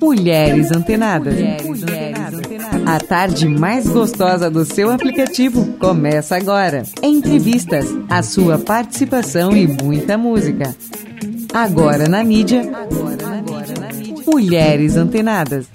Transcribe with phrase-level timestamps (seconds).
[0.00, 1.34] Mulheres Antenadas.
[1.34, 2.86] Mulheres Antenadas.
[2.86, 6.84] A tarde mais gostosa do seu aplicativo começa agora.
[7.02, 10.72] Entrevistas, a sua participação e muita música.
[11.52, 12.62] Agora na mídia.
[14.24, 15.66] Mulheres Antenadas.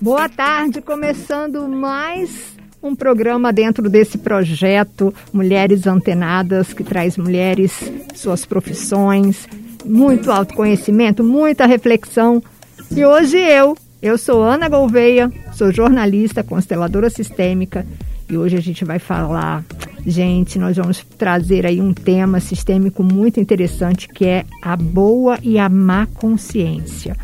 [0.00, 7.72] Boa tarde, começando mais um programa dentro desse projeto Mulheres Antenadas, que traz mulheres,
[8.16, 9.46] suas profissões,
[9.86, 12.42] muito autoconhecimento, muita reflexão.
[12.90, 17.86] E hoje eu, eu sou Ana Gouveia, sou jornalista, consteladora sistêmica,
[18.28, 19.64] e hoje a gente vai falar,
[20.04, 25.58] gente, nós vamos trazer aí um tema sistêmico muito interessante que é a boa e
[25.58, 27.16] a má consciência.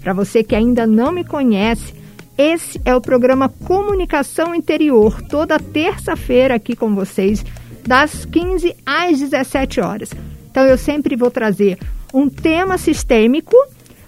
[0.00, 1.92] Para você que ainda não me conhece,
[2.38, 7.44] esse é o programa Comunicação Interior, toda terça-feira aqui com vocês,
[7.86, 10.10] das 15 às 17 horas.
[10.56, 11.78] Então eu sempre vou trazer
[12.14, 13.54] um tema sistêmico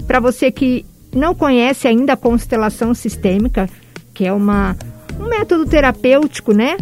[0.06, 0.82] para você que
[1.14, 3.68] não conhece ainda a constelação sistêmica,
[4.14, 4.74] que é uma,
[5.20, 6.78] um método terapêutico, né?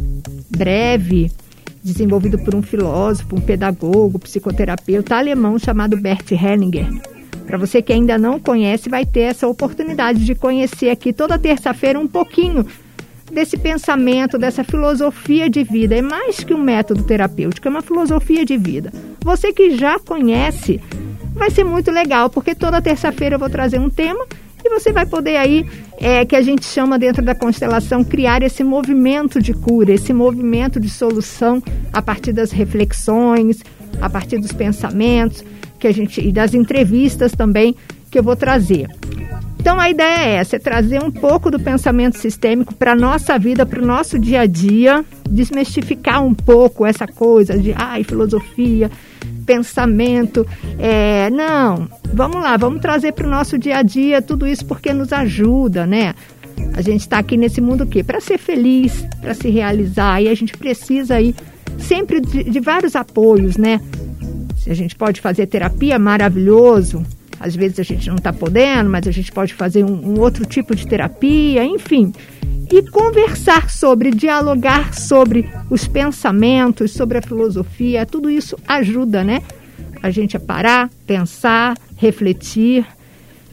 [0.49, 1.33] Breve,
[1.83, 6.87] desenvolvido por um filósofo, um pedagogo, psicoterapeuta alemão chamado Bert Hellinger.
[7.45, 11.99] Para você que ainda não conhece, vai ter essa oportunidade de conhecer aqui toda terça-feira
[11.99, 12.65] um pouquinho
[13.31, 15.97] desse pensamento, dessa filosofia de vida.
[15.97, 18.93] É mais que um método terapêutico, é uma filosofia de vida.
[19.23, 20.81] Você que já conhece,
[21.35, 24.25] vai ser muito legal, porque toda terça-feira eu vou trazer um tema
[24.65, 25.65] e você vai poder aí,
[25.99, 30.81] é, que a gente chama dentro da constelação, criar esse movimento de cura, esse movimento
[30.81, 33.63] de solução a partir das reflexões,
[34.01, 35.45] a partir dos pensamentos
[35.79, 37.77] que a gente e das entrevistas também
[38.11, 38.89] que eu vou trazer.
[39.67, 43.36] Então a ideia é essa, é trazer um pouco do pensamento sistêmico para a nossa
[43.36, 48.89] vida, para o nosso dia a dia, desmistificar um pouco essa coisa de ai, filosofia,
[49.44, 50.47] pensamento.
[50.78, 54.92] É, não, vamos lá, vamos trazer para o nosso dia a dia tudo isso porque
[54.92, 56.14] nos ajuda, né?
[56.75, 58.05] A gente está aqui nesse mundo o quê?
[58.05, 61.34] Para ser feliz, para se realizar, e a gente precisa aí
[61.76, 63.81] sempre de, de vários apoios, né?
[64.65, 67.05] A gente pode fazer terapia, maravilhoso,
[67.39, 70.45] às vezes a gente não está podendo, mas a gente pode fazer um, um outro
[70.45, 72.13] tipo de terapia, enfim.
[72.71, 79.43] E conversar sobre, dialogar sobre os pensamentos, sobre a filosofia, tudo isso ajuda, né?
[80.03, 82.85] A gente a parar, pensar, refletir.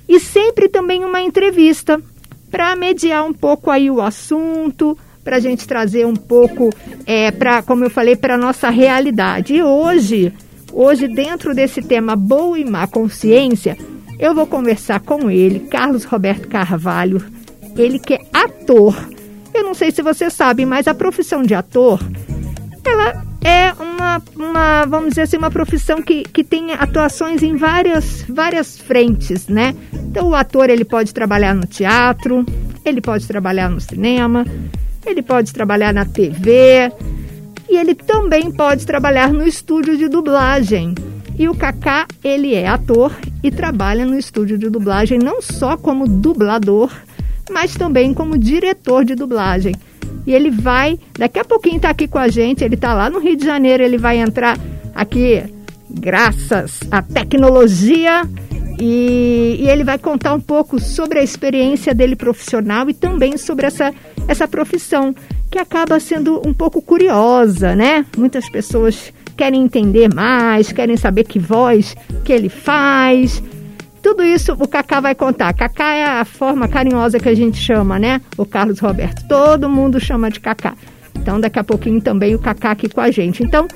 [0.07, 2.01] E sempre também uma entrevista
[2.49, 6.69] para mediar um pouco aí o assunto, para a gente trazer um pouco,
[7.05, 9.55] é, para, como eu falei, para a nossa realidade.
[9.55, 10.33] E hoje
[10.73, 13.77] Hoje, dentro desse tema boa e má consciência,
[14.19, 17.23] eu vou conversar com ele, Carlos Roberto Carvalho,
[17.77, 18.95] ele que é ator.
[19.53, 21.99] Eu não sei se você sabe, mas a profissão de ator,
[22.83, 28.23] ela é uma, uma vamos dizer assim, uma profissão que, que tem atuações em várias,
[28.27, 29.75] várias frentes, né?
[29.93, 32.43] Então, o ator, ele pode trabalhar no teatro,
[32.83, 34.43] ele pode trabalhar no cinema,
[35.05, 36.91] ele pode trabalhar na TV,
[37.73, 40.93] e ele também pode trabalhar no estúdio de dublagem.
[41.39, 43.11] E o Kaká, ele é ator
[43.41, 46.91] e trabalha no estúdio de dublagem não só como dublador,
[47.49, 49.73] mas também como diretor de dublagem.
[50.27, 53.17] E ele vai, daqui a pouquinho está aqui com a gente, ele está lá no
[53.17, 54.55] Rio de Janeiro, ele vai entrar
[54.93, 55.43] aqui
[55.89, 58.21] graças à tecnologia
[58.79, 63.65] e, e, ele vai contar um pouco sobre a experiência dele profissional e também sobre
[63.65, 63.91] essa,
[64.27, 65.15] essa profissão
[65.53, 68.03] que acaba sendo um pouco curiosa, né?
[68.17, 73.41] Muitas pessoas querem entender mais, querem saber que voz que ele faz.
[74.01, 75.53] Tudo isso o Cacá vai contar.
[75.53, 78.19] Cacá é a forma carinhosa que a gente chama, né?
[78.35, 79.27] O Carlos Roberto.
[79.27, 80.73] Todo mundo chama de Cacá.
[81.19, 83.43] Então, daqui a pouquinho também o Cacá aqui com a gente.
[83.43, 83.67] Então,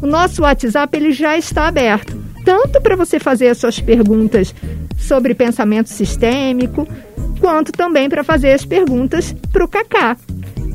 [0.00, 2.16] o nosso WhatsApp ele já está aberto,
[2.46, 4.54] tanto para você fazer as suas perguntas
[4.96, 6.88] sobre pensamento sistêmico,
[7.40, 10.16] quanto também para fazer as perguntas para o Cacá.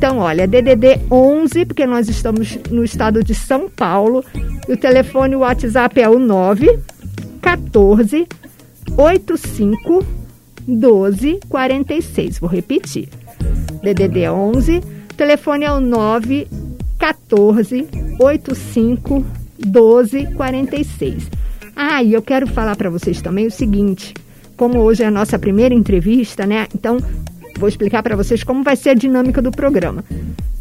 [0.02, 4.26] Então, olha, DDD 11, porque nós estamos no estado de São Paulo.
[4.68, 6.80] E o telefone o WhatsApp é o 9
[7.40, 8.28] 14
[8.98, 10.04] 85
[10.68, 12.40] 12 46.
[12.40, 13.10] Vou repetir.
[13.84, 16.48] DDD 11, o telefone é o 9
[16.98, 17.88] 14
[18.20, 19.24] 85
[19.60, 21.30] 12 46.
[21.76, 24.16] Ah, e eu quero falar para vocês também o seguinte,
[24.58, 26.66] como hoje é a nossa primeira entrevista, né?
[26.74, 26.98] Então,
[27.62, 30.04] Vou explicar para vocês como vai ser a dinâmica do programa.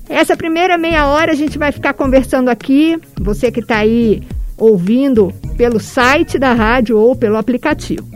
[0.07, 4.23] Essa primeira meia hora a gente vai ficar conversando aqui, você que está aí
[4.59, 8.07] ouvindo pelo site da rádio ou pelo aplicativo.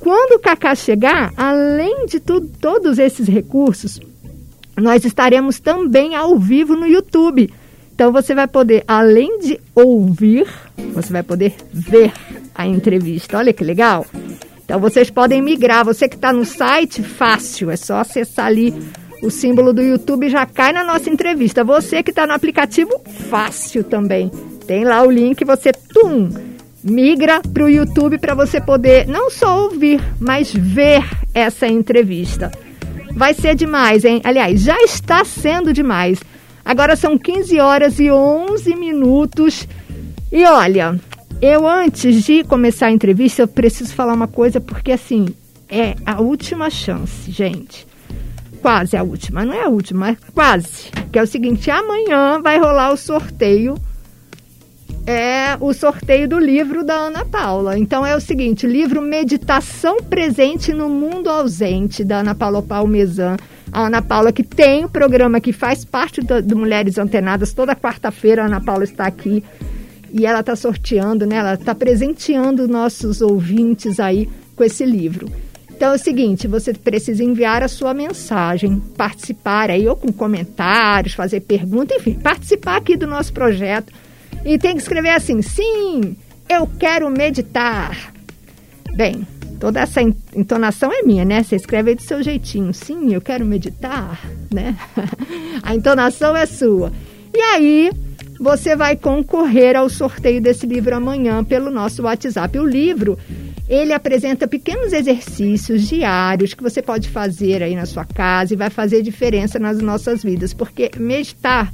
[0.00, 4.00] Quando o Cacá chegar, além de tudo, todos esses recursos,
[4.78, 7.52] nós estaremos também ao vivo no YouTube.
[7.94, 10.46] Então você vai poder, além de ouvir,
[10.94, 12.14] você vai poder ver
[12.54, 13.36] a entrevista.
[13.36, 14.06] Olha que legal.
[14.66, 15.84] Então vocês podem migrar.
[15.84, 17.70] Você que está no site, fácil.
[17.70, 18.74] É só acessar ali
[19.22, 21.62] o símbolo do YouTube já cai na nossa entrevista.
[21.62, 24.28] Você que está no aplicativo, fácil também.
[24.66, 26.28] Tem lá o link, você tum,
[26.82, 32.50] migra para o YouTube para você poder não só ouvir, mas ver essa entrevista.
[33.12, 34.20] Vai ser demais, hein?
[34.24, 36.20] Aliás, já está sendo demais.
[36.64, 39.68] Agora são 15 horas e 11 minutos.
[40.32, 40.98] E olha,
[41.40, 45.26] eu antes de começar a entrevista, eu preciso falar uma coisa, porque assim,
[45.68, 47.86] é a última chance, gente.
[48.62, 50.90] Quase a última, não é a última, é quase.
[51.12, 53.74] Que é o seguinte, amanhã vai rolar o sorteio
[55.06, 57.78] é o sorteio do livro da Ana Paula.
[57.78, 63.36] Então é o seguinte, livro Meditação Presente no Mundo Ausente, da Ana Paula Palmesan.
[63.72, 67.52] A Ana Paula que tem o um programa que faz parte do, do Mulheres Antenadas,
[67.52, 69.44] toda quarta-feira a Ana Paula está aqui
[70.12, 71.36] e ela está sorteando, né?
[71.36, 75.30] Ela está presenteando nossos ouvintes aí com esse livro.
[75.76, 81.12] Então é o seguinte, você precisa enviar a sua mensagem, participar aí ou com comentários,
[81.12, 83.92] fazer pergunta, enfim, participar aqui do nosso projeto
[84.42, 86.16] e tem que escrever assim: sim,
[86.48, 88.12] eu quero meditar.
[88.94, 89.26] Bem,
[89.60, 91.42] toda essa entonação é minha, né?
[91.42, 92.72] Você escreve aí do seu jeitinho.
[92.72, 94.18] Sim, eu quero meditar,
[94.50, 94.76] né?
[95.62, 96.90] A entonação é sua.
[97.34, 97.90] E aí,
[98.38, 102.58] você vai concorrer ao sorteio desse livro amanhã pelo nosso WhatsApp.
[102.58, 103.18] O livro,
[103.68, 108.70] ele apresenta pequenos exercícios diários que você pode fazer aí na sua casa e vai
[108.70, 111.72] fazer diferença nas nossas vidas, porque meditar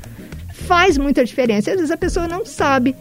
[0.53, 1.71] faz muita diferença.
[1.71, 2.95] Às vezes a pessoa não sabe,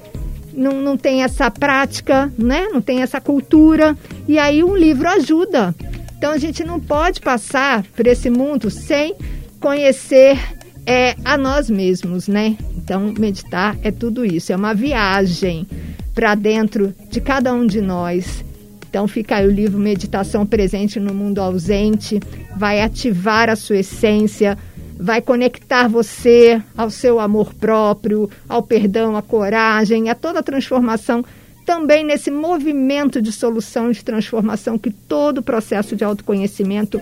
[0.54, 2.68] não, não tem essa prática, né?
[2.72, 3.98] não tem essa cultura,
[4.28, 5.74] e aí um livro ajuda.
[6.18, 9.16] Então a gente não pode passar por esse mundo sem
[9.60, 10.38] conhecer
[10.86, 12.58] é, a nós mesmos, né?
[12.84, 15.68] Então meditar é tudo isso, é uma viagem
[16.14, 18.44] para dentro de cada um de nós.
[18.90, 22.20] Então fica aí o livro Meditação Presente no Mundo Ausente,
[22.58, 24.58] vai ativar a sua essência,
[25.00, 31.24] vai conectar você ao seu amor próprio, ao perdão, à coragem, a toda a transformação,
[31.66, 37.00] também nesse movimento de solução de transformação que todo o processo de autoconhecimento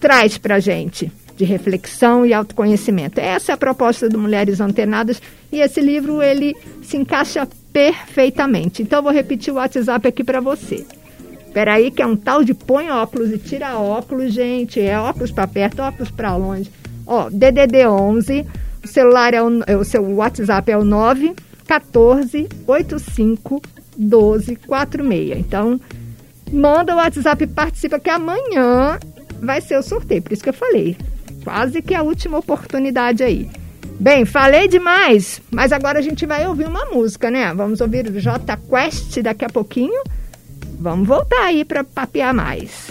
[0.00, 3.20] traz para a gente, de reflexão e autoconhecimento.
[3.20, 8.82] Essa é a proposta do Mulheres Antenadas e esse livro ele se encaixa perfeitamente.
[8.82, 10.84] Então, vou repetir o WhatsApp aqui para você.
[11.46, 14.80] Espera aí que é um tal de põe óculos e tira óculos, gente.
[14.80, 16.70] É óculos para perto, óculos para longe.
[17.06, 18.44] Ó, DDD 11,
[18.84, 21.34] o celular é o, é o seu WhatsApp é o 9
[21.68, 23.62] 14 85
[23.96, 25.38] 12 46.
[25.38, 25.80] Então,
[26.52, 28.98] manda o WhatsApp participa que amanhã
[29.40, 30.20] vai ser o sorteio.
[30.20, 30.96] Por isso que eu falei.
[31.48, 33.48] Quase que a última oportunidade aí.
[33.98, 37.54] Bem, falei demais, mas agora a gente vai ouvir uma música, né?
[37.54, 40.02] Vamos ouvir o J Quest daqui a pouquinho.
[40.78, 42.90] Vamos voltar aí para papear mais.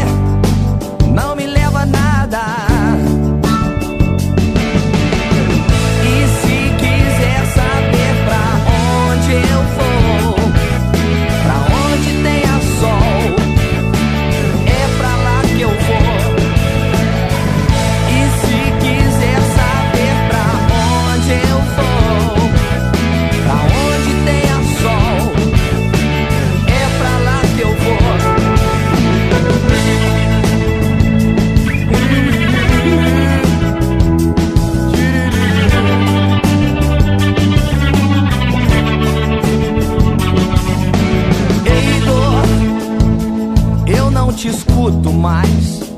[44.71, 45.90] escuto mais.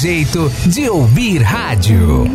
[0.00, 2.29] jeito de ouvir rádio.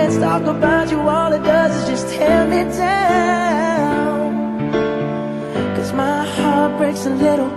[0.00, 0.98] let's talk about you.
[1.00, 4.30] All it does is just tear me down.
[5.76, 7.50] Cause my heart breaks a little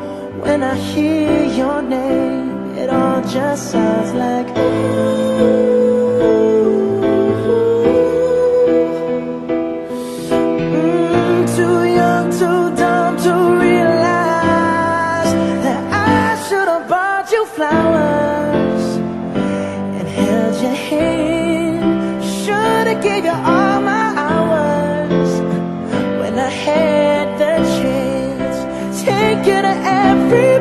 [0.44, 2.76] when I hear your name.
[2.82, 5.83] It all just sounds like ooh.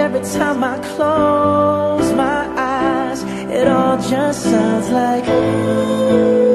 [0.00, 3.22] Every time I close my eyes.
[3.58, 6.49] It all just sounds like Mm,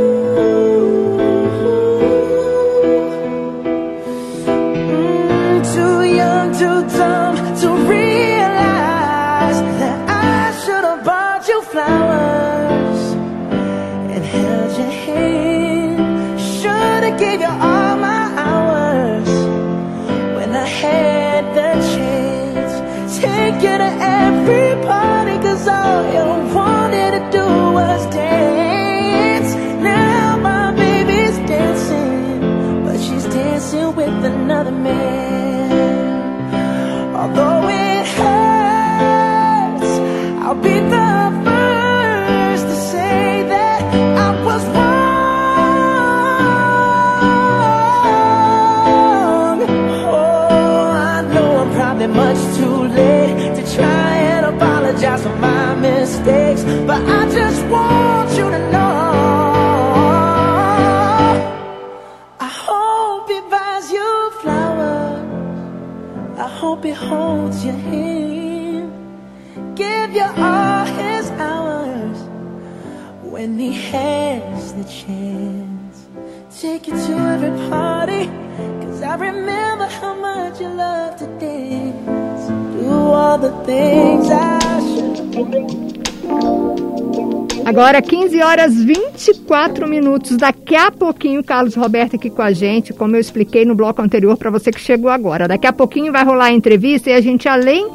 [34.56, 35.45] another man.
[66.96, 68.92] Holds your hand,
[69.76, 72.18] give you all his hours
[73.22, 76.08] when he has the chance.
[76.62, 78.28] Take you to every party,
[78.82, 82.48] cause I remember how much you love to dance.
[82.82, 85.85] Do all the things I should.
[87.66, 90.38] Agora 15 horas 24 minutos.
[90.38, 94.38] Daqui a pouquinho, Carlos Roberto aqui com a gente, como eu expliquei no bloco anterior
[94.38, 95.48] para você que chegou agora.
[95.48, 97.90] Daqui a pouquinho vai rolar a entrevista e a gente, além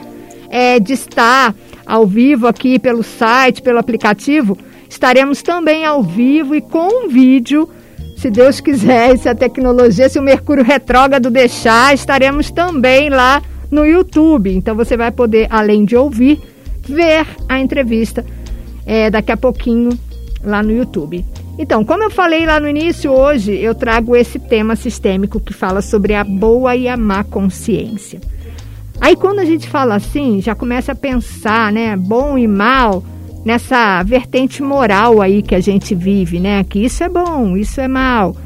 [0.50, 1.54] é, de estar
[1.87, 7.68] ao vivo aqui pelo site, pelo aplicativo, estaremos também ao vivo e com um vídeo.
[8.16, 13.87] Se Deus quiser, se a tecnologia, se o Mercúrio retrógrado deixar, estaremos também lá no
[13.87, 14.52] YouTube.
[14.52, 16.40] Então você vai poder, além de ouvir,
[16.88, 18.26] ver a entrevista
[18.85, 19.90] é, daqui a pouquinho
[20.43, 21.25] lá no YouTube.
[21.59, 25.83] Então, como eu falei lá no início, hoje eu trago esse tema sistêmico que fala
[25.83, 28.21] sobre a boa e a má consciência.
[29.01, 33.03] Aí quando a gente fala assim, já começa a pensar, né, bom e mal,
[33.45, 37.88] nessa vertente moral aí que a gente vive, né, que isso é bom, isso é
[37.88, 38.37] mal.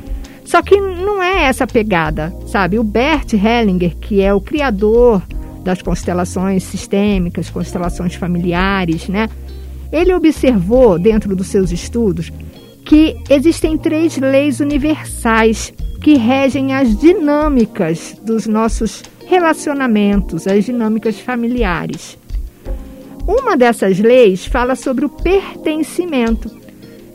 [0.45, 2.79] Só que não é essa pegada, sabe?
[2.79, 5.23] O Bert Hellinger, que é o criador
[5.65, 9.29] das constelações sistêmicas, constelações familiares, né?
[9.95, 12.33] Ele observou, dentro dos seus estudos,
[12.85, 22.19] que existem três leis universais que regem as dinâmicas dos nossos relacionamentos, as dinâmicas familiares.
[23.25, 26.51] Uma dessas leis fala sobre o pertencimento,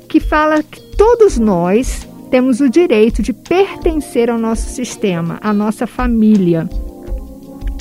[0.07, 5.85] que fala que todos nós temos o direito de pertencer ao nosso sistema, à nossa
[5.85, 6.67] família.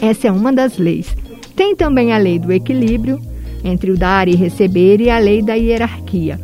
[0.03, 1.17] Essa é uma das leis.
[1.55, 3.21] Tem também a lei do equilíbrio
[3.65, 6.41] entre o dar e receber e a lei da hierarquia.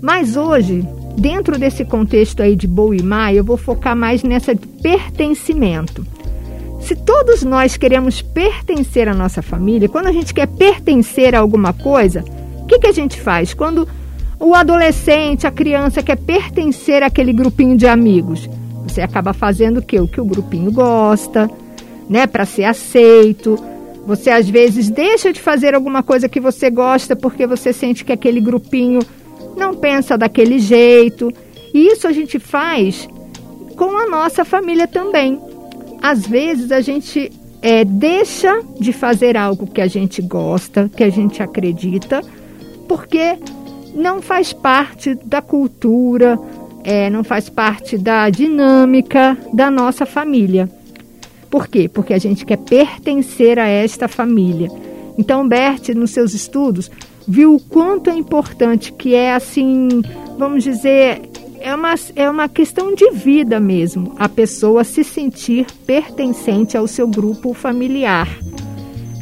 [0.00, 4.54] Mas hoje, dentro desse contexto aí de boa e má, eu vou focar mais nessa
[4.54, 6.06] de pertencimento.
[6.80, 11.72] Se todos nós queremos pertencer à nossa família, quando a gente quer pertencer a alguma
[11.72, 12.24] coisa,
[12.62, 13.52] o que, que a gente faz?
[13.52, 13.88] Quando
[14.38, 18.48] o adolescente, a criança quer pertencer àquele grupinho de amigos,
[18.86, 19.98] você acaba fazendo o que?
[19.98, 21.50] O que o grupinho gosta,
[22.08, 22.26] né?
[22.26, 23.58] Para ser aceito.
[24.06, 28.12] Você às vezes deixa de fazer alguma coisa que você gosta porque você sente que
[28.12, 29.00] aquele grupinho
[29.56, 31.32] não pensa daquele jeito.
[31.74, 33.08] E isso a gente faz
[33.76, 35.40] com a nossa família também.
[36.00, 41.10] Às vezes a gente é, deixa de fazer algo que a gente gosta, que a
[41.10, 42.22] gente acredita,
[42.86, 43.36] porque
[43.92, 46.38] não faz parte da cultura,
[46.84, 50.68] é, não faz parte da dinâmica da nossa família.
[51.56, 51.88] Por quê?
[51.88, 54.70] Porque a gente quer pertencer a esta família.
[55.16, 56.90] Então, Bert, nos seus estudos,
[57.26, 59.88] viu o quanto é importante que é assim,
[60.36, 61.22] vamos dizer,
[61.58, 67.08] é uma, é uma questão de vida mesmo, a pessoa se sentir pertencente ao seu
[67.08, 68.28] grupo familiar,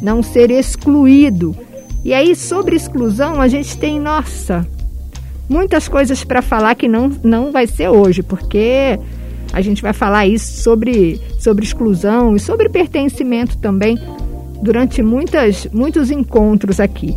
[0.01, 1.55] não ser excluído.
[2.03, 4.67] E aí, sobre exclusão, a gente tem, nossa,
[5.47, 8.99] muitas coisas para falar que não, não vai ser hoje, porque
[9.55, 13.97] a gente vai falar isso sobre, sobre exclusão e sobre pertencimento também
[14.61, 17.15] durante muitas, muitos encontros aqui.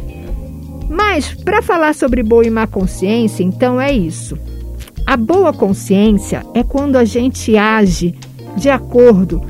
[0.89, 4.39] Mas, para falar sobre boa e má consciência, então é isso.
[5.05, 8.15] A boa consciência é quando a gente age
[8.57, 9.43] de acordo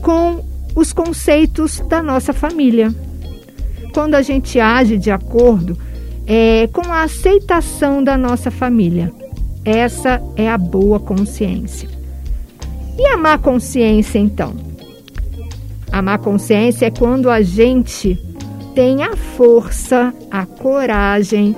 [0.00, 0.42] com
[0.74, 2.94] os conceitos da nossa família.
[3.92, 5.76] Quando a gente age de acordo
[6.26, 9.12] é, com a aceitação da nossa família.
[9.66, 11.92] Essa é a boa consciência.
[12.98, 14.54] E a má consciência, então?
[15.90, 18.18] A má consciência é quando a gente
[18.74, 21.54] tem a força, a coragem,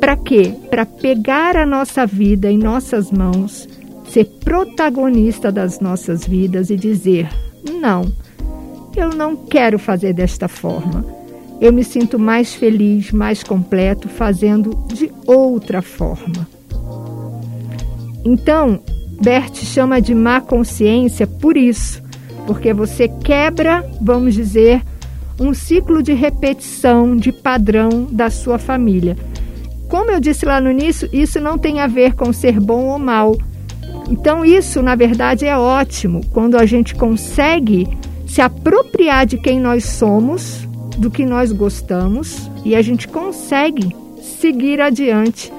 [0.00, 0.52] para quê?
[0.68, 3.68] Para pegar a nossa vida em nossas mãos,
[4.08, 7.28] ser protagonista das nossas vidas e dizer:
[7.80, 8.12] não,
[8.96, 11.04] eu não quero fazer desta forma.
[11.60, 16.48] Eu me sinto mais feliz, mais completo fazendo de outra forma.
[18.24, 18.80] Então,
[19.22, 22.02] Bert chama de má consciência por isso,
[22.44, 24.82] porque você quebra, vamos dizer,
[25.38, 29.16] um ciclo de repetição, de padrão da sua família.
[29.88, 32.98] Como eu disse lá no início, isso não tem a ver com ser bom ou
[32.98, 33.36] mal.
[34.10, 37.86] Então, isso, na verdade, é ótimo quando a gente consegue
[38.26, 40.66] se apropriar de quem nós somos,
[40.98, 45.52] do que nós gostamos, e a gente consegue seguir adiante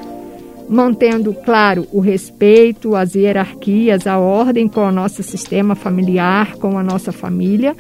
[0.74, 6.84] mantendo, claro, o respeito, as hierarquias, a ordem com o nosso sistema familiar, com a
[6.84, 7.76] nossa família,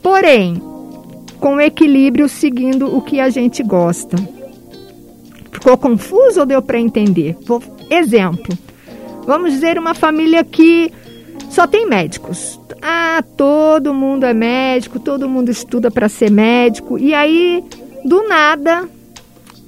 [0.00, 0.62] porém,
[1.40, 4.16] com equilíbrio, seguindo o que a gente gosta.
[5.50, 7.36] Ficou confuso ou deu para entender?
[7.44, 8.56] Vou, exemplo,
[9.26, 10.92] vamos dizer uma família que
[11.50, 12.60] só tem médicos.
[12.80, 17.64] Ah, todo mundo é médico, todo mundo estuda para ser médico, e aí,
[18.04, 18.88] do nada,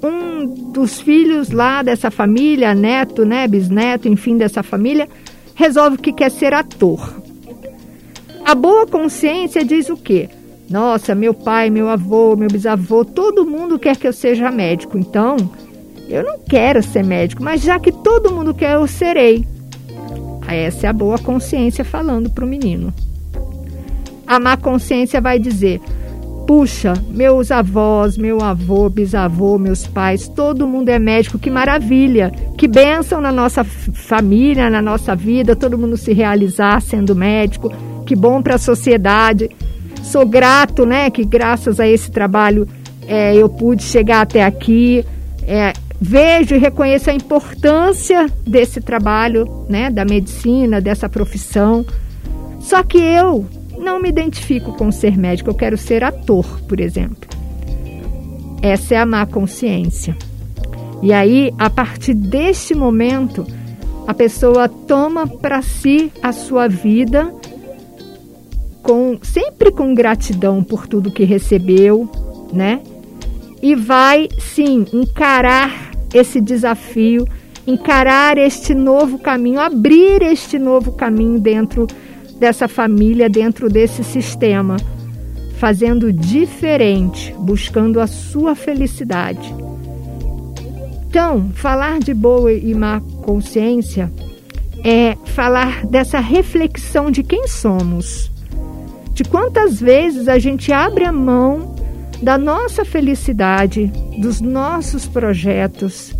[0.05, 5.09] um dos filhos lá dessa família, neto, né, bisneto, enfim, dessa família,
[5.55, 7.23] resolve que quer ser ator.
[8.45, 10.29] A boa consciência diz o quê?
[10.69, 14.99] Nossa, meu pai, meu avô, meu bisavô, todo mundo quer que eu seja médico.
[14.99, 15.37] Então,
[16.09, 19.47] eu não quero ser médico, mas já que todo mundo quer, eu serei.
[20.47, 22.93] Essa é a boa consciência falando para o menino.
[24.27, 25.81] A má consciência vai dizer:
[26.47, 32.69] Puxa, meus avós, meu avô, bisavô, meus pais, todo mundo é médico, que maravilha, que
[32.69, 37.73] bênção na nossa família, na nossa vida, todo mundo se realizar sendo médico,
[38.05, 39.49] que bom para a sociedade.
[40.03, 42.69] Sou grato, né, que graças a esse trabalho
[43.07, 45.03] é, eu pude chegar até aqui.
[45.47, 51.87] É, vejo e reconheço a importância desse trabalho, né, da medicina, dessa profissão.
[52.61, 53.47] Só que eu
[53.85, 57.29] não me identifico com ser médico, eu quero ser ator, por exemplo.
[58.62, 60.16] Essa é a má consciência.
[61.03, 63.47] E aí, a partir deste momento,
[64.07, 67.31] a pessoa toma para si a sua vida
[68.83, 72.09] com sempre com gratidão por tudo que recebeu,
[72.53, 72.81] né?
[73.62, 77.27] E vai sim encarar esse desafio,
[77.66, 81.87] encarar este novo caminho, abrir este novo caminho dentro
[82.38, 84.77] dessa família dentro desse sistema,
[85.59, 89.55] fazendo diferente, buscando a sua felicidade.
[91.09, 94.12] Então, falar de boa e má consciência
[94.83, 98.31] é falar dessa reflexão de quem somos,
[99.12, 101.75] de quantas vezes a gente abre a mão
[102.20, 106.12] da nossa felicidade, dos nossos projetos,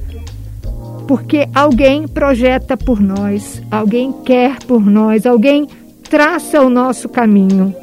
[1.07, 5.67] porque alguém projeta por nós, alguém quer por nós, alguém
[6.15, 7.75] traça o nosso caminho.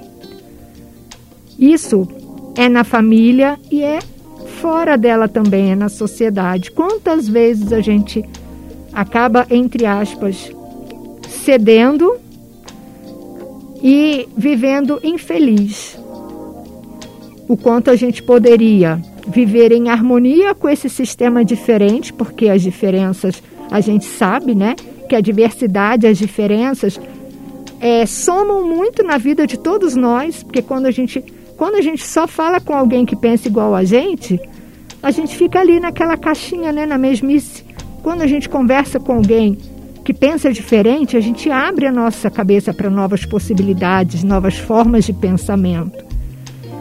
[1.60, 2.08] Isso
[2.56, 4.00] é na família e é
[4.62, 6.72] fora dela também, é na sociedade.
[6.72, 8.24] Quantas vezes a gente
[8.94, 10.50] acaba, entre aspas,
[11.28, 12.16] cedendo
[13.84, 16.00] e vivendo infeliz?
[17.50, 23.44] O quanto a gente poderia viver em harmonia com esse sistema diferente, porque as diferenças
[23.70, 24.78] a gente sabe, né?
[25.10, 26.98] Que a diversidade, as diferenças
[27.82, 31.24] é, somam muito na vida de todos nós, porque quando a gente
[31.58, 34.40] quando a gente só fala com alguém que pensa igual a gente,
[35.04, 37.64] a gente fica ali naquela caixinha, né, na mesmice.
[38.02, 39.60] Quando a gente conversa com alguém
[40.04, 45.14] que pensa diferente, a gente abre a nossa cabeça para novas possibilidades, novas formas de
[45.14, 46.04] pensamento.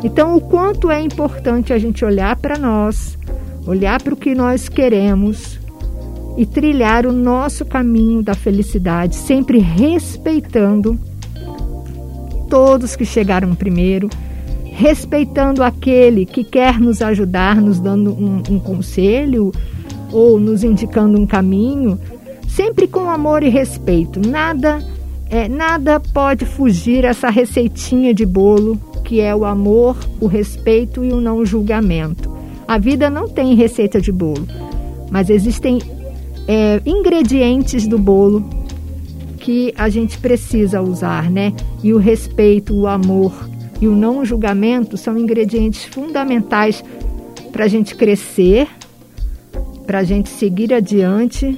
[0.02, 3.18] Então, o quanto é importante a gente olhar para nós,
[3.66, 5.59] olhar para o que nós queremos,
[6.36, 10.98] e trilhar o nosso caminho da felicidade, sempre respeitando
[12.48, 14.08] todos que chegaram primeiro,
[14.64, 19.52] respeitando aquele que quer nos ajudar, nos dando um, um conselho
[20.12, 21.98] ou nos indicando um caminho,
[22.48, 24.20] sempre com amor e respeito.
[24.26, 24.82] Nada
[25.30, 31.12] é, nada pode fugir essa receitinha de bolo que é o amor, o respeito e
[31.12, 32.30] o não julgamento.
[32.66, 34.46] A vida não tem receita de bolo,
[35.10, 35.80] mas existem
[36.52, 38.44] é, ingredientes do bolo
[39.38, 41.52] que a gente precisa usar, né?
[41.80, 43.48] E o respeito, o amor
[43.80, 46.82] e o não julgamento são ingredientes fundamentais
[47.52, 48.66] para a gente crescer,
[49.86, 51.56] para a gente seguir adiante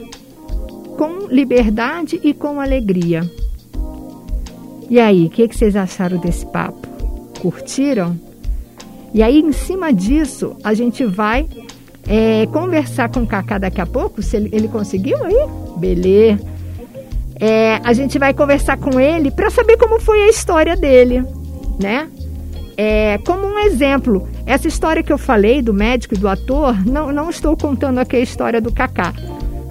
[0.98, 3.22] com liberdade e com alegria.
[4.90, 6.86] E aí, o que, que vocês acharam desse papo?
[7.40, 8.14] Curtiram?
[9.14, 11.48] E aí, em cima disso, a gente vai
[12.06, 15.46] é, conversar com o Kaká daqui a pouco, se ele, ele conseguiu aí?
[15.76, 16.40] Beleza.
[17.40, 21.24] É, a gente vai conversar com ele para saber como foi a história dele,
[21.80, 22.08] né?
[22.76, 27.12] É, como um exemplo, essa história que eu falei do médico e do ator, não,
[27.12, 29.12] não estou contando aqui a história do Kaká.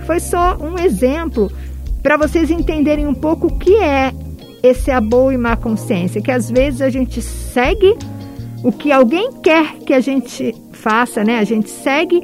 [0.06, 1.52] Foi só um exemplo
[2.04, 4.14] para vocês entenderem um pouco o que é
[4.64, 7.96] esse a boa e má consciência, que às vezes a gente segue
[8.64, 11.40] o que alguém quer que a gente faça, né?
[11.40, 12.24] A gente segue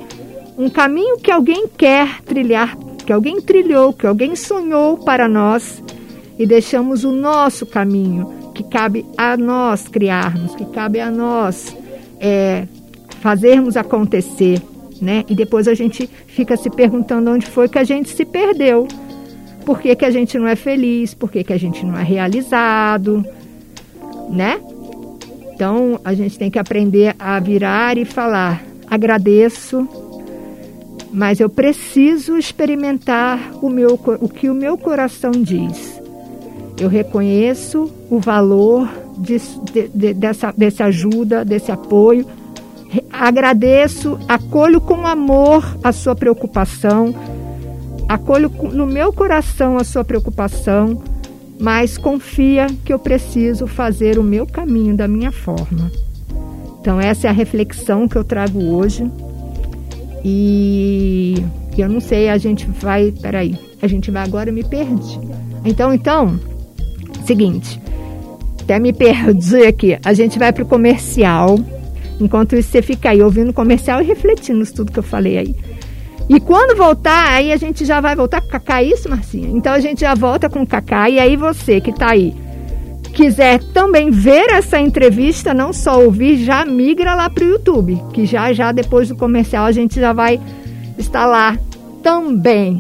[0.58, 5.84] um caminho que alguém quer trilhar, que alguém trilhou, que alguém sonhou para nós
[6.38, 11.76] e deixamos o nosso caminho, que cabe a nós criarmos, que cabe a nós
[12.19, 12.67] é,
[13.19, 14.62] fazermos acontecer,
[15.02, 15.23] né?
[15.28, 18.88] E depois a gente fica se perguntando onde foi que a gente se perdeu.
[19.65, 21.13] Por que, que a gente não é feliz?
[21.13, 23.26] Por que, que a gente não é realizado?
[24.30, 24.60] Né?
[25.58, 29.89] Então, a gente tem que aprender a virar e falar: agradeço,
[31.12, 36.00] mas eu preciso experimentar o, meu, o que o meu coração diz.
[36.80, 39.39] Eu reconheço o valor de,
[39.74, 42.24] de, de, dessa, dessa ajuda, desse apoio.
[43.12, 47.15] Agradeço, acolho com amor a sua preocupação,
[48.08, 51.02] acolho no meu coração a sua preocupação
[51.60, 55.91] mas confia que eu preciso fazer o meu caminho da minha forma.
[56.80, 59.10] Então, essa é a reflexão que eu trago hoje.
[60.24, 61.36] E
[61.78, 63.12] eu não sei, a gente vai.
[63.12, 65.20] Peraí, a gente vai agora, eu me perdi.
[65.65, 66.39] Então, então,
[67.26, 67.82] seguinte,
[68.62, 69.98] até me perdi aqui.
[70.04, 71.60] A gente vai para o comercial.
[72.20, 75.56] Enquanto isso, você fica aí ouvindo o comercial e refletindo tudo que eu falei aí.
[76.29, 79.49] E quando voltar, aí a gente já vai voltar com Cacá, é isso, Marcinha?
[79.49, 81.09] Então a gente já volta com Cacá.
[81.09, 82.35] E aí você que está aí,
[83.13, 88.01] quiser também ver essa entrevista, não só ouvir, já migra lá para o YouTube.
[88.13, 90.39] Que já já depois do comercial a gente já vai
[90.97, 91.57] estar lá
[92.03, 92.79] também.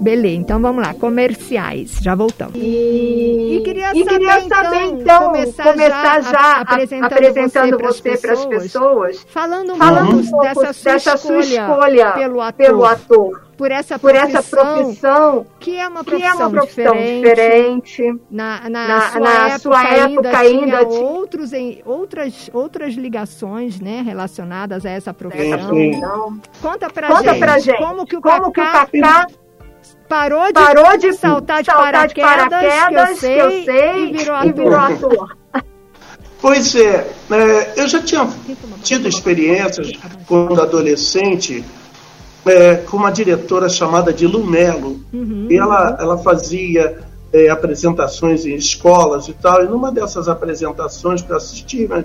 [0.00, 2.54] Beleza, então vamos lá, comerciais, já voltamos.
[2.56, 7.70] E, e queria, e saber, queria saber, então, então começar, começar, já, já apresentando, apresentando,
[7.70, 12.12] você para as pessoas, pessoas, falando, falando um pouco dessa, sua, dessa escolha sua escolha
[12.12, 12.66] pelo ator.
[12.66, 16.94] Pelo ator por essa por profissão, essa profissão que é uma profissão, é uma profissão
[16.94, 18.22] diferente, diferente.
[18.30, 22.94] Na, na, na, sua, na época, sua época ainda, ainda tinha outros, em, outras, outras
[22.94, 25.78] ligações né, relacionadas a essa profissão.
[25.78, 29.26] Então, conta pra Conta gente, pra gente como que o como Cacá, que o Cacá
[30.10, 33.64] Parou de, Parou de saltar de saltar paraquedas, de paraquedas que, eu sei, que eu
[33.64, 34.48] sei e virou ator.
[34.48, 35.36] E virou ator.
[36.42, 38.28] Pois é, é, eu já tinha
[38.82, 39.92] tido experiências
[40.26, 41.64] quando adolescente
[42.44, 45.00] é, com uma diretora chamada de Lumelo.
[45.12, 49.62] Uhum, e ela, ela fazia é, apresentações em escolas e tal.
[49.62, 52.04] E numa dessas apresentações que eu assisti, né,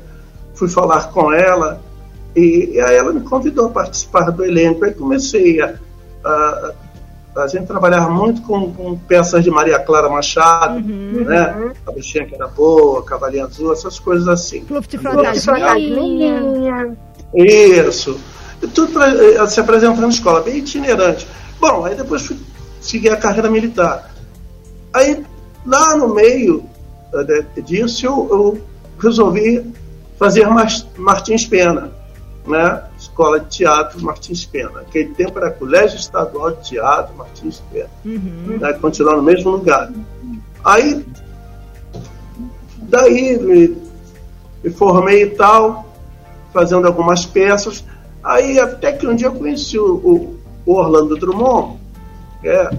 [0.54, 1.82] fui falar com ela
[2.36, 4.86] e, e, aí ela me convidou a participar do elenco.
[4.86, 5.74] Aí comecei a,
[6.24, 6.85] a
[7.36, 11.54] a gente trabalhava muito com, com peças de Maria Clara Machado, uhum, né?
[11.54, 11.72] Uhum.
[11.86, 14.62] A bichinha que era boa, Cavalinha Azul, essas coisas assim.
[14.62, 16.96] Clube de Fantasminha.
[17.34, 18.18] Isso.
[18.74, 21.28] Tudo pra, eh, se apresentando na escola, bem itinerante.
[21.60, 22.38] Bom, aí depois fui
[22.80, 24.12] seguir a carreira militar.
[24.94, 25.24] Aí,
[25.66, 26.64] lá no meio
[27.14, 28.62] uh, disso, eu, eu,
[28.98, 29.74] resolvi
[30.18, 30.48] fazer
[30.98, 31.92] Martins Pena,
[32.48, 32.82] né?
[33.16, 34.72] Escola de Teatro Martins Pena.
[34.72, 37.90] Naquele tempo era Colégio Estadual de Teatro Martins Pena.
[38.04, 38.58] Uhum.
[38.60, 38.74] Né?
[38.74, 39.90] Continuar no mesmo lugar.
[40.66, 41.06] Aí,
[42.82, 43.78] daí me,
[44.62, 45.86] me formei e tal,
[46.54, 47.86] fazendo algumas peças.
[48.22, 51.80] Aí até que um dia eu conheci o, o, o Orlando Drummond,
[52.42, 52.70] que é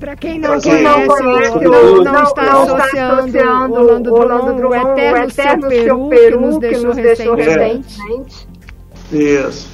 [0.00, 4.74] para quem não conhece, não, conhece, não, não, está não associando, associando Orlando Drummond, o
[4.74, 8.51] eterno, o eterno seu Peru, que nos deixou, que nos deixou recentemente.
[9.12, 9.68] Isso.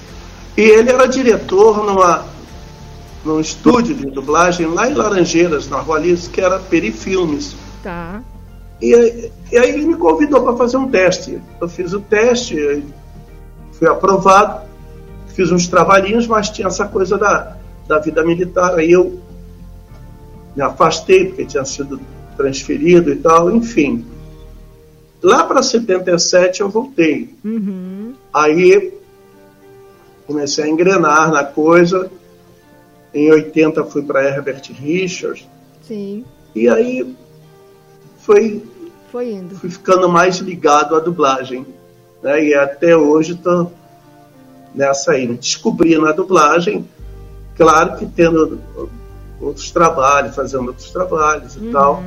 [0.56, 2.26] E ele era diretor numa,
[3.24, 7.54] num estúdio de dublagem lá em Laranjeiras, na Rua Liz, que era Perifilmes.
[7.82, 8.22] Tá.
[8.82, 11.40] E, e aí ele me convidou para fazer um teste.
[11.60, 12.82] Eu fiz o teste,
[13.72, 14.66] fui aprovado,
[15.34, 18.74] fiz uns trabalhinhos, mas tinha essa coisa da, da vida militar.
[18.74, 19.20] Aí eu
[20.56, 22.00] me afastei, porque tinha sido
[22.36, 24.04] transferido e tal, enfim.
[25.22, 27.34] Lá para 77 eu voltei.
[27.44, 28.14] Uhum.
[28.32, 28.97] Aí
[30.28, 32.10] comecei a engrenar na coisa.
[33.12, 35.48] Em 80 fui para Herbert Richards.
[35.82, 36.24] Sim.
[36.54, 37.16] E aí
[38.18, 38.62] foi,
[39.10, 39.56] foi indo.
[39.56, 41.66] fui ficando mais ligado à dublagem.
[42.22, 42.44] Né?
[42.44, 43.72] E até hoje estou
[44.74, 46.86] nessa aí, descobrindo a dublagem.
[47.56, 48.60] Claro que tendo
[49.40, 51.72] outros trabalhos, fazendo outros trabalhos e uhum.
[51.72, 52.02] tal.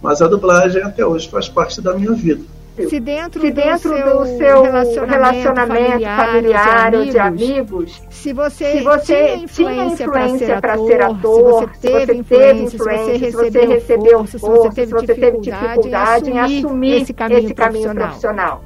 [0.00, 2.44] Mas a dublagem até hoje faz parte da minha vida.
[2.84, 8.34] Se dentro, se dentro do, seu do seu relacionamento, relacionamento familiar, ou de amigos, se
[8.34, 13.64] você, se você tinha influência para ser, ser ator, se você teve influência, se você
[13.64, 17.94] recebeu força, se você teve, se você teve dificuldade em assumir esse caminho, esse caminho
[17.94, 18.62] profissional.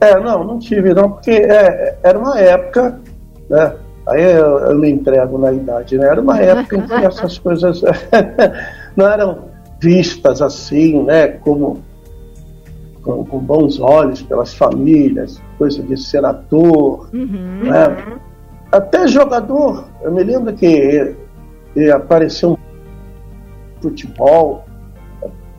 [0.00, 3.00] É, não, não tive não, porque é, era uma época,
[3.48, 3.76] né,
[4.08, 7.80] aí eu, eu me entrego na idade, né, era uma época em que essas coisas
[8.96, 9.44] não eram
[9.80, 11.80] vistas assim, né, como
[13.04, 17.60] com, com, bons olhos pelas famílias, coisa de ser ator, uhum.
[17.64, 18.18] né?
[18.72, 19.84] até jogador.
[20.02, 21.14] Eu me lembro que
[21.94, 22.56] apareceu um
[23.80, 24.64] futebol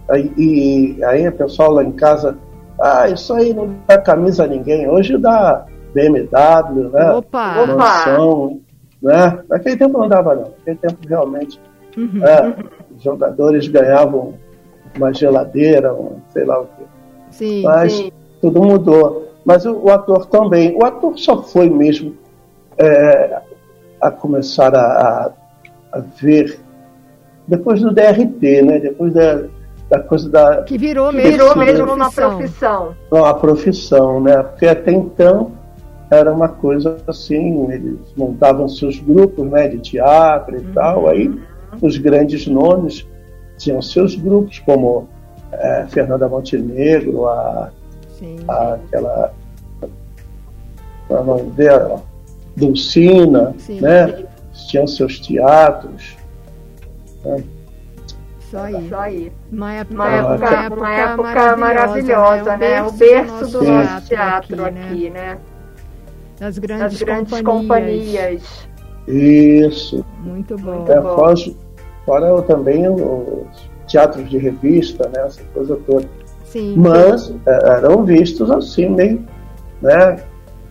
[0.09, 2.37] aí, e aí o pessoal lá em casa,
[2.79, 4.89] ah, isso aí não dá camisa a ninguém.
[4.89, 7.11] Hoje dá BMW, né?
[7.11, 7.65] Opa!
[7.65, 8.59] Mansão,
[9.01, 9.39] né?
[9.49, 10.43] Naquele tempo não dava não.
[10.43, 11.59] Naquele tempo realmente
[11.97, 12.25] uhum.
[12.25, 12.55] é,
[12.95, 14.33] os jogadores ganhavam
[14.95, 16.83] uma geladeira, um, sei lá o quê.
[17.37, 18.11] Sim, Mas sim.
[18.41, 19.29] tudo mudou.
[19.43, 20.75] Mas o, o, ator também.
[20.75, 22.15] O ator só foi mesmo
[22.77, 23.41] é,
[24.01, 25.31] a começar a, a,
[25.91, 26.59] a, ver
[27.47, 28.79] depois do DRT, né?
[28.79, 29.43] Depois da,
[29.89, 30.63] da coisa da.
[30.63, 32.95] Que virou mesmo, virou mesmo uma profissão.
[33.11, 34.41] Uma profissão, né?
[34.41, 35.51] Porque até então
[36.09, 40.73] era uma coisa assim, eles montavam seus grupos né, de teatro e uhum.
[40.73, 41.33] tal, aí
[41.81, 43.07] os grandes nomes
[43.57, 45.09] tinham seus grupos, como
[45.59, 47.71] é, Fernanda Montenegro, a,
[48.47, 49.33] a aquela
[51.09, 52.03] a nome dela,
[52.55, 53.81] Dulcina, Sim.
[53.81, 54.25] né?
[54.69, 56.15] Tinham seus teatros.
[57.23, 57.43] Né?
[58.39, 58.85] Isso aí.
[58.85, 59.31] Isso aí.
[59.51, 62.83] Uma época, uma época, uma época, uma época maravilhosa, né?
[62.83, 65.37] O berço do nosso teatro aqui, aqui né?
[66.39, 67.61] Das grandes, das grandes companhias.
[67.61, 68.67] companhias.
[69.07, 70.05] Isso.
[70.23, 70.85] Muito bom.
[70.87, 71.35] É, fora,
[72.05, 76.07] fora também os teatros de revista, né, essa coisa toda.
[76.45, 76.75] Sim.
[76.77, 79.25] Mas é, eram vistos assim, meio,
[79.81, 80.17] né,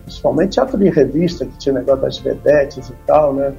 [0.03, 3.53] principalmente teatro de revista, que tinha negócio das vedetes e tal, né,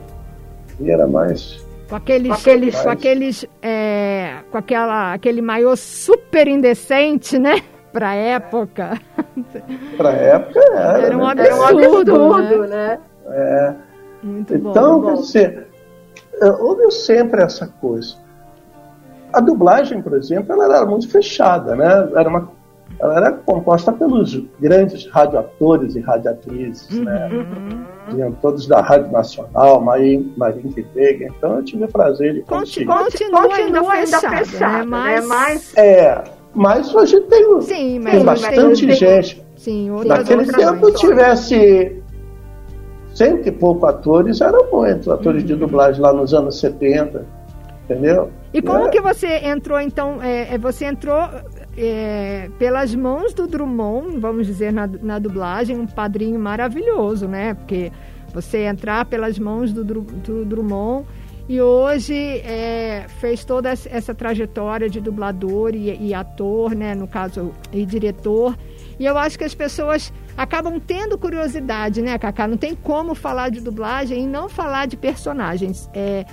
[0.81, 1.65] e era mais...
[1.89, 2.85] Com aqueles, com aqueles, mais...
[2.85, 7.63] com aqueles, é, com aquela, aquele maiô super indecente, né?
[7.93, 9.01] Pra época.
[9.97, 10.99] Pra época era.
[10.99, 11.31] Era um né?
[11.31, 12.69] absurdo, era um absurdo né?
[12.77, 13.01] né?
[13.29, 13.75] É.
[14.23, 15.07] Muito então, bom.
[15.07, 15.69] quer dizer,
[16.61, 18.17] houve sempre essa coisa.
[19.37, 22.09] A dublagem, por exemplo, ela era muito fechada, né?
[22.17, 22.51] Era uma,
[22.99, 27.29] ela era composta pelos grandes radioatores e radioatrizes, né?
[27.31, 27.69] uhum.
[27.69, 27.87] né?
[28.09, 31.27] Tinham todos da Rádio Nacional, Marim, Marim Veiga.
[31.27, 32.87] Então eu tive o prazer de conseguir.
[32.87, 34.85] Continua, continua ainda fechada, fechada né?
[34.87, 35.27] Mas...
[35.27, 35.77] mas...
[35.77, 36.25] É,
[36.55, 39.45] mas hoje tem, Sim, mas tem bastante tem, gente.
[39.55, 42.03] Sim, Naquele tempo tivesse
[43.13, 45.49] cento e pouco atores, eram muitos atores uhum.
[45.49, 47.37] de dublagem lá nos anos 70
[47.87, 48.31] entendeu?
[48.57, 48.89] E como é.
[48.89, 51.29] que você entrou, então, é, é, você entrou
[51.77, 57.53] é, pelas mãos do Drummond, vamos dizer, na, na dublagem, um padrinho maravilhoso, né?
[57.53, 57.93] Porque
[58.33, 61.07] você entrar pelas mãos do, do Drummond
[61.47, 67.53] e hoje é, fez toda essa trajetória de dublador e, e, ator, né, no caso,
[67.71, 68.57] e diretor.
[68.99, 72.49] E eu acho que as pessoas acabam tendo curiosidade, né, Cacá?
[72.49, 75.91] Não tem como falar de dublagem e não falar de personagens.
[75.93, 76.25] É,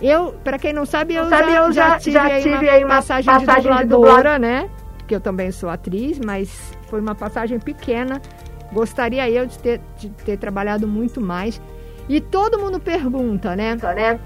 [0.00, 2.72] eu, para quem não sabe, eu, sabe, já, eu já, tive, já tive aí, uma,
[2.72, 4.70] aí uma passagem, passagem, de dubladora, de né?
[5.06, 8.20] Que eu também sou atriz, mas foi uma passagem pequena.
[8.72, 11.60] Gostaria eu de ter, de ter trabalhado muito mais.
[12.08, 13.76] E todo mundo pergunta, né?
[13.76, 14.20] né?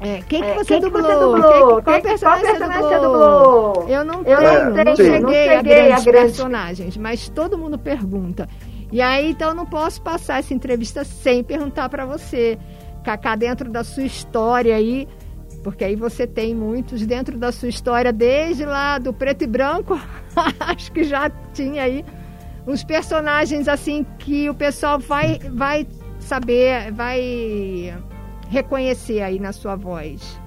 [0.00, 1.02] É, quem que é, você, quem dublou?
[1.02, 1.74] Que você dublou?
[1.76, 3.72] Quem, qual, personagem, qual personagem você dublou?
[3.72, 3.88] dublou?
[3.88, 7.28] Eu não tenho, eu não, não, cheguei, não cheguei a, grandes a grandes personagens, mas
[7.28, 8.48] todo mundo pergunta.
[8.90, 12.58] E aí, então, eu não posso passar essa entrevista sem perguntar para você.
[13.04, 15.08] Cacá, dentro da sua história aí,
[15.62, 19.98] porque aí você tem muitos dentro da sua história, desde lá do preto e branco,
[20.60, 22.04] acho que já tinha aí
[22.66, 25.86] uns personagens assim que o pessoal vai, vai
[26.18, 27.94] saber, vai
[28.50, 30.38] reconhecer aí na sua voz.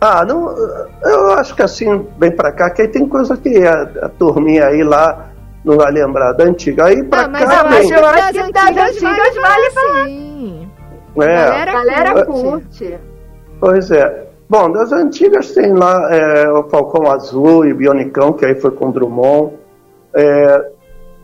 [0.00, 0.54] Ah, não,
[1.02, 4.66] eu acho que assim, bem para cá, que aí tem coisa que a, a turminha
[4.66, 5.30] aí lá
[5.64, 6.86] não vai lembrar da antiga.
[6.86, 7.28] Aí para cá.
[7.28, 10.08] Mas eu acho, eu acho que das antigas, antigas vale falar.
[11.16, 12.98] É, galera, galera curte.
[13.60, 14.26] Pois é.
[14.48, 18.70] Bom, das antigas tem lá é, o Falcão Azul e o Bionicão, que aí foi
[18.72, 19.54] com o Drummond.
[20.14, 20.70] É,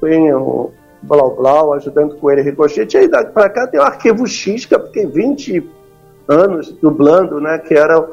[0.00, 0.70] tem o
[1.02, 2.96] Blau Blau ajudando com ele Ricochete.
[2.96, 5.68] Aí para cá tem o Arquivo X, que eu fiquei 20
[6.28, 7.58] anos dublando, né?
[7.58, 8.04] Que era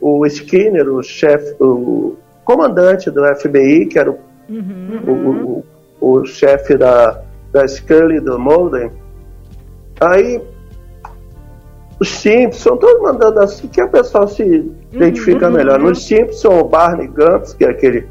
[0.00, 4.18] o Skinner, o chefe, o comandante do FBI, que era o,
[4.48, 5.02] uhum.
[5.06, 5.64] o,
[6.00, 7.22] o, o chefe da,
[7.52, 8.90] da Scully do Molden.
[10.00, 10.42] Aí
[12.00, 15.80] os Simpsons, todo mandando assim que o pessoal se identifica uhum, melhor.
[15.80, 15.88] Uhum.
[15.88, 18.06] Nos Simpsons, o Barney Gantz, que é aquele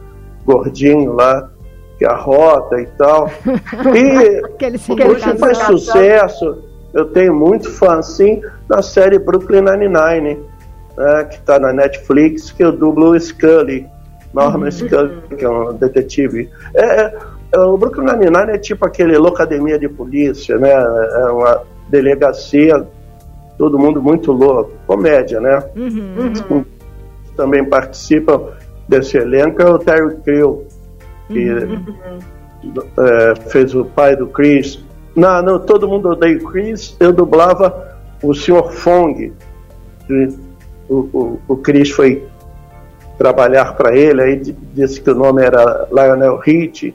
[0.46, 1.50] gordinho lá,
[1.98, 3.32] que arrota e tal.
[3.96, 6.64] E hoje faz sucesso.
[6.94, 10.40] Eu tenho muito fã, assim, na série Brooklyn Nine-Nine,
[10.98, 13.86] né, que está na Netflix, que eu dublo o Scully,
[14.34, 14.72] Norman uhum.
[14.72, 16.50] Scully, que é um detetive.
[16.74, 17.18] É, é,
[17.54, 20.72] é o Brooklyn Nine-Nine é tipo aquele locademia de polícia, né?
[20.72, 22.86] É uma delegacia,
[23.58, 24.72] todo mundo muito louco.
[24.86, 25.64] Comédia, né?
[25.76, 26.32] Uhum.
[26.50, 26.66] uhum.
[27.36, 28.52] Também participam
[28.88, 30.66] desse elenco é o Terry Crew,
[31.28, 31.84] que uhum.
[33.00, 34.84] é, fez o pai do Chris.
[35.16, 36.96] Não, não, todo mundo odeia o Chris.
[37.00, 38.72] Eu dublava o Sr.
[38.72, 39.34] Fong.
[40.90, 42.26] O, o, o Chris foi
[43.18, 44.36] trabalhar para ele, aí
[44.74, 46.94] disse que o nome era Lionel Hitch.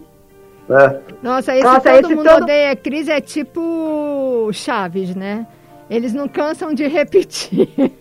[0.68, 1.00] Né?
[1.22, 2.42] Nossa, esse Nossa, todo esse mundo todo...
[2.44, 5.46] odeia Chris é tipo Chaves, né?
[5.92, 7.68] Eles não cansam de repetir.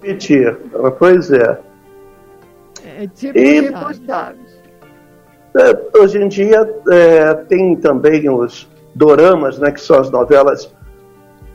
[0.00, 0.56] Repetir,
[0.98, 1.58] pois é.
[2.96, 3.66] É tipo e.
[5.56, 10.72] É, hoje em dia é, tem também os doramas, né, que são as novelas,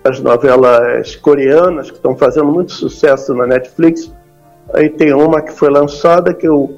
[0.03, 4.13] as novelas coreanas que estão fazendo muito sucesso na Netflix.
[4.73, 6.77] Aí tem uma que foi lançada que eu,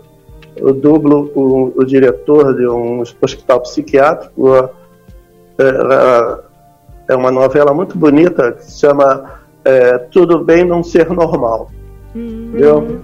[0.56, 4.70] eu dublo o, o diretor de um hospital psiquiátrico.
[5.58, 6.45] É,
[7.08, 11.72] é uma novela muito bonita que se chama é, Tudo Bem Não Ser Normal.
[12.14, 12.50] Uhum.
[12.50, 13.02] Entendeu?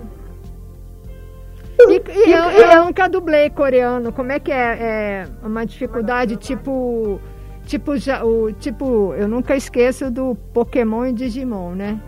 [1.89, 4.11] E, e eu, eu, nunca dublei coreano.
[4.11, 4.77] Como é que é?
[4.79, 7.19] É uma dificuldade tipo.
[7.65, 11.99] Tipo, já, o, tipo, eu nunca esqueço do Pokémon e Digimon, né?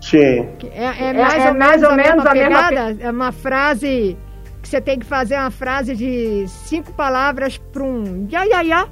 [0.00, 0.48] Sim.
[0.74, 2.96] É, é, mais, é, ou, mais ou menos a mesma pegada.
[3.00, 4.18] É uma frase
[4.60, 8.88] que você tem que fazer uma frase de cinco palavras para um ya ya ya.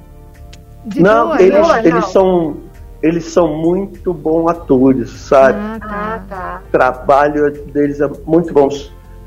[0.85, 1.77] De não, duas, eles, não.
[1.77, 2.57] eles são
[3.03, 5.57] eles são muito bons atores, sabe?
[5.59, 6.23] Ah, tá.
[6.29, 6.61] tá.
[6.67, 8.69] O trabalho deles é muito bom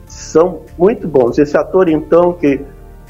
[0.06, 1.38] são muito bons.
[1.38, 2.60] Esse ator, então, que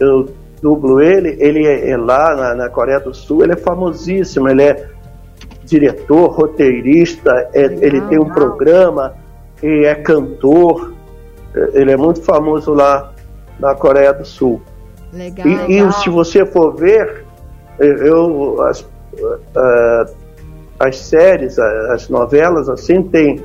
[0.01, 0.29] eu
[0.63, 4.63] dublo ele, ele é, é lá na, na, Coreia do Sul, ele é famosíssimo, ele
[4.63, 4.89] é
[5.65, 9.15] diretor, roteirista, é, ele tem um programa,
[9.63, 10.95] e é cantor,
[11.55, 13.13] é, ele é muito famoso lá
[13.59, 14.61] na Coreia do Sul.
[15.13, 15.89] Legal, e, legal.
[15.89, 17.24] e se você for ver,
[17.79, 20.15] eu, as, uh,
[20.79, 23.43] as séries, as novelas, assim, tem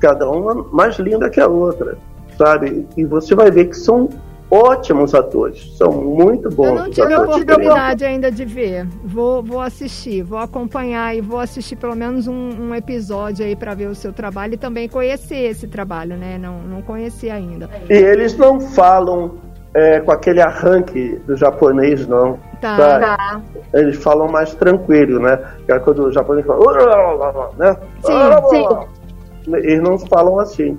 [0.00, 1.96] cada uma mais linda que a outra
[2.38, 2.86] sabe?
[2.96, 4.08] E você vai ver que são
[4.50, 6.68] ótimos atores, são muito bons.
[6.68, 8.86] Eu não tive a oportunidade ainda de ver.
[9.04, 13.74] Vou, vou assistir, vou acompanhar e vou assistir pelo menos um, um episódio aí para
[13.74, 16.38] ver o seu trabalho e também conhecer esse trabalho, né?
[16.38, 17.68] Não, não conheci ainda.
[17.90, 19.34] E eles não falam
[19.74, 22.38] é, com aquele arranque do japonês, não.
[22.60, 22.76] Tá.
[22.76, 23.40] tá.
[23.72, 25.38] Eles falam mais tranquilo, né?
[25.64, 27.76] Que é quando o japonês fala, né?
[28.02, 28.12] Sim,
[28.50, 29.54] sim.
[29.54, 30.78] Eles não falam assim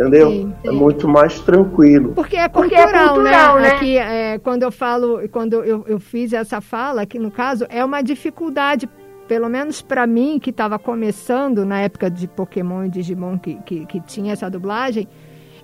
[0.00, 0.30] entendeu?
[0.30, 0.68] Sim, sim.
[0.68, 2.12] É muito mais tranquilo.
[2.14, 3.60] Porque é cultural, Porque é cultural né?
[3.60, 3.68] né?
[3.70, 7.84] Aqui, é, quando eu falo, quando eu, eu fiz essa fala, aqui no caso, é
[7.84, 8.88] uma dificuldade,
[9.28, 13.86] pelo menos para mim, que estava começando na época de Pokémon e Digimon, que, que,
[13.86, 15.06] que tinha essa dublagem,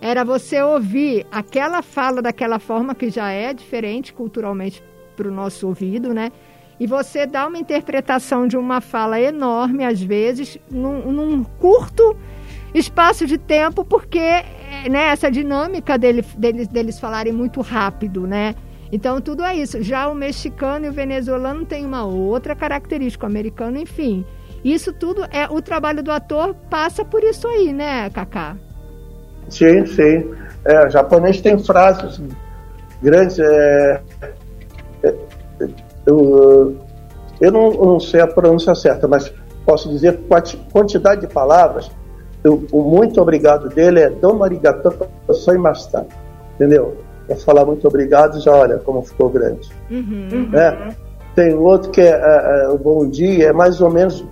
[0.01, 4.83] era você ouvir aquela fala daquela forma que já é diferente culturalmente
[5.17, 6.31] para o nosso ouvido, né?
[6.79, 12.15] E você dá uma interpretação de uma fala enorme, às vezes, num, num curto
[12.75, 18.55] espaço de tempo, porque eh, né, essa dinâmica dele, deles, deles falarem muito rápido, né?
[18.93, 19.83] Então tudo é isso.
[19.83, 24.25] Já o mexicano e o venezuelano tem uma outra característica, o americano, enfim.
[24.63, 28.57] Isso tudo é o trabalho do ator passa por isso aí, né, Kaká?
[29.49, 30.31] Sim, sim.
[30.65, 32.21] É, o japonês tem frases
[33.03, 33.39] grandes.
[33.39, 34.01] É,
[35.03, 35.15] é,
[36.07, 36.77] eu,
[37.41, 39.33] eu não, eu não sei a pronúncia certa, mas
[39.65, 40.21] posso dizer
[40.73, 41.91] quantidade de palavras
[42.49, 44.95] o muito obrigado dele é Dom Arigato
[45.33, 46.07] Soimashita.
[46.55, 46.97] Entendeu?
[47.27, 49.69] Para falar muito obrigado, já olha como ficou grande.
[49.91, 50.95] Uhum, né?
[51.35, 54.25] Tem outro que é, é, é, o bom dia, é mais ou menos,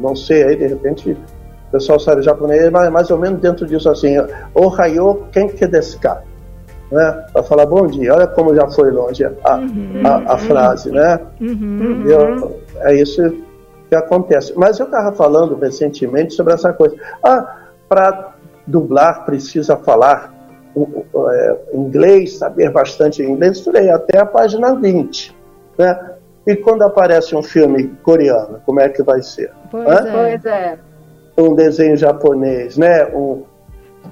[0.00, 1.16] não sei, aí de repente
[1.74, 4.14] pessoal sabe japonês, mas mais ou menos dentro disso assim,
[4.54, 6.22] Ohayo Kenke desu ka?
[6.92, 7.24] Né?
[7.32, 11.18] Para falar bom dia, olha como já foi longe a, uhum, a, a frase, né?
[11.40, 13.20] Uhum, Eu, é isso
[13.88, 14.52] que acontece.
[14.56, 16.94] Mas eu estava falando recentemente sobre essa coisa.
[17.24, 17.56] Ah,
[17.88, 18.34] para
[18.68, 20.32] dublar precisa falar
[20.76, 25.36] é, inglês, saber bastante inglês, estudei até a página 20.
[25.76, 26.10] Né?
[26.46, 29.50] E quando aparece um filme coreano, como é que vai ser?
[29.72, 30.12] Pois, é.
[30.12, 30.78] pois é.
[31.36, 33.06] Um desenho japonês, né?
[33.06, 33.42] Um,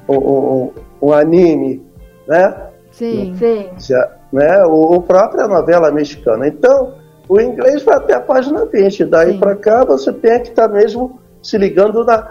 [0.08, 1.84] um, um, um anime,
[2.26, 2.54] né?
[2.90, 3.70] Sim, sim.
[3.78, 4.64] Já, né?
[4.64, 6.48] O, o própria novela mexicana.
[6.48, 6.94] Então,
[7.28, 9.04] o inglês vai até a página 20.
[9.06, 12.28] Daí para cá você tem que estar tá mesmo se ligando na,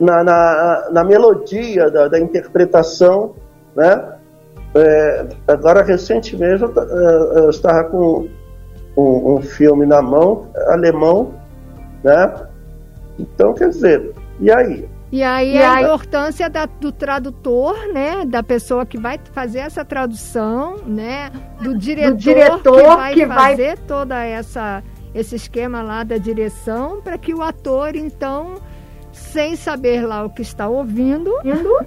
[0.00, 3.34] na, na, na melodia da, da, interpretação,
[3.76, 4.14] né?
[4.74, 8.26] É, agora, recentemente, eu, eu estava com
[8.96, 11.34] um, um, filme na mão, alemão,
[12.02, 12.32] né?
[13.22, 14.88] Então, quer dizer, e aí?
[15.12, 15.84] E aí e a aí...
[15.84, 18.24] importância da, do tradutor, né?
[18.24, 21.30] Da pessoa que vai fazer essa tradução, né?
[21.60, 23.86] Do diretor, do diretor que vai que fazer vai...
[23.86, 24.82] toda essa
[25.14, 28.54] esse esquema lá da direção para que o ator então
[29.12, 31.30] sem saber lá o que está ouvindo,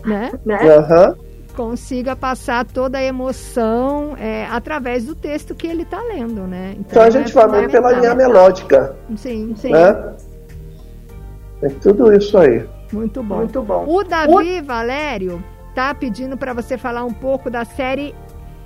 [0.06, 0.32] né?
[0.46, 0.60] né?
[0.78, 1.16] Uhum.
[1.56, 6.76] Consiga passar toda a emoção é, através do texto que ele está lendo, né?
[6.78, 8.96] Então, então a gente é vai muito pela linha melódica.
[9.16, 9.72] Sim, sim.
[9.72, 10.14] Né?
[11.66, 12.64] É tudo isso aí.
[12.94, 13.38] Muito bom.
[13.38, 13.86] Muito bom.
[13.88, 14.64] O Davi o...
[14.64, 15.44] Valério
[15.74, 18.14] tá pedindo para você falar um pouco da série.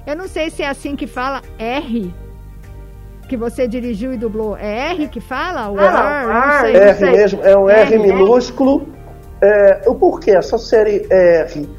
[0.06, 2.14] Eu não sei se é assim que fala R.
[3.30, 4.58] Que você dirigiu e dublou.
[4.58, 5.72] É R que fala?
[5.72, 8.88] O ah, R, R mesmo, é um R, R minúsculo.
[9.41, 10.32] É, o porquê?
[10.32, 11.70] Essa série R.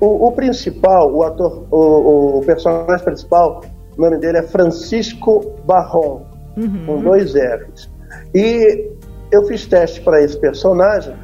[0.00, 3.62] O, o principal, o ator, o, o, personagem principal,
[3.96, 6.24] o nome dele é Francisco Barron,
[6.56, 6.86] uhum.
[6.86, 7.90] com dois R's.
[8.32, 8.92] E
[9.30, 11.14] eu fiz teste para esse personagem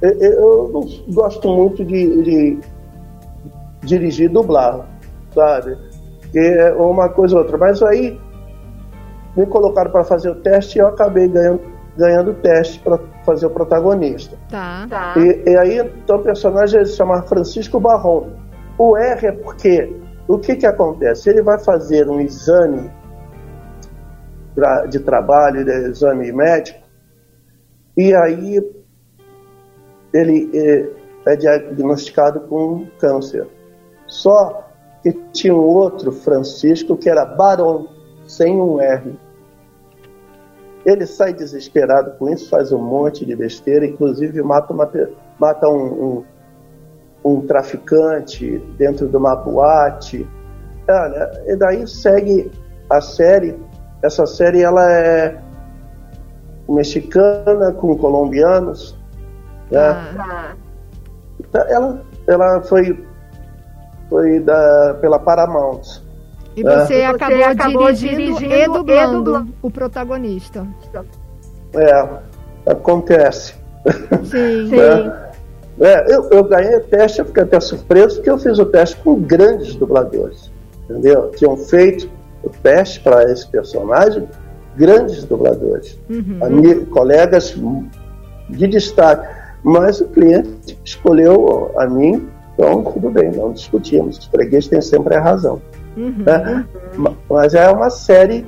[0.00, 2.60] eu não gosto muito de, de
[3.82, 4.86] dirigir e dublar,
[5.34, 5.76] sabe?
[6.30, 7.58] Que é uma coisa ou outra.
[7.58, 8.18] Mas aí
[9.36, 11.60] me colocaram para fazer o teste e eu acabei ganhando,
[11.96, 14.36] ganhando o teste para fazer o protagonista.
[14.48, 14.86] Tá.
[14.88, 15.14] tá.
[15.16, 18.28] E, e, aí, então, o personagem se chama Francisco Barron.
[18.78, 19.96] O R é porque
[20.28, 21.28] o que, que acontece?
[21.28, 22.90] Ele vai fazer um exame
[24.90, 26.77] de trabalho, de exame médico,
[27.98, 28.64] e aí
[30.14, 30.88] ele é,
[31.32, 33.44] é diagnosticado com câncer.
[34.06, 34.64] Só
[35.02, 37.88] que tinha um outro Francisco que era Barão,
[38.24, 39.18] sem um R.
[40.86, 44.88] Ele sai desesperado com isso, faz um monte de besteira, inclusive mata, uma,
[45.36, 46.24] mata um, um,
[47.24, 50.24] um traficante dentro de uma boate.
[50.88, 52.48] Olha, e daí segue
[52.88, 53.58] a série.
[54.04, 55.47] Essa série ela é
[56.68, 58.98] mexicana com colombianos
[59.70, 59.80] né?
[60.18, 60.54] Ah.
[61.68, 63.04] Ela, ela foi,
[64.08, 66.02] foi da, pela Paramount.
[66.56, 67.06] E você, né?
[67.06, 70.66] acabou, você acabou dirigindo, dirigindo e, dublando e dublando o protagonista.
[71.74, 73.54] É, acontece.
[74.24, 74.68] Sim.
[74.70, 75.24] Né?
[75.80, 78.96] É, eu, eu ganhei o teste, eu fiquei até surpreso, porque eu fiz o teste
[78.96, 80.50] com grandes dubladores.
[80.90, 81.30] Entendeu?
[81.36, 82.10] Tinham feito
[82.42, 84.28] o teste para esse personagem
[84.78, 85.98] grandes dubladores.
[86.08, 86.84] Uhum.
[86.86, 87.54] colegas
[88.48, 89.26] de destaque.
[89.62, 94.18] Mas o cliente escolheu a mim, então tudo bem, não discutimos.
[94.18, 95.60] Os fregueses têm sempre a razão.
[95.96, 96.22] Uhum.
[96.24, 96.64] Né?
[97.28, 98.46] Mas é uma série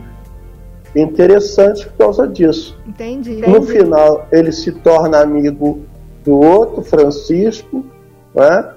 [0.95, 2.79] interessante por causa disso.
[2.87, 3.37] Entendi.
[3.37, 3.73] No entendi.
[3.73, 5.81] final, ele se torna amigo
[6.25, 7.85] do outro Francisco,
[8.35, 8.73] né?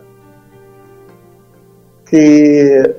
[2.08, 2.96] que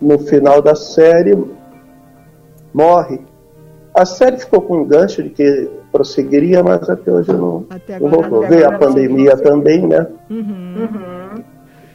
[0.00, 1.36] no final da série
[2.76, 3.20] morre.
[3.94, 8.12] A série ficou com um gancho de que prosseguiria, mas até hoje não, até agora,
[8.12, 8.46] não voltou.
[8.46, 10.06] Veio a pandemia também, né?
[10.28, 10.74] Uhum.
[10.76, 11.25] Uhum.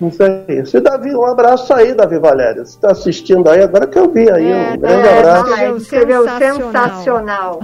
[0.02, 0.78] Isso é isso.
[0.78, 2.66] E Davi, um abraço aí, Davi Valério.
[2.66, 4.52] Você está assistindo aí, agora que eu vi aí.
[4.52, 5.54] É, um grande é, abraço.
[5.54, 7.60] Ah, escreveu sensacional.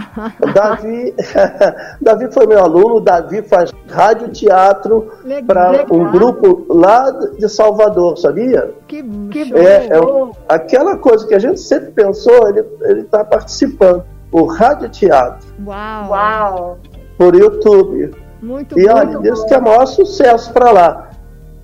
[0.53, 1.15] Davi,
[1.99, 5.11] Davi foi meu aluno, Davi faz rádio teatro
[5.47, 8.71] para um grupo lá de Salvador, sabia?
[8.87, 9.99] Que, que é, é,
[10.47, 15.47] aquela coisa que a gente sempre pensou, ele está participando o Rádio Teatro.
[15.65, 16.09] Uau!
[16.09, 16.77] Uau!
[17.17, 18.11] Por YouTube.
[18.41, 21.09] Muito E olha, isso que é o maior sucesso para lá.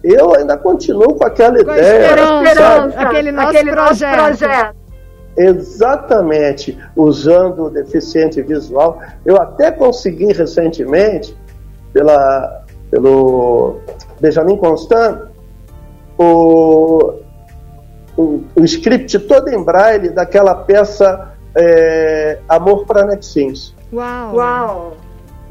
[0.03, 2.07] Eu ainda continuo com aquela com ideia.
[2.07, 4.15] Esperança, aquele nosso aquele projeto.
[4.15, 4.75] projeto.
[5.35, 8.99] Exatamente, usando o deficiente visual.
[9.25, 11.35] Eu até consegui recentemente,
[11.91, 13.79] pela, pelo
[14.19, 15.21] Benjamin Constant,
[16.17, 17.13] o,
[18.15, 23.73] o, o script todo em braille daquela peça é, Amor para Nexins.
[23.91, 24.35] Uau!
[24.35, 24.97] Uau!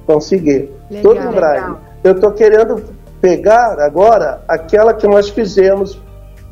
[0.07, 0.71] Consegui.
[0.91, 1.77] Legal, Todo em braille.
[2.05, 2.83] Eu estou querendo
[3.23, 5.99] pegar agora aquela que nós fizemos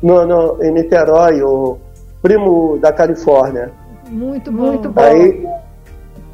[0.01, 1.77] no, no, em Niterói, o
[2.21, 3.71] primo da Califórnia.
[4.09, 4.63] Muito bom.
[4.63, 5.01] Muito bom.
[5.01, 5.45] Aí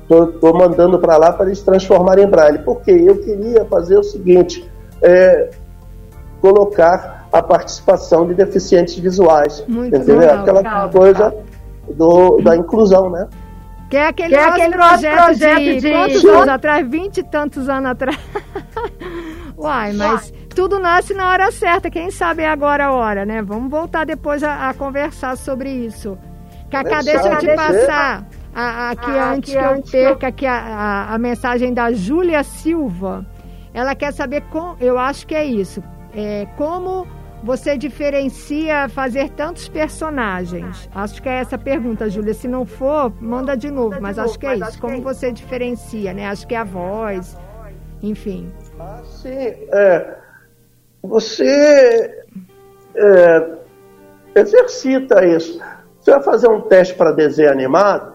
[0.09, 2.59] estou mandando para lá para eles transformarem em braille.
[2.59, 4.69] Porque eu queria fazer o seguinte:
[5.01, 5.49] é,
[6.39, 9.65] colocar a participação de deficientes visuais.
[9.67, 10.19] Muito entendeu?
[10.19, 11.25] Legal, Aquela legal, coisa.
[11.25, 11.47] Legal
[11.95, 13.27] do, da inclusão, né?
[13.89, 16.29] Que é aquele, que é aquele projeto, projeto de, de quantos de...
[16.29, 16.89] anos atrás?
[16.89, 18.19] Vinte e tantos anos atrás.
[19.57, 21.89] Uai, mas tudo nasce na hora certa.
[21.89, 23.41] Quem sabe é agora a hora, né?
[23.41, 26.17] Vamos voltar depois a, a conversar sobre isso.
[26.69, 31.15] Cacá, deixa eu te passar a, aqui ah, antes que eu perca aqui a, a,
[31.15, 33.25] a mensagem da Júlia Silva
[33.77, 37.05] ela quer saber, com, eu acho que é isso, é, como
[37.43, 40.89] você diferencia fazer tantos personagens?
[40.95, 42.33] Acho que é essa a pergunta, Júlia.
[42.33, 44.81] Se não for, manda de novo, mas acho que é isso.
[44.81, 46.25] Como é você diferencia, né?
[46.25, 47.37] Acho que é a voz,
[48.01, 48.51] enfim.
[48.79, 49.67] Ah, sim.
[49.71, 50.15] É,
[51.01, 52.23] você
[52.95, 53.49] é,
[54.35, 55.59] exercita isso.
[55.99, 58.13] Você vai fazer um teste para desenho animado,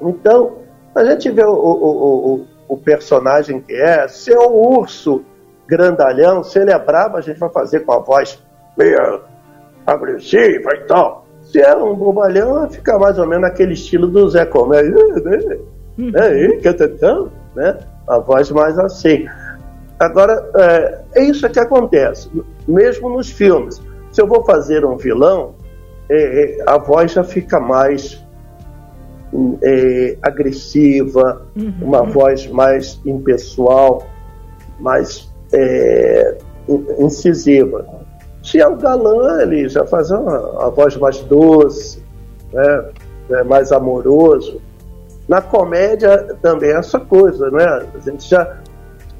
[0.00, 0.58] então
[0.94, 5.24] a gente vê o, o, o, o personagem que é, se é um urso
[5.66, 8.42] grandalhão, se ele é brabo, a gente vai fazer com a voz
[8.76, 9.22] meio
[9.86, 11.26] agressiva e tal.
[11.42, 14.80] Se é um bobalhão, vai ficar mais ou menos naquele estilo do Zé Comé.
[14.80, 16.46] É, é,
[17.54, 17.78] né?
[18.08, 19.26] A voz mais assim.
[19.98, 22.30] Agora, é, é isso que acontece,
[22.66, 23.80] mesmo nos filmes.
[24.10, 25.54] Se eu vou fazer um vilão,
[26.08, 28.24] é, é a voz já fica mais
[29.62, 31.74] é, agressiva, uhum.
[31.82, 34.06] uma voz mais impessoal,
[34.78, 36.36] mais é,
[36.98, 37.86] incisiva.
[38.42, 42.02] Se é o galã, ele já faz uma, voz mais doce,
[42.52, 42.84] né?
[43.30, 44.60] É mais amoroso.
[45.26, 47.64] Na comédia também é essa coisa, né?
[47.64, 48.58] A gente já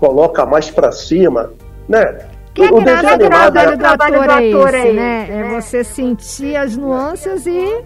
[0.05, 1.51] coloca mais para cima,
[1.89, 2.19] né?
[2.53, 5.29] Que o, o graça, do trabalho do ator é esse, né?
[5.31, 7.83] É você sentir as nuances e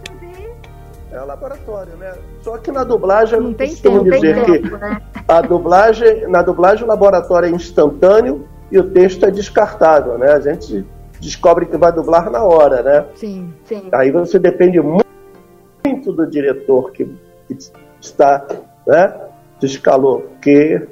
[1.12, 2.12] é o laboratório, né?
[2.42, 5.00] Só que na dublagem não tem tempo, dizer tem que né?
[5.26, 10.32] a dublagem, na dublagem o laboratório é instantâneo e o texto é descartável, né?
[10.32, 10.84] A gente
[11.20, 13.06] descobre que vai dublar na hora, né?
[13.14, 13.88] Sim, sim.
[13.92, 17.04] Aí você depende muito do diretor que,
[17.46, 17.56] que
[18.00, 18.44] está,
[18.86, 19.14] né?
[19.58, 20.86] Te escalou, porque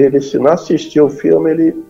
[0.00, 1.84] ele se não assistiu o filme, ele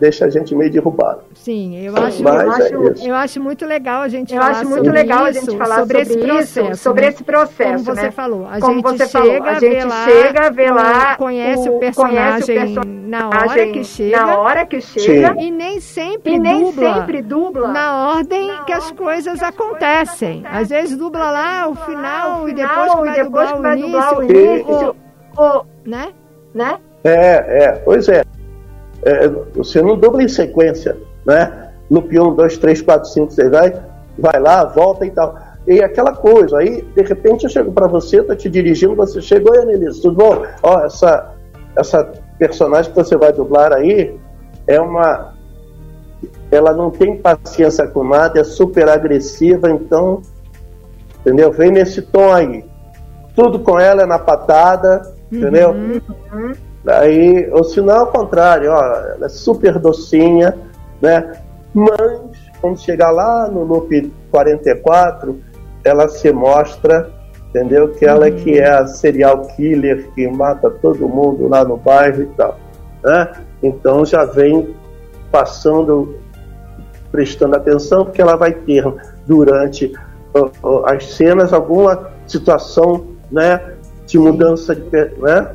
[0.00, 1.22] deixa a gente meio derrubado.
[1.34, 4.68] Sim, eu acho, eu, é acho eu acho muito legal a gente eu falar acho
[4.68, 7.08] muito legal a gente falar sobre, sobre esse processo, isso, sobre né?
[7.08, 8.02] esse processo, como né?
[8.02, 11.68] você falou, a como gente você chega, falou, a gente lá, chega, vê lá, conhece
[11.68, 15.80] o, o personagem, conhece o na hora que chega, na hora que chega, e nem
[15.80, 20.42] sempre e nem dubla, sempre dubla na ordem na que as coisas que acontecem.
[20.42, 23.62] Coisas Às vezes dubla lá o final, o final e depois que vai, depois dublar,
[23.62, 24.96] vai o dublar o início,
[25.36, 26.12] o, né?
[26.54, 26.78] Né?
[27.04, 28.22] É, é, pois é
[29.02, 31.70] é, você não dubla em sequência, né?
[31.88, 33.72] No P1, 2, 3, 4, 5, você vai,
[34.18, 35.36] vai lá, volta e tal.
[35.66, 39.54] E aquela coisa, aí de repente eu chego para você, tô te dirigindo, você chegou
[39.54, 40.42] e Anelise, tudo bom?
[40.62, 41.32] Ó, essa,
[41.76, 44.18] essa personagem que você vai dublar aí
[44.66, 45.34] é uma.
[46.50, 50.22] Ela não tem paciência com nada, é super agressiva, então.
[51.20, 51.52] Entendeu?
[51.52, 52.64] Vem nesse tom aí.
[53.34, 55.70] Tudo com ela é na patada, uhum, entendeu?
[55.70, 56.52] Uhum.
[56.88, 60.56] Aí, ou se não, ao contrário, ó, ela é super docinha,
[61.02, 61.32] né?
[61.74, 62.20] Mas,
[62.60, 65.38] quando chegar lá no Loop 44,
[65.84, 67.10] ela se mostra,
[67.48, 67.88] entendeu?
[67.92, 68.58] Que ela é que uhum.
[68.58, 72.58] é a serial killer que mata todo mundo lá no bairro e tal,
[73.02, 73.32] né?
[73.62, 74.74] Então já vem
[75.30, 76.16] passando,
[77.10, 78.84] prestando atenção, porque ela vai ter
[79.26, 79.92] durante
[80.34, 83.74] uh, uh, as cenas alguma situação, né?
[84.06, 85.48] De mudança de, né?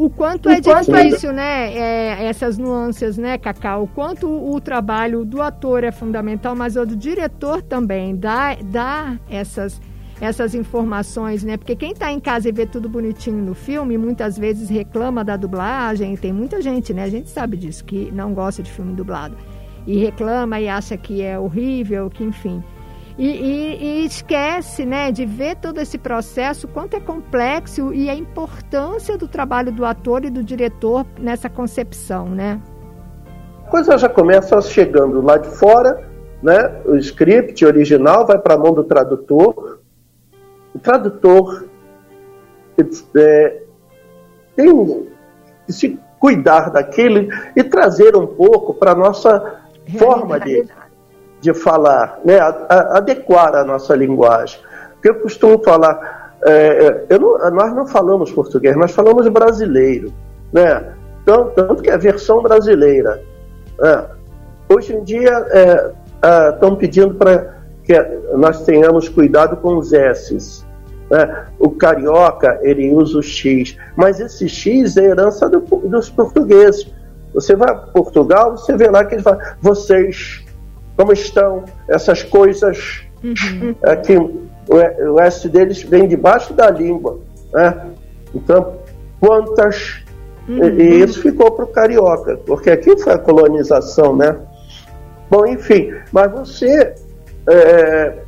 [0.00, 1.74] O quanto é difícil, né?
[1.76, 3.82] É, essas nuances, né, Cacau?
[3.82, 8.56] O quanto o, o trabalho do ator é fundamental, mas o do diretor também dá,
[8.64, 9.78] dá essas
[10.18, 11.56] essas informações, né?
[11.56, 15.36] Porque quem está em casa e vê tudo bonitinho no filme, muitas vezes reclama da
[15.36, 16.16] dublagem.
[16.16, 17.04] Tem muita gente, né?
[17.04, 19.36] A gente sabe disso, que não gosta de filme dublado.
[19.86, 22.62] E reclama e acha que é horrível, que enfim.
[23.20, 28.14] E, e, e, esquece né, de ver todo esse processo, quanto é complexo e a
[28.14, 32.58] importância do trabalho do ator e do diretor nessa concepção, né?
[33.66, 36.02] A coisa já começa chegando lá de fora,
[36.42, 36.80] né?
[36.86, 39.80] O script original vai para a mão do tradutor.
[40.74, 41.66] O tradutor
[42.78, 43.62] é,
[44.56, 45.06] tem
[45.66, 49.60] que se cuidar daquilo e trazer um pouco para a nossa
[49.98, 50.66] forma de
[51.40, 54.60] de falar, né, a, a, adequar a nossa linguagem.
[54.94, 60.12] Porque eu costumo falar, é, é, eu não, nós não falamos português, nós falamos brasileiro,
[60.52, 60.94] né?
[61.24, 63.22] Tanto, tanto que é a versão brasileira.
[63.78, 64.06] Né?
[64.68, 65.46] Hoje em dia
[66.52, 67.94] estão é, pedindo para que
[68.36, 70.64] nós tenhamos cuidado com os S's.
[71.10, 71.46] Né?
[71.58, 76.90] O carioca ele usa o X, mas esse X é herança do, dos portugueses.
[77.34, 80.39] Você vai a Portugal, você vê lá que ele fala vocês,
[81.00, 83.74] como estão essas coisas uhum.
[83.82, 87.18] é, que o, S deles vem debaixo da língua.
[87.54, 87.86] Né?
[88.34, 88.74] Então,
[89.18, 90.04] quantas.
[90.46, 90.62] Uhum.
[90.62, 94.36] E, e, isso ficou para o carioca, porque aqui foi a colonização, né?
[95.30, 96.94] Bom, enfim, mas você
[97.48, 98.18] é,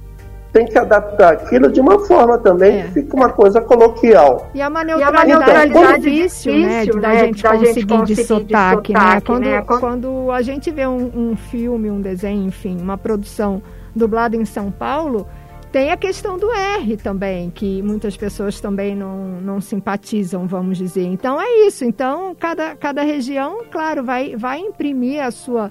[0.52, 2.82] tem que adaptar aquilo de uma forma também é.
[2.82, 4.50] que fique uma coisa coloquial.
[4.54, 8.14] E é uma neutralidade, e difícil, difícil, né, da, né, gente, da conseguir gente conseguir
[8.14, 9.20] de sotaque, de sotaque né?
[9.22, 9.62] Quando, né?
[9.62, 13.62] quando a gente vê um, um filme, um desenho, enfim, uma produção
[13.96, 15.26] dublada em São Paulo,
[15.72, 21.04] tem a questão do R também, que muitas pessoas também não, não simpatizam, vamos dizer.
[21.04, 21.82] Então é isso.
[21.82, 25.70] Então, cada, cada região, claro, vai, vai imprimir a sua,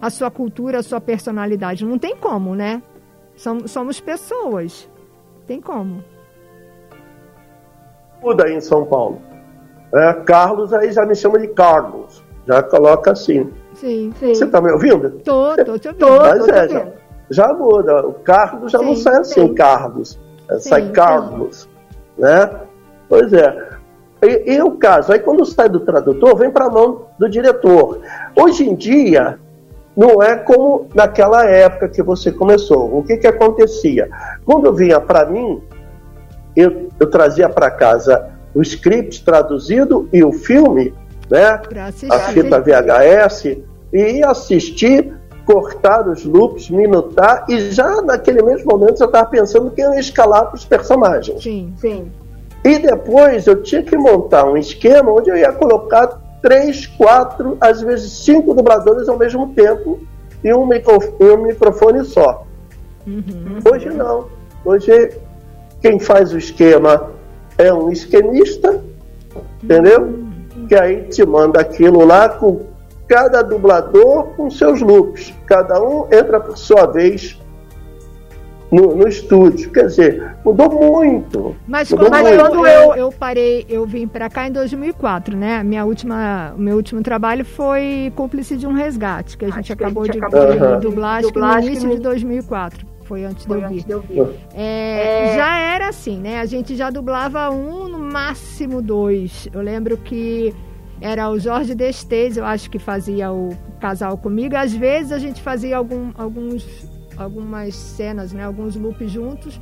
[0.00, 1.84] a sua cultura, a sua personalidade.
[1.84, 2.80] Não tem como, né?
[3.36, 4.88] Somos, somos pessoas.
[5.46, 6.02] Tem como.
[8.22, 9.20] Muda aí em São Paulo.
[9.92, 12.24] É, Carlos aí já me chama de Carlos.
[12.46, 13.50] Já coloca assim.
[13.74, 14.34] Sim, sim.
[14.34, 15.10] Você tá me ouvindo?
[15.24, 16.06] Tô, tô te ouvindo.
[16.06, 16.86] Tô, Mas tô é, já,
[17.30, 18.06] já, muda.
[18.06, 19.54] O Carlos já sim, não sai assim, sim.
[19.54, 20.18] Carlos.
[20.48, 21.68] É, sim, sai Carlos.
[22.18, 22.50] Né?
[23.08, 23.70] Pois é.
[24.22, 28.00] E, e, o caso, aí quando sai do tradutor, vem para a mão do diretor.
[28.34, 29.38] Hoje em dia,
[29.96, 32.98] não é como naquela época que você começou.
[32.98, 34.08] O que, que acontecia?
[34.44, 35.62] Quando vinha para mim,
[36.56, 40.94] eu, eu trazia para casa o script traduzido e o filme,
[41.30, 41.60] né?
[42.10, 43.58] A fita VHS,
[43.92, 45.14] e assistir,
[45.44, 50.46] cortar os loops, minutar, e já naquele mesmo momento eu estava pensando que ia escalar
[50.46, 51.42] para os personagens.
[51.42, 52.10] Sim, sim.
[52.64, 57.80] E depois eu tinha que montar um esquema onde eu ia colocar três, quatro, às
[57.80, 59.98] vezes cinco dubladores ao mesmo tempo
[60.44, 60.98] e um, micro,
[61.42, 62.46] microfone só.
[63.06, 63.60] Uhum.
[63.72, 64.28] Hoje não.
[64.62, 65.12] Hoje
[65.80, 67.12] quem faz o esquema
[67.56, 68.78] é um esquemista,
[69.62, 70.02] entendeu?
[70.02, 70.66] Uhum.
[70.68, 72.60] Que aí te manda aquilo lá com
[73.08, 75.32] cada dublador com seus loops.
[75.46, 77.40] Cada um entra por sua vez
[78.74, 79.70] no, no estúdio.
[79.70, 81.56] Quer dizer, mudou muito.
[81.66, 82.38] Mas, mudou quando, muito.
[82.38, 85.62] quando eu, eu parei, eu vim para cá em 2004, né?
[85.62, 90.06] Minha última, meu último trabalho foi Cúmplice de um Resgate, que a gente acabou a
[90.06, 93.62] gente de, acabou de, dublar, acho que no início de 2004 foi antes foi de
[93.62, 93.84] eu vir.
[93.84, 94.22] De eu vir.
[94.54, 95.36] É, é...
[95.36, 96.40] Já era assim, né?
[96.40, 99.48] A gente já dublava um, no máximo dois.
[99.52, 100.54] Eu lembro que
[101.00, 104.56] era o Jorge Destes, eu acho que fazia o casal comigo.
[104.56, 109.60] Às vezes a gente fazia algum, alguns algumas cenas, né, alguns loops juntos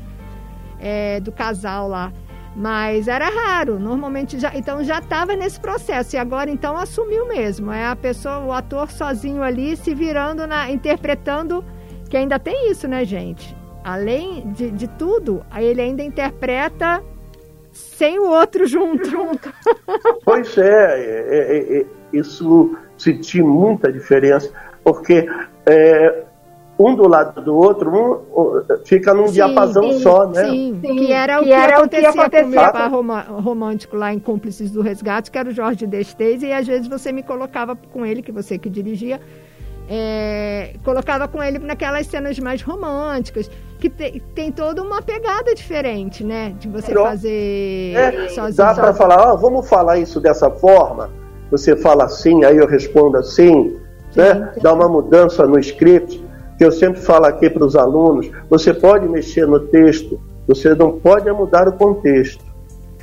[0.81, 2.13] é, do casal lá.
[2.55, 4.55] Mas era raro, normalmente já.
[4.55, 6.17] Então já estava nesse processo.
[6.17, 7.73] E agora então assumiu mesmo.
[7.73, 11.65] É a pessoa, o ator sozinho ali se virando, na, interpretando.
[12.11, 13.57] Que ainda tem isso, né, gente?
[13.83, 17.03] Além de, de tudo, ele ainda interpreta
[17.73, 19.09] sem o outro junto.
[20.25, 24.51] Pois é, é, é, é isso senti muita diferença,
[24.85, 25.27] porque
[25.67, 26.25] é,
[26.87, 30.45] um do lado do outro, um fica num sim, diapasão sim, só, né?
[30.45, 33.15] Sim, sim, que era o que, que, era acontecia, o que acontecia com o meu
[33.15, 36.89] par romântico lá em Cúmplices do Resgate, que era o Jorge Destes, e às vezes
[36.89, 39.21] você me colocava com ele, que você que dirigia,
[39.89, 46.25] é, colocava com ele naquelas cenas mais românticas, que te, tem toda uma pegada diferente,
[46.25, 46.55] né?
[46.59, 48.57] De você fazer é, sozinho.
[48.57, 51.11] Dá para falar, oh, vamos falar isso dessa forma?
[51.51, 53.77] Você fala assim, aí eu respondo assim,
[54.17, 54.53] né?
[54.63, 56.25] Dá uma mudança no script
[56.63, 60.93] que eu sempre falo aqui para os alunos, você pode mexer no texto, você não
[60.93, 62.45] pode mudar o contexto.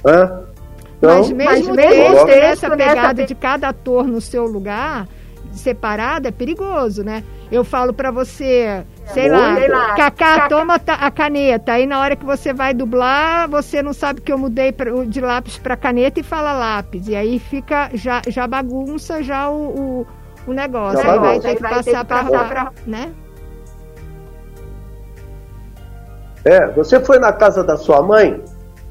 [0.06, 0.32] Né?
[0.98, 5.10] Então, mas mesmo, mas mesmo essa pegada de cada ator no seu lugar,
[5.52, 7.22] separado, é perigoso, né?
[7.52, 11.74] Eu falo para você, sei lá, lá, Cacá, toma a caneta.
[11.74, 14.74] Aí na hora que você vai dublar, você não sabe que eu mudei
[15.08, 17.10] de lápis para caneta e fala lápis.
[17.10, 20.08] E aí fica, já, já bagunça já o, o,
[20.48, 21.04] o negócio.
[21.04, 23.12] Já aí vai ter que passar para, né?
[26.50, 28.42] É, você foi na casa da sua mãe,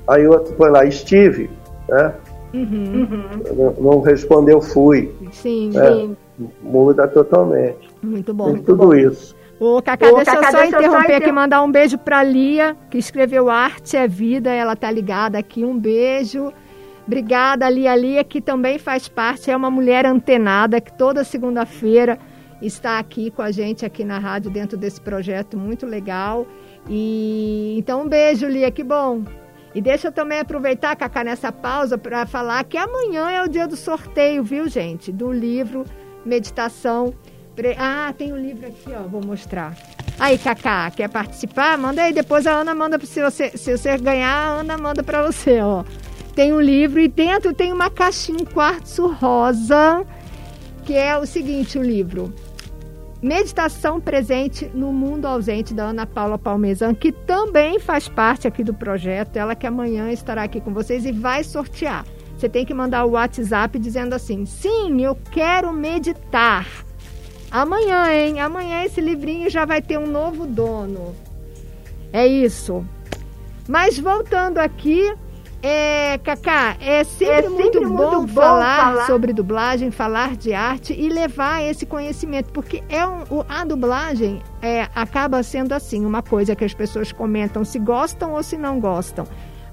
[0.07, 1.51] aí outro foi lá, estive,
[1.89, 2.15] né?
[2.55, 3.09] Uhum.
[3.57, 5.13] Não, não, respondeu, fui.
[5.33, 6.17] Sim, é, sim.
[6.63, 7.91] Muda totalmente.
[8.01, 8.45] Muito bom.
[8.45, 8.95] Tem muito tudo bom.
[8.95, 9.35] isso.
[9.59, 12.77] Ô, Cacá, Ô, deixa Cacá, eu só deixa interromper aqui, mandar um beijo pra Lia,
[12.89, 15.65] que escreveu Arte é Vida, ela tá ligada aqui.
[15.65, 16.53] Um beijo.
[17.09, 22.21] Obrigada, Lia Lia, que também faz parte, é uma mulher antenada, que toda segunda-feira
[22.63, 26.47] está aqui com a gente aqui na rádio, dentro desse projeto muito legal.
[26.89, 29.23] E então um beijo, Lia, que bom.
[29.75, 33.69] E deixa eu também aproveitar, Cacá, nessa pausa para falar que amanhã é o dia
[33.69, 35.13] do sorteio, viu, gente?
[35.13, 35.85] Do livro
[36.25, 37.15] Meditação.
[37.55, 37.77] Pre...
[37.79, 39.77] Ah, tem o um livro aqui, ó, vou mostrar.
[40.19, 41.77] Aí, Cacá, quer participar?
[41.77, 45.23] Manda aí, depois a Ana manda se você se você ganhar, a Ana manda para
[45.23, 45.85] você, ó.
[46.35, 50.07] Tem um livro e dentro tem uma caixinha, um quartzo rosa,
[50.85, 52.33] que é o seguinte, o livro.
[53.21, 58.73] Meditação Presente no Mundo Ausente, da Ana Paula Palmezan, que também faz parte aqui do
[58.73, 59.37] projeto.
[59.37, 62.07] Ela que amanhã estará aqui com vocês e vai sortear.
[62.37, 66.67] Você tem que mandar o WhatsApp dizendo assim: sim, eu quero meditar.
[67.51, 68.41] Amanhã, hein?
[68.41, 71.17] Amanhã esse livrinho já vai ter um novo dono.
[72.13, 72.87] É isso.
[73.67, 75.13] Mas voltando aqui,
[75.63, 80.37] é, Cacá, é sempre, é sempre muito, muito, bom, bom falar, falar, sobre dublagem, falar
[80.37, 86.05] de arte e levar esse conhecimento, porque é um, a dublagem é, acaba sendo assim,
[86.07, 89.27] uma coisa que as pessoas comentam se gostam ou se não gostam.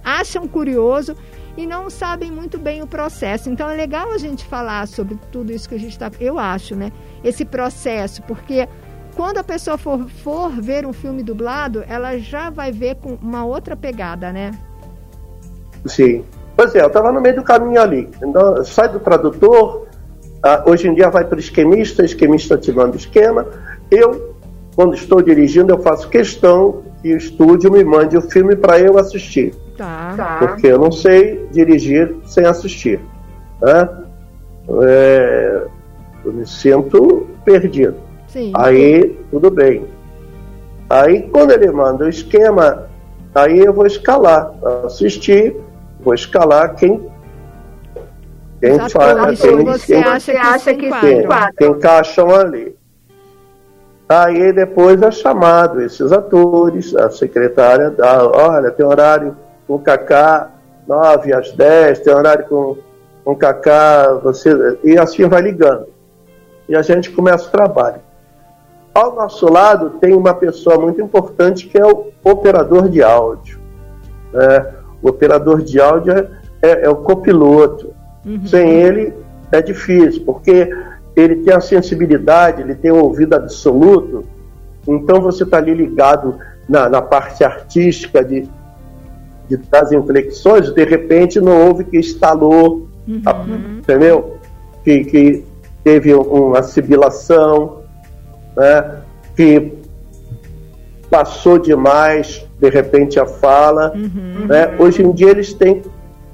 [0.03, 1.15] Acham curioso
[1.57, 3.49] e não sabem muito bem o processo.
[3.49, 6.11] Então é legal a gente falar sobre tudo isso que a gente está.
[6.19, 6.91] Eu acho, né?
[7.23, 8.67] Esse processo, porque
[9.15, 13.45] quando a pessoa for, for ver um filme dublado, ela já vai ver com uma
[13.45, 14.51] outra pegada, né?
[15.86, 16.23] Sim.
[16.55, 18.09] Pois é, eu estava no meio do caminho ali.
[18.23, 19.88] Então, sai do tradutor,
[20.38, 23.45] uh, hoje em dia vai para o esquemista, esquemista te manda esquema.
[23.91, 24.36] Eu,
[24.75, 28.97] quando estou dirigindo, eu faço questão que o estúdio me mande o filme para eu
[28.97, 29.53] assistir.
[29.77, 30.13] Tá.
[30.15, 30.38] tá.
[30.39, 33.01] Porque eu não sei dirigir sem assistir.
[33.61, 33.89] Né?
[34.83, 35.67] É,
[36.23, 37.95] eu me sinto perdido.
[38.27, 38.51] Sim.
[38.55, 39.86] Aí, tudo bem.
[40.89, 42.88] Aí, quando ele manda o esquema,
[43.33, 44.53] aí eu vou escalar,
[44.86, 45.55] assistir,
[46.06, 47.12] vou escalar quem
[48.62, 51.28] quem faz, quem, você quem, acha que, acha que quem,
[51.58, 52.76] quem encaixam ali.
[54.08, 59.36] Aí depois é chamado esses atores, a secretária dá, olha, tem horário
[59.68, 60.51] com Kaká
[60.88, 62.78] 9 às 10, tem horário com,
[63.24, 64.80] com Kaká, você.
[64.84, 65.88] E assim vai ligando.
[66.70, 67.99] E a gente começa o trabalho.
[68.93, 73.60] Ao nosso lado tem uma pessoa muito importante que é o operador de áudio.
[74.32, 74.74] Né?
[75.06, 76.28] O operador de áudio é,
[76.64, 77.93] é, é o copiloto.
[78.26, 78.43] Uhum.
[78.47, 79.14] Sem ele
[79.51, 80.68] é difícil, porque
[81.16, 84.26] ele tem a sensibilidade, ele tem o ouvido absoluto.
[84.88, 88.49] Então você está ali ligado na, na parte artística de,
[89.47, 93.22] de, das inflexões, de repente não houve que instalou, uhum.
[93.28, 93.45] a,
[93.78, 94.38] entendeu?
[94.84, 95.45] Que, que
[95.84, 97.84] teve uma sibilação,
[98.58, 99.01] né,
[99.36, 99.72] que
[101.12, 103.93] passou demais, de repente, a fala.
[103.95, 104.47] Uhum.
[104.47, 104.76] Né?
[104.80, 105.82] Hoje em dia eles têm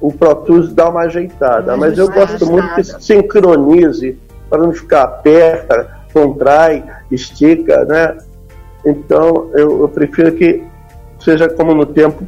[0.02, 4.18] o Pro Tools dá uma ajeitada, mas eu gosto muito que sincronize
[4.50, 8.18] para não ficar aperta, contrai, estica, né?
[8.84, 10.64] Então eu, eu prefiro que
[11.20, 12.24] seja como no tempo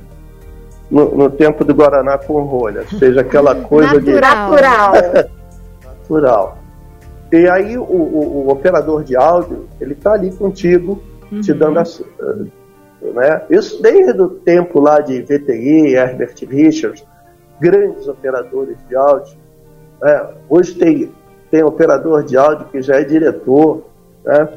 [0.90, 4.04] no, no, tempo do Guaraná com rolha, seja aquela coisa natural.
[4.04, 4.94] de natural.
[5.84, 6.58] natural.
[7.32, 11.42] E aí o, o, o operador de áudio, ele está ali contigo, uhum.
[11.42, 11.84] te dando a,
[13.12, 13.42] né?
[13.50, 17.06] Isso desde o tempo lá de VTI, Herbert Richards,
[17.60, 19.38] grandes operadores de áudio.
[20.02, 20.28] Né?
[20.50, 21.12] Hoje tem,
[21.50, 23.84] tem operador de áudio que já é diretor.
[24.24, 24.50] Né?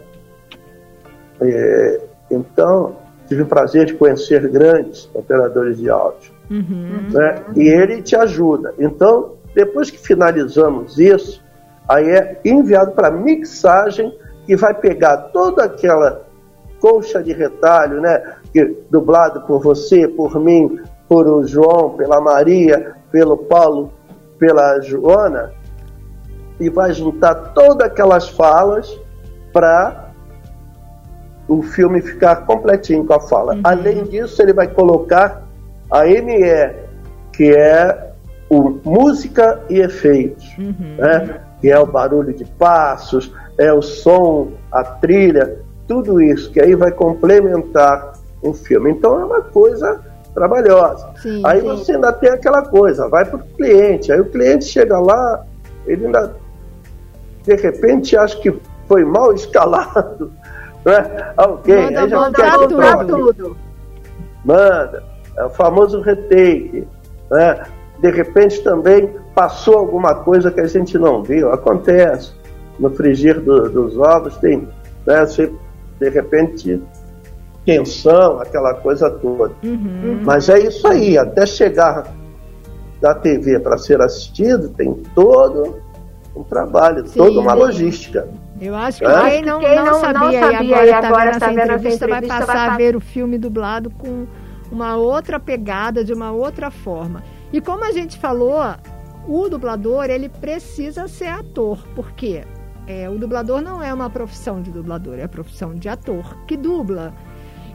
[1.40, 6.32] É, então, tive o prazer de conhecer grandes operadores de áudio.
[6.51, 7.09] Uhum.
[7.11, 7.44] Né?
[7.57, 8.74] E ele te ajuda.
[8.78, 11.44] Então, depois que finalizamos isso,
[11.88, 14.12] Aí é enviado para mixagem
[14.44, 16.26] que vai pegar toda aquela
[16.81, 18.22] colcha de retalho, né?
[18.53, 23.93] Que, dublado por você, por mim, por o João, pela Maria, pelo Paulo,
[24.39, 25.53] pela Joana,
[26.59, 28.99] e vai juntar todas aquelas falas
[29.53, 30.11] para
[31.49, 33.55] o filme ficar completinho com a fala.
[33.55, 33.61] Uhum.
[33.64, 35.47] Além disso, ele vai colocar
[35.91, 36.74] a ME,
[37.33, 38.12] que é
[38.51, 40.97] o música e efeitos, uhum.
[40.99, 41.41] né?
[41.61, 46.74] que é o barulho de passos, é o som, a trilha, tudo isso, que aí
[46.74, 48.12] vai complementar
[48.43, 48.91] um filme.
[48.91, 50.01] Então é uma coisa
[50.34, 51.09] trabalhosa.
[51.22, 51.66] Sim, aí sim.
[51.66, 55.45] você ainda tem aquela coisa, vai para o cliente, aí o cliente chega lá,
[55.87, 56.34] ele ainda
[57.43, 58.55] de repente acha que
[58.87, 60.32] foi mal escalado.
[60.87, 61.32] Né?
[61.37, 63.57] Alguém, manda, aí já manda tudo, tudo.
[64.45, 65.03] Manda,
[65.37, 66.87] é o famoso retake.
[67.28, 67.62] Né?
[67.99, 71.51] De repente também passou alguma coisa que a gente não viu.
[71.51, 72.32] Acontece.
[72.78, 74.68] No frigir do, dos ovos tem,
[75.05, 75.53] né, se,
[75.99, 76.82] de repente,
[77.64, 79.55] tensão, aquela coisa toda.
[79.62, 80.20] Uhum.
[80.24, 82.12] Mas é isso aí, até chegar
[83.01, 85.76] da TV para ser assistido, tem todo
[86.34, 88.28] um trabalho, Sim, toda uma logística.
[88.61, 89.30] Eu acho que é?
[89.30, 92.22] quem, não, quem não, não, sabia, não sabia e agora está vendo, essa entrevista, vai
[92.22, 92.68] passar vai...
[92.68, 94.26] a ver o filme dublado com
[94.70, 97.22] uma outra pegada, de uma outra forma.
[97.53, 98.62] E como a gente falou,
[99.28, 102.42] o dublador ele precisa ser ator, porque
[102.87, 106.57] é, o dublador não é uma profissão de dublador, é a profissão de ator que
[106.57, 107.14] dubla.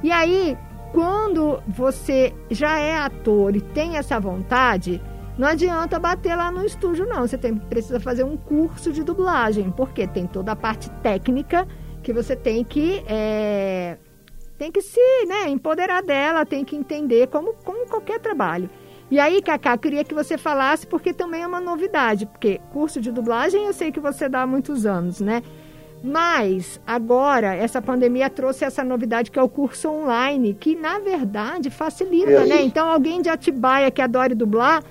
[0.03, 0.57] E aí,
[0.91, 5.01] quando você já é ator e tem essa vontade,
[5.38, 7.28] não adianta bater lá no estúdio, não.
[7.28, 11.68] Você tem, precisa fazer um curso de dublagem, porque tem toda a parte técnica
[12.03, 13.97] que você tem que é,
[14.57, 18.70] tem que se né, empoderar dela, tem que entender como, como qualquer trabalho.
[19.12, 23.12] E aí, Cacá, queria que você falasse, porque também é uma novidade, porque curso de
[23.12, 25.43] dublagem eu sei que você dá há muitos anos, né?
[26.01, 31.70] Mas agora essa pandemia trouxe essa novidade que é o curso online, que na verdade
[31.70, 32.47] facilita, Isso.
[32.47, 32.62] né?
[32.64, 34.82] Então alguém de Atibaia que adore dublar,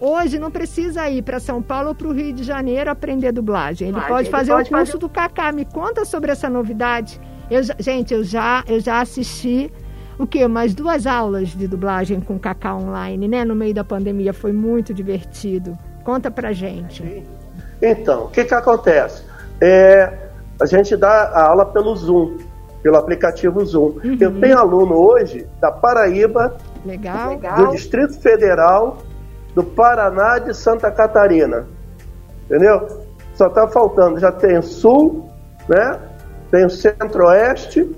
[0.00, 3.88] hoje não precisa ir para São Paulo ou para o Rio de Janeiro aprender dublagem.
[3.88, 4.98] Ele pode ele fazer pode o curso fazer...
[4.98, 5.52] do Kaká.
[5.52, 7.20] Me conta sobre essa novidade.
[7.48, 9.72] Eu, gente, eu já, eu já assisti
[10.22, 10.46] o quê?
[10.46, 13.44] Mais duas aulas de dublagem com Kaká online, né?
[13.44, 14.32] No meio da pandemia.
[14.32, 15.76] Foi muito divertido.
[16.04, 17.24] Conta pra gente.
[17.80, 19.24] Então, o que que acontece?
[19.60, 20.12] É,
[20.60, 22.38] a gente dá a aula pelo Zoom,
[22.82, 23.98] pelo aplicativo Zoom.
[24.04, 24.16] Uhum.
[24.20, 27.38] Eu tenho aluno hoje da Paraíba, Legal.
[27.38, 28.98] do Distrito Federal,
[29.54, 31.66] do Paraná e de Santa Catarina.
[32.44, 32.86] Entendeu?
[33.34, 35.30] Só está faltando, já tem Sul,
[35.68, 35.98] né?
[36.50, 37.88] tem o Centro-Oeste,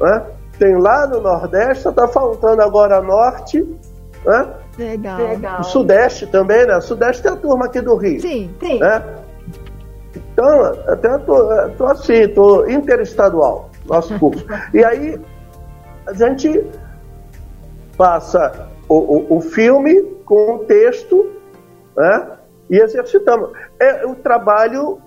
[0.00, 0.22] né?
[0.58, 3.62] Tem lá no Nordeste, só está faltando agora Norte,
[4.24, 4.54] né?
[4.78, 5.18] Legal.
[5.18, 5.60] Legal.
[5.60, 6.76] O Sudeste também, né?
[6.76, 8.20] O Sudeste tem a turma aqui do Rio.
[8.20, 8.78] Sim, sim.
[8.78, 9.02] Né?
[10.16, 14.44] Então, até tô, tô assim, tô interestadual, nosso curso.
[14.72, 15.20] e aí,
[16.06, 16.64] a gente
[17.96, 21.30] passa o, o, o filme com o texto,
[21.96, 22.28] né?
[22.70, 23.50] E exercitamos.
[23.78, 24.98] É o trabalho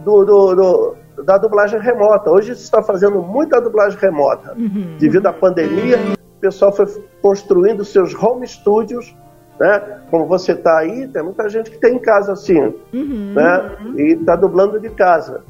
[0.00, 2.30] do, do, do da dublagem remota.
[2.30, 4.54] Hoje se está fazendo muita dublagem remota.
[4.56, 4.96] Uhum.
[4.98, 5.98] Devido à pandemia,
[6.36, 6.86] o pessoal foi
[7.20, 9.14] construindo seus home studios
[9.58, 10.00] né?
[10.10, 13.76] Como você está aí, tem muita gente que tem em casa assim, uhum, né?
[13.96, 15.42] E está dublando de casa.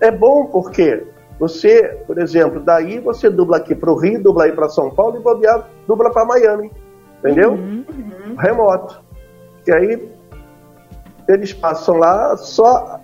[0.00, 1.04] É bom porque
[1.38, 5.16] você, por exemplo, daí você dubla aqui para o Rio, dubla aí para São Paulo
[5.16, 6.70] e bobear, dubla para Miami,
[7.18, 7.52] entendeu?
[7.52, 7.84] Uhum.
[8.38, 9.02] Remoto.
[9.66, 10.08] E aí
[11.28, 13.00] eles passam lá só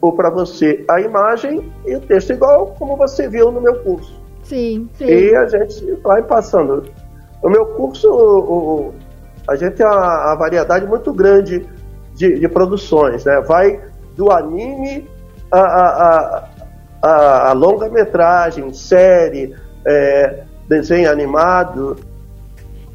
[0.00, 4.18] ou para você a imagem e o texto igual como você viu no meu curso.
[4.44, 5.04] Sim, sim.
[5.04, 6.84] E a gente vai passando.
[7.42, 8.94] O meu curso, o,
[9.48, 11.66] a gente tem uma, variedade muito grande
[12.14, 13.40] de, de, produções, né?
[13.42, 13.80] Vai
[14.16, 15.08] do anime
[15.50, 16.48] a, a,
[17.02, 19.54] a, a longa-metragem, série,
[19.86, 21.96] é, desenho animado.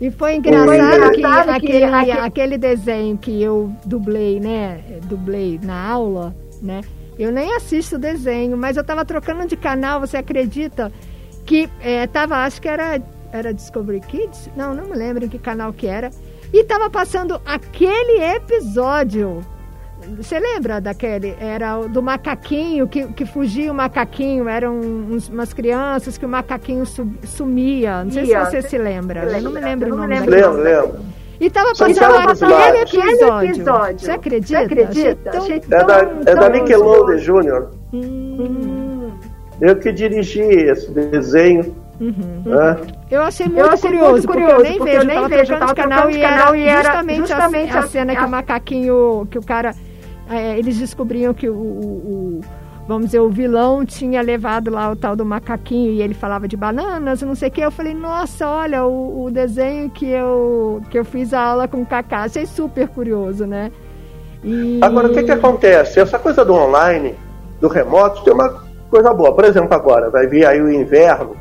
[0.02, 4.82] E foi engraçado que, aquele, aquele, aquele desenho que eu dublei, né?
[5.04, 6.82] Dublei na aula, né?
[7.20, 10.92] Eu nem assisto desenho, mas eu estava trocando de canal, você acredita?
[11.46, 13.02] Que é, tava, acho que era,
[13.32, 14.50] era Discovery Kids?
[14.56, 16.10] Não, não me lembro em que canal que era.
[16.52, 19.42] E estava passando aquele episódio.
[20.18, 21.36] Você lembra daquele?
[21.40, 24.50] Era do macaquinho, que, que fugia o macaquinho.
[24.50, 28.04] Eram uns, umas crianças que o macaquinho su, sumia.
[28.04, 29.24] Não sei se você se lembra.
[29.24, 30.20] Eu não me lembro o nome.
[30.20, 31.00] Lembro, lembro.
[31.40, 33.50] E estava passando aquele episódio.
[33.50, 34.00] episódio.
[34.00, 34.48] Você acredita?
[34.48, 35.30] Você acredita?
[35.38, 37.72] Achei tão, é da, é da Nickelodeon Júnior.
[37.94, 39.12] Hum.
[39.62, 41.76] Eu que dirigi esse desenho.
[42.00, 42.44] Uhum.
[43.10, 45.28] Eu achei muito eu achei curioso, muito curioso, porque eu nem porque vejo, eu nem
[45.28, 48.16] vejo, tava canal, e, canal e era justamente, justamente a, a, cena a...
[48.16, 49.76] que o macaquinho, que o cara,
[50.30, 52.42] é, eles descobriam que o, o, o,
[52.88, 56.58] vamos dizer, o vilão tinha levado lá o tal do macaquinho e ele falava de
[56.58, 57.62] bananas, não sei o que.
[57.62, 61.82] Eu falei, nossa, olha, o, o desenho que eu, que eu fiz a aula com
[61.82, 63.72] o Kaká, achei super curioso, né?
[64.44, 64.80] E...
[64.82, 66.00] Agora, o que que acontece?
[66.00, 67.16] Essa coisa do online,
[67.62, 69.34] do remoto, tem uma coisa boa.
[69.34, 71.36] Por exemplo, agora, vai vir aí o inverno,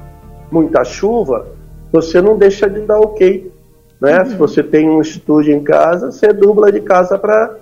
[0.50, 1.46] muita chuva,
[1.90, 3.52] você não deixa de dar ok.
[4.00, 4.18] Né?
[4.18, 4.26] Uhum.
[4.26, 7.56] Se você tem um estúdio em casa, você dubla de casa para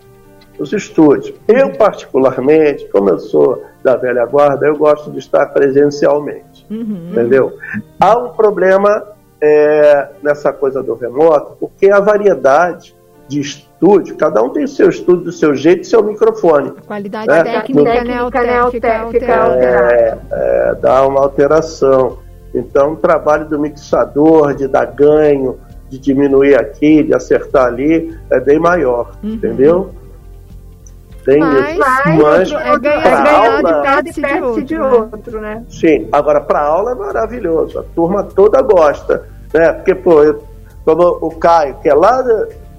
[0.61, 1.35] os estúdios.
[1.49, 6.67] Eu, particularmente, como eu sou da velha guarda, eu gosto de estar presencialmente.
[6.71, 7.09] Uhum.
[7.11, 7.57] Entendeu?
[7.99, 9.05] Há um problema
[9.41, 12.95] é, nessa coisa do remoto, porque a variedade
[13.27, 16.75] de estúdio, cada um tem seu estúdio do seu jeito, seu microfone.
[16.77, 17.43] A qualidade né?
[17.43, 22.19] técnica, técnica né, fica, é, é, dá uma alteração.
[22.53, 25.59] Então, o trabalho do mixador, de dar ganho,
[25.89, 29.31] de diminuir aqui, de acertar ali, é bem maior, uhum.
[29.35, 29.91] entendeu?
[31.31, 35.64] Tem mas, mas, é ganhar, é ganhar aula, de perto de, outro, de outro, né?
[35.68, 39.72] Sim, agora para aula é maravilhoso, a turma toda gosta, né?
[39.74, 40.43] Porque, pô, eu,
[40.85, 42.20] como o Caio, que é lá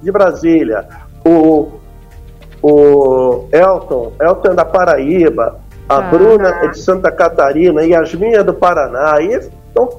[0.01, 0.85] de Brasília,
[1.25, 1.79] o,
[2.61, 8.43] o Elton, Elton é da Paraíba, a ah, Bruna é de Santa Catarina, Yasmin é
[8.43, 9.89] do Paraná, e Estão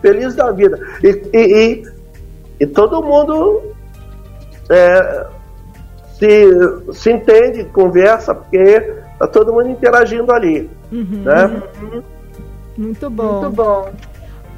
[0.00, 0.78] felizes da vida.
[1.02, 1.82] E, e, e,
[2.60, 3.62] e todo mundo
[4.70, 5.26] é,
[6.18, 10.70] se, se entende, conversa, porque está todo mundo interagindo ali.
[10.92, 11.62] Uhum, né?
[11.82, 12.02] Uhum.
[12.76, 13.40] Muito bom.
[13.40, 13.92] Muito bom.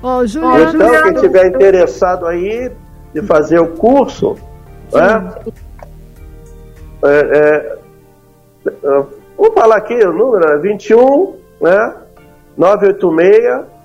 [0.02, 2.70] Oh, Juliano, então, Juliano, quem estiver interessado aí
[3.12, 4.36] de fazer o curso,
[4.92, 5.34] né?
[7.02, 7.78] É, é,
[8.66, 9.04] é,
[9.36, 11.94] vou falar aqui o número, é 21, né?
[12.56, 13.76] 986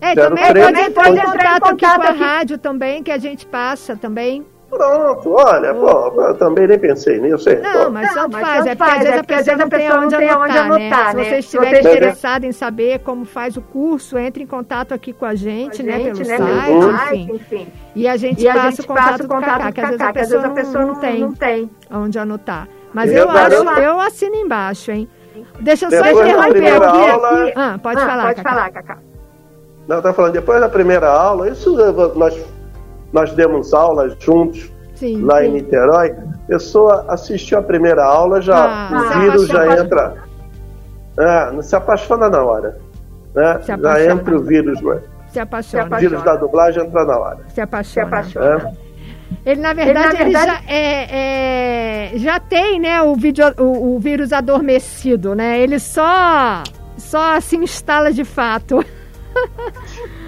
[0.00, 3.46] é, também pode, pode entrar em contato aqui com a rádio também, que a gente
[3.46, 4.44] passa também.
[4.76, 7.48] Pronto, olha, pô, eu também nem pensei nisso.
[7.48, 7.60] Hein?
[7.62, 11.24] Não, mas tanto faz, é porque às vezes a pessoa não tem onde anotar, né?
[11.24, 15.24] Se você estiver interessado em saber como faz o curso, entre em contato aqui com
[15.24, 17.68] a gente, né, pelo site, enfim.
[17.94, 21.70] E a gente passa o contato do Cacá, que às vezes a pessoa não tem
[21.90, 22.68] onde anotar.
[22.92, 25.08] Mas eu acho, eu assino embaixo, hein?
[25.60, 27.52] Deixa eu só interromper aqui.
[27.56, 28.50] Ah, pode ah, falar, pode Cacá.
[28.50, 28.98] falar, Cacá.
[29.86, 31.76] Não, tá falando, depois da primeira aula, isso
[32.16, 32.34] nós
[33.14, 35.46] nós demos aulas juntos sim, lá sim.
[35.46, 36.10] em Niterói.
[36.10, 40.16] A pessoa assistiu a primeira aula, já ah, o vírus já entra.
[41.16, 42.76] É, não se apaixona na hora.
[43.32, 43.60] Né?
[43.64, 44.82] Já entra o vírus.
[44.82, 45.00] Né?
[45.28, 45.96] Se apaixona.
[45.96, 47.38] O vírus da dublagem entra na hora.
[47.48, 48.24] Se apaixona.
[48.24, 48.70] Se apaixona.
[48.80, 48.84] É.
[49.46, 50.50] Ele, na verdade, ele, na verdade...
[50.50, 55.60] Ele já, é, é, já tem né, o, vídeo, o, o, vírus adormecido, né?
[55.60, 56.62] Ele só,
[56.96, 58.84] só se instala de fato.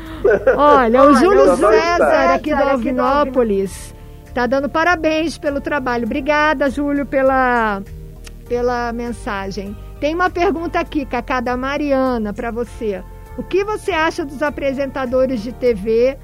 [0.56, 3.94] Olha, o Júlio César, aqui do Alvinópolis,
[4.34, 6.04] tá dando parabéns pelo trabalho.
[6.04, 7.82] Obrigada, Júlio, pela,
[8.48, 9.76] pela mensagem.
[10.00, 13.02] Tem uma pergunta aqui, Cacá, da Mariana, para você.
[13.38, 16.16] O que você acha dos apresentadores de TV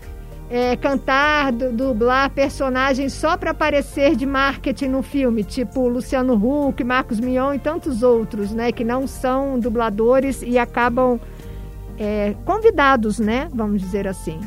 [0.52, 7.18] é, cantar, dublar personagens só para aparecer de marketing no filme, tipo Luciano Huck, Marcos
[7.18, 11.18] Mion e tantos outros, né, que não são dubladores e acabam
[12.02, 13.48] é, convidados, né?
[13.54, 14.40] Vamos dizer assim.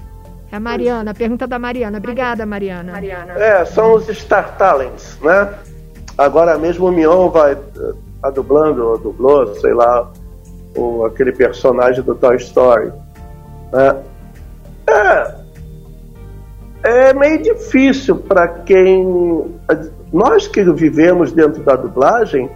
[0.51, 1.97] É a Mariana, a pergunta da Mariana.
[1.97, 2.91] Obrigada, Mariana.
[2.91, 3.33] Mariana.
[3.33, 5.53] É, são os Star Talents, né?
[6.17, 7.57] Agora mesmo o Mion vai
[8.21, 10.11] tá dublando, ou dublou, sei lá,
[10.75, 12.91] o, aquele personagem do Toy Story.
[13.71, 13.95] Né?
[14.87, 15.35] É,
[16.83, 19.45] é meio difícil para quem.
[20.11, 22.49] Nós que vivemos dentro da dublagem,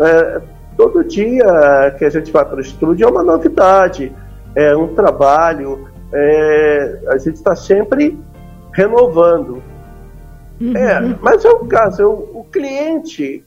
[0.00, 0.40] é,
[0.76, 4.12] todo dia que a gente vai para o estúdio é uma novidade
[4.54, 8.18] é um trabalho, é, a gente está sempre
[8.72, 9.62] renovando.
[10.60, 10.76] Uhum.
[10.76, 13.44] É, mas é o caso, é o, o cliente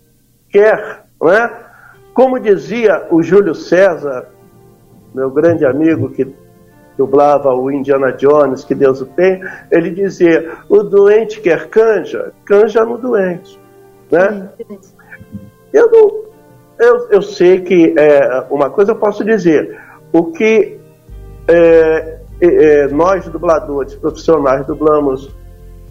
[0.49, 1.67] quer, não é?
[2.13, 4.27] Como dizia o Júlio César,
[5.13, 6.27] meu grande amigo que
[6.97, 12.83] dublava o Indiana Jones, que Deus o tem, ele dizia: o doente quer canja, canja
[12.83, 13.59] no doente.
[14.11, 14.49] Né?
[15.71, 16.23] Eu, não,
[16.79, 19.79] eu, eu sei que é, uma coisa eu posso dizer:
[20.11, 20.79] o que
[21.47, 25.29] é, é, nós, dubladores profissionais, dublamos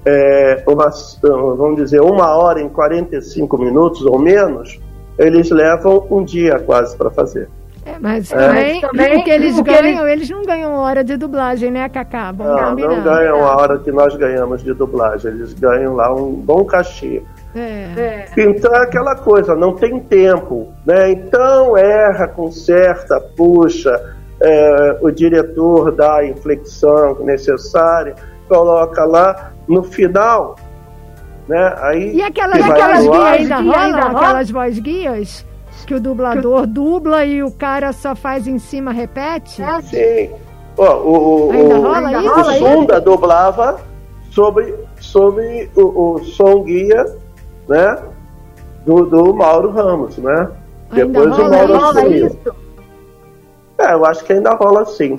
[0.05, 0.89] é, uma,
[1.57, 4.79] vamos dizer, uma hora em 45 minutos ou menos,
[5.19, 7.49] eles levam um dia quase para fazer.
[7.85, 11.89] É, mas também, também o que eles ganham, eles não ganham hora de dublagem, né,
[11.89, 12.33] Cacá?
[12.33, 16.33] Vamos não, não ganham a hora que nós ganhamos de dublagem, eles ganham lá um
[16.33, 17.23] bom cachê.
[17.55, 18.27] É.
[18.37, 21.13] Então é aquela coisa, não tem tempo, né?
[21.13, 24.16] Então erra, conserta, puxa,
[24.47, 28.15] é, o diretor dá a inflexão necessária,
[28.49, 30.57] coloca lá no final.
[31.49, 31.75] Né?
[31.81, 34.17] Aí e aquelas, aquelas guias ainda rolam?
[34.17, 35.45] Aquelas voz guias?
[35.87, 36.67] Que o dublador que...
[36.69, 39.63] dubla e o cara só faz em cima, repete?
[39.63, 39.81] É.
[39.83, 40.31] Sim.
[40.77, 42.41] Ó, o, o, ainda rola o, isso?
[42.41, 43.81] o Sunda dublava
[44.31, 47.07] sobre, sobre o, o som guia
[47.69, 47.99] né,
[48.85, 50.51] do, do Mauro Ramos, né?
[50.91, 52.39] Ainda Depois o Mauro assumiu.
[53.79, 55.19] É, eu acho que ainda rola assim,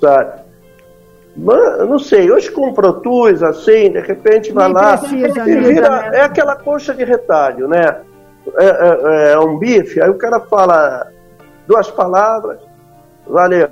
[0.00, 0.40] sabe?
[1.36, 5.54] Mas, não sei, hoje com Pro Tools, assim, de repente vai Nem lá precisa, e
[5.54, 5.60] né?
[5.60, 8.00] vira, é aquela coxa de retalho, né?
[8.56, 11.06] É, é, é, um bife, aí o cara fala
[11.66, 12.58] duas palavras,
[13.26, 13.68] valeu.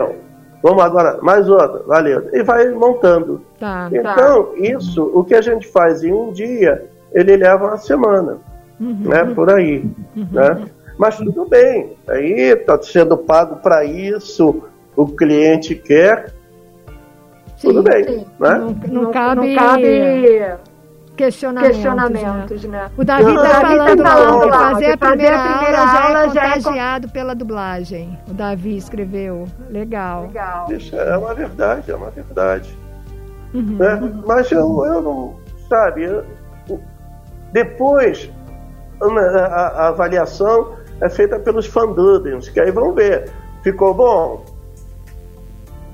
[0.63, 2.29] Vamos agora, mais outra, valeu.
[2.33, 3.43] E vai montando.
[3.59, 4.51] Tá, então, tá.
[4.57, 8.39] isso, o que a gente faz em um dia, ele leva uma semana,
[8.81, 9.09] uhum.
[9.09, 9.25] né?
[9.35, 9.85] Por aí,
[10.17, 10.29] uhum.
[10.31, 10.67] né?
[10.99, 14.63] Mas tudo bem, aí está sendo pago para isso,
[14.97, 16.33] o cliente quer,
[17.57, 18.05] sim, tudo bem.
[18.05, 18.27] Sim.
[18.41, 18.55] Né?
[18.55, 20.57] Não, não, não, cabe, não cabe
[21.17, 22.79] questionamentos, questionamentos né?
[22.79, 22.91] né?
[22.97, 26.35] O Davi está falando, tá falando lá, que fazer a primeira, a primeira aula, aula
[26.35, 27.11] já é, é contagiado é...
[27.11, 28.19] pela dublagem.
[28.29, 29.47] O Davi escreveu.
[29.71, 30.23] Legal.
[30.23, 30.67] Legal.
[30.71, 32.79] Isso é uma verdade, é uma verdade.
[33.55, 33.77] Uhum.
[33.79, 34.13] Né?
[34.27, 35.37] Mas eu, eu não,
[35.69, 36.25] sabe, eu,
[37.53, 38.31] depois
[39.01, 43.31] a, a, a avaliação é feita pelos fandudens, que aí vão ver.
[43.63, 44.45] Ficou bom?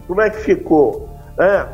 [0.07, 1.09] Como é que ficou?
[1.39, 1.67] É,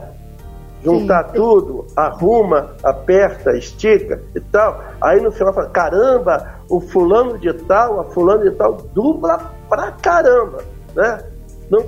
[0.85, 1.35] juntar Sim.
[1.35, 4.83] tudo, arruma, aperta, estica e tal.
[5.01, 9.93] Aí no final fala, caramba, o fulano de tal, a fulano de tal dubla pra
[9.93, 10.59] caramba,
[10.95, 11.23] né?
[11.71, 11.85] Não,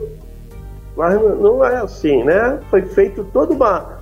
[0.97, 2.59] mas não é assim, né?
[2.69, 4.00] Foi feito toda uma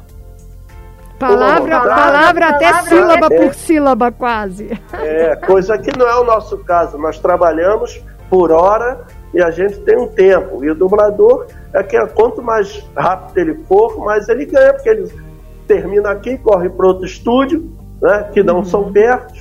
[1.18, 4.80] Palavra, palavra, palavra até palavra sílaba é, por sílaba, quase.
[4.92, 6.96] É, coisa que não é o nosso caso.
[6.96, 8.00] Nós trabalhamos
[8.30, 9.04] por hora
[9.34, 10.64] e a gente tem um tempo.
[10.64, 15.12] E o dublador é que quanto mais rápido ele for, mais ele ganha, porque ele
[15.66, 17.68] termina aqui, corre para outro estúdio,
[18.00, 19.34] né, que não são perto,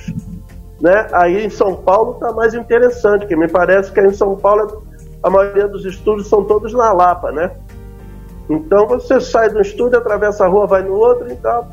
[0.80, 1.06] né?
[1.12, 4.82] Aí em São Paulo está mais interessante, que me parece que em São Paulo
[5.22, 7.52] a maioria dos estúdios são todos na Lapa, né?
[8.48, 11.66] Então você sai do estúdio, atravessa a rua, vai no outro, então,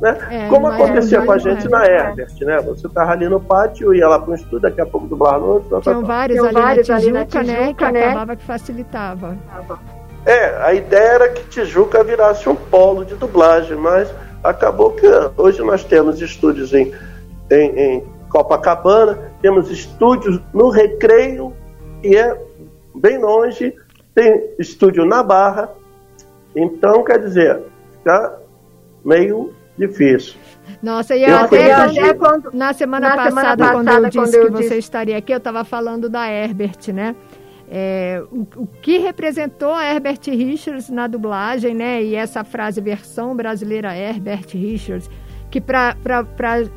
[0.00, 0.16] né?
[0.30, 2.58] É, Como acontecia com a gente na Herbert, né?
[2.60, 5.46] Você estava ali no pátio, ia lá para um estúdio, daqui a pouco dublar no
[5.46, 5.80] outro.
[5.80, 7.74] Tinham vários, ali, vários na Tijuca, ali na Tijuca, né?
[7.74, 8.04] Que né?
[8.06, 9.36] acabava que facilitava.
[10.24, 14.12] É, a ideia era que Tijuca virasse um polo de dublagem, mas
[14.42, 16.92] acabou que hoje nós temos estúdios em,
[17.50, 21.52] em, em Copacabana, temos estúdios no Recreio,
[22.02, 22.38] que é
[22.94, 23.74] bem longe,
[24.14, 25.70] tem estúdio na Barra,
[26.54, 27.62] então quer dizer,
[27.92, 28.38] fica
[29.04, 30.36] meio difícil.
[30.82, 34.18] Nossa, e eu, até, até quando, na semana, na passada, semana passada, quando eu disse
[34.18, 34.68] quando eu que disse...
[34.68, 37.16] você estaria aqui, eu estava falando da Herbert, né?
[37.70, 42.02] É, o, o, que representou a Herbert Richards na dublagem, né?
[42.02, 45.10] E essa frase, versão brasileira Herbert Richards,
[45.50, 45.94] que para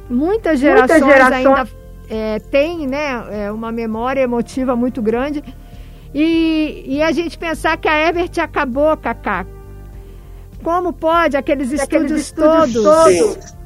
[0.09, 1.67] muitas gerações, muitas gerações ainda
[2.09, 5.41] é, tem né, é, uma memória emotiva muito grande.
[6.13, 9.45] E, e a gente pensar que a Herbert acabou, Cacá.
[10.63, 13.17] Como pode aqueles estúdios, aqueles estúdios todos?
[13.17, 13.61] todos.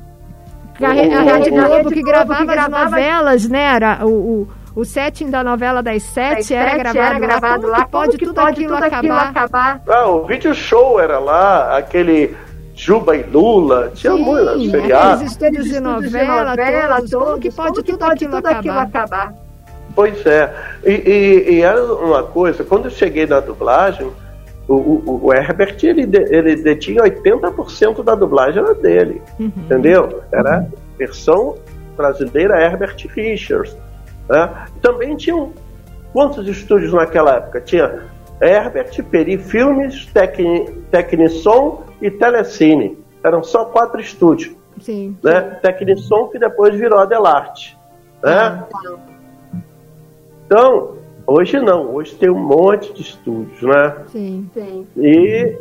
[0.82, 3.76] A, a, Rede Globo que gravava, que gravava as novelas, né?
[3.76, 7.68] Era o, o, o setting da novela das sete, das era, sete gravado era gravado
[7.68, 7.76] lá.
[7.76, 7.88] Como lá.
[7.88, 9.82] pode, tudo, pode aquilo tudo aquilo acabar?
[9.88, 12.36] Ah, o vídeo show era lá, aquele
[12.76, 15.22] Juba e Lula, tinha muitos feriados.
[15.32, 19.34] estúdios de novela, novela todos, todos, que pode, tudo, pode tudo aquilo, aquilo acabar.
[19.96, 20.54] Pois é,
[20.84, 24.12] e, e, e, era uma coisa, quando eu cheguei na dublagem,
[24.68, 29.52] o, o, o Herbert, ele, ele detinha 80% da dublagem era dele, uhum.
[29.58, 30.24] entendeu?
[30.32, 30.66] Era a
[30.98, 31.56] versão
[31.96, 33.78] brasileira Herbert Richards.
[34.28, 34.66] Né?
[34.82, 35.54] Também tinham
[36.12, 37.62] quantos estúdios naquela época?
[37.62, 38.04] Tinha
[38.42, 42.98] Herbert, Peri Filmes, Tecni, Tecnisson e Telecine.
[43.24, 44.56] Eram só quatro estúdios.
[44.80, 45.18] Sim.
[45.24, 45.42] Né?
[45.62, 47.78] Tecnisson que depois virou Adelarte.
[48.24, 48.34] Né?
[48.34, 48.98] Tá.
[50.46, 51.94] Então, hoje não.
[51.94, 53.96] Hoje tem um monte de estúdios, né?
[54.08, 54.88] Sim, sim.
[54.98, 55.58] E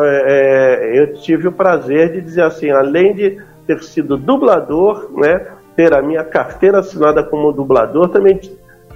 [0.00, 5.46] é, é, eu tive o prazer de dizer assim, além de ter sido dublador, né,
[5.76, 8.40] ter a minha carteira assinada como dublador, também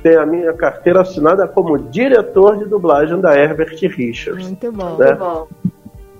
[0.03, 4.45] tem a minha carteira assinada como diretor de dublagem da Herbert Richards.
[4.45, 5.07] Muito bom, né?
[5.07, 5.49] muito bom.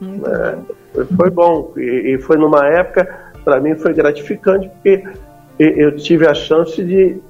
[0.01, 1.17] Muito é, bom.
[1.17, 1.73] Foi bom.
[1.77, 5.05] E, e foi numa época, para mim foi gratificante, porque
[5.59, 7.21] eu tive a chance de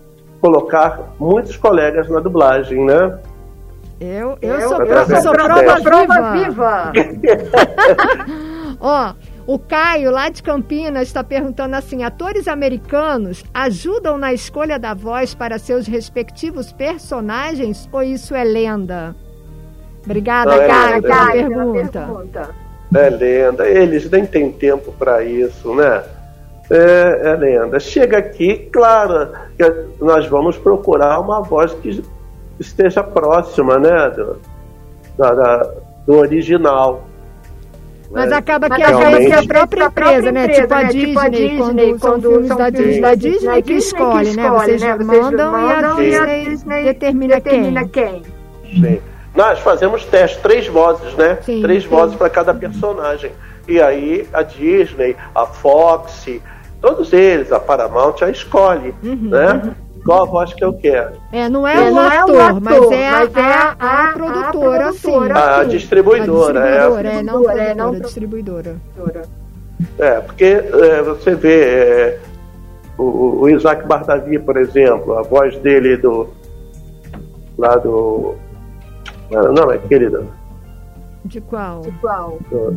[0.43, 3.17] colocar muitos colegas na dublagem, né?
[4.01, 6.93] Eu, eu, eu sou, eu sou prova, prova viva.
[8.81, 9.15] Ó,
[9.47, 15.33] o Caio, lá de Campinas, está perguntando assim: atores americanos ajudam na escolha da voz
[15.37, 19.15] para seus respectivos personagens ou isso é lenda?
[20.05, 22.01] Obrigada, Não, é Caio, pela pergunta.
[22.01, 22.51] pergunta.
[22.95, 26.03] É lenda, eles nem têm tempo para isso, né?
[26.73, 27.79] É, é, lenda.
[27.79, 29.29] Chega aqui, claro,
[29.59, 32.03] que nós vamos procurar uma voz que
[32.59, 34.39] esteja próxima, né, do,
[35.19, 35.71] da, da,
[36.07, 37.05] do original.
[38.11, 40.49] Mas é, acaba que às vezes a própria empresa, né?
[40.49, 43.73] Tipo a Disney, tipo a Disney quando, quando são filmes da Disney, da Disney que
[43.75, 44.51] escolhe, né?
[44.51, 44.97] Vocês né?
[44.97, 48.23] mandam, e a Disney determina, determina quem.
[48.65, 49.01] Sim.
[49.35, 51.39] Nós fazemos teste, três vozes, né?
[51.43, 51.89] Sim, três sim.
[51.89, 53.31] vozes para cada personagem.
[53.67, 56.29] E aí a Disney, a Fox,
[56.83, 59.53] todos eles, a Paramount já escolhe, uhum, né?
[59.53, 61.13] Uhum qual a voz que eu quero.
[61.33, 63.77] É, não é, é o, ator, é o ator, mas é, a, mas é a,
[63.79, 65.17] a, a, produtora, a, sim.
[65.31, 67.19] A, distribuidora, a distribuidora, é.
[67.19, 68.77] é, não produtora, é, não distribuidora.
[69.99, 72.21] É, porque é, você vê é,
[72.99, 76.29] o, o, Isaac Bardavi, por exemplo, a voz dele do.
[77.57, 78.35] lá do.
[79.31, 80.11] Não, é aquele.
[80.11, 80.29] Do,
[81.25, 81.81] de qual?
[81.81, 82.39] De qual?
[82.51, 82.77] Do,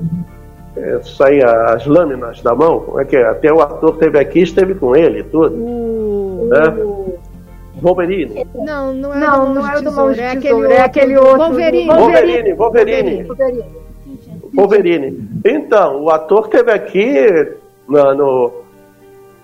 [0.77, 3.25] é, saía as lâminas da mão, como é que é?
[3.25, 5.55] Até o ator teve aqui esteve com ele tudo.
[5.55, 6.49] O...
[6.53, 7.81] É?
[7.81, 8.45] Wolverine.
[8.55, 11.37] Não, não é não, não é o do Mão de Tesouro, é aquele outro.
[11.37, 11.87] Wolverine.
[11.87, 13.23] Wolverine, Wolverine.
[13.23, 13.65] Wolverine.
[14.53, 15.29] Wolverine.
[15.45, 17.51] Então, o ator teve aqui
[17.87, 18.51] no, no,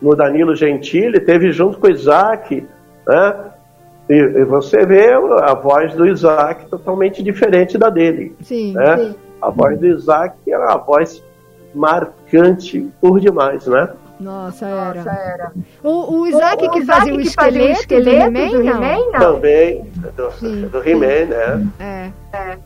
[0.02, 2.66] no Danilo Gentili, teve junto com o Isaac,
[3.08, 3.36] né?
[4.10, 8.36] E, e, você vê a voz do Isaac totalmente diferente da dele.
[8.42, 8.98] Sim, né?
[8.98, 9.16] sim.
[9.42, 11.24] A voz do Isaac era uma voz
[11.74, 13.90] marcante por demais, né?
[14.20, 14.94] Nossa, era.
[14.94, 15.52] Nossa, era.
[15.84, 19.12] O, o Isaac o, o que fazia o que esqueleto, fazia o esqueleto do He-Man,
[19.12, 19.34] não?
[19.34, 21.68] Também, do, sim, do He-Man, né?
[21.80, 22.12] É.
[22.38, 22.58] é.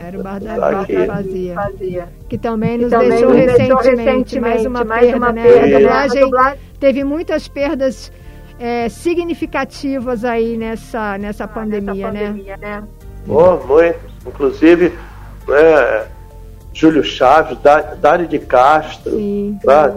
[0.00, 1.54] Era o Bardavi que fazia.
[1.54, 2.08] fazia.
[2.28, 5.42] Que também nos, que também deixou, nos recentemente, recentemente, mais uma mais perda, uma né?
[5.44, 8.12] Perda, a, dublagem a dublagem teve muitas perdas
[8.58, 12.80] é, significativas aí nessa, nessa ah, pandemia, nessa pandemia né?
[12.80, 12.88] né?
[13.28, 13.98] Oh, muito.
[14.26, 14.92] Inclusive,
[15.46, 16.06] né,
[16.78, 17.58] Júlio Chaves,
[18.00, 19.92] Dário de Castro, sim, tá?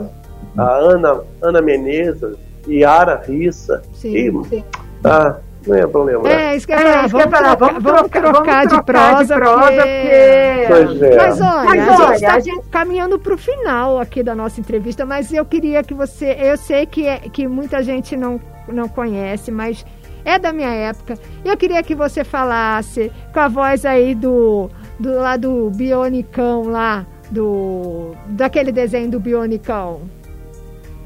[0.58, 2.36] a Ana, Ana Menezes,
[2.68, 3.84] Yara Rissa.
[3.94, 4.64] Sim, e, sim.
[5.04, 5.36] Ah,
[5.68, 6.28] não é problema.
[6.28, 7.08] É, isso que ia falar.
[7.08, 10.66] Vamos, trocar, vamos, trocar, trocar, de prosa, de prosa porque...
[10.68, 11.18] Pois é.
[11.18, 12.70] Mas olha, Mas, a gente está gente...
[12.72, 16.36] caminhando para o final aqui da nossa entrevista, mas eu queria que você...
[16.40, 19.86] Eu sei que, é, que muita gente não, não conhece, mas
[20.26, 21.14] é da minha época.
[21.46, 24.68] Eu queria que você falasse com a voz aí do,
[25.02, 30.02] do lá do Bionicão lá, do daquele desenho do Bionicão.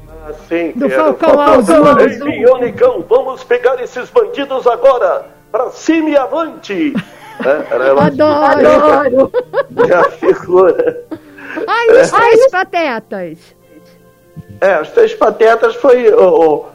[0.08, 0.88] Ah, sim, do.
[0.90, 1.98] Falcão Azul.
[1.98, 6.94] Ei, Bionicão, vamos pegar esses bandidos agora, pra cima e avante.
[7.44, 8.68] é, era uma Adoro!
[9.04, 9.32] Adoro!
[9.94, 11.04] a figura.
[11.66, 12.16] Ai, os é.
[12.16, 13.56] três patetas.
[14.60, 16.66] É, os três patetas foi o,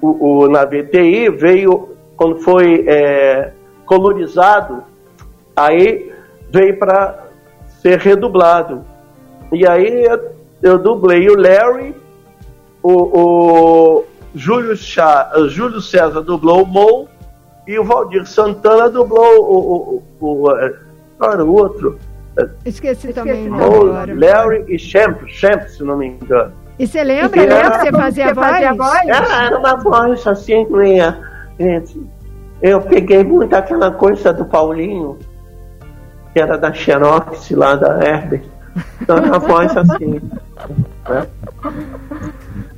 [0.00, 3.52] o, o na VTI veio quando foi é,
[3.86, 4.82] colorizado,
[5.56, 6.12] aí
[6.50, 7.26] veio para
[7.80, 8.84] ser redublado.
[9.52, 11.94] E aí eu, eu dublei o Larry,
[12.82, 14.04] o, o
[14.34, 17.08] Júlio, Chá, Júlio César dublou o Mo
[17.66, 20.44] e o Valdir Santana dublou o, o, o,
[21.20, 21.98] o, o outro.
[22.64, 23.48] Esqueci, Esqueci também.
[23.48, 23.84] Mo,
[24.14, 26.52] Larry e Champ, Champ, se não me engano.
[26.78, 29.08] E você lembra, lembra que você fazia, você fazia a voz?
[29.10, 31.18] Ah, era uma voz assim, meia.
[32.62, 35.18] Eu peguei muito aquela coisa do Paulinho,
[36.38, 38.44] que era da Xerox lá da Herbert.
[39.02, 40.20] Então era uma voz assim.
[41.08, 41.26] Né?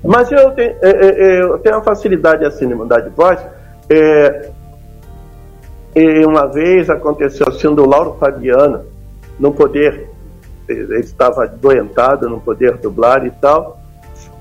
[0.02, 3.38] Mas eu tenho, eu tenho uma facilidade assim de mudar de voz.
[3.90, 4.50] É,
[5.94, 8.82] e uma vez aconteceu assim do Lauro Fabiano
[9.38, 10.08] não poder,
[10.66, 13.78] ele estava doentado, não poder dublar e tal.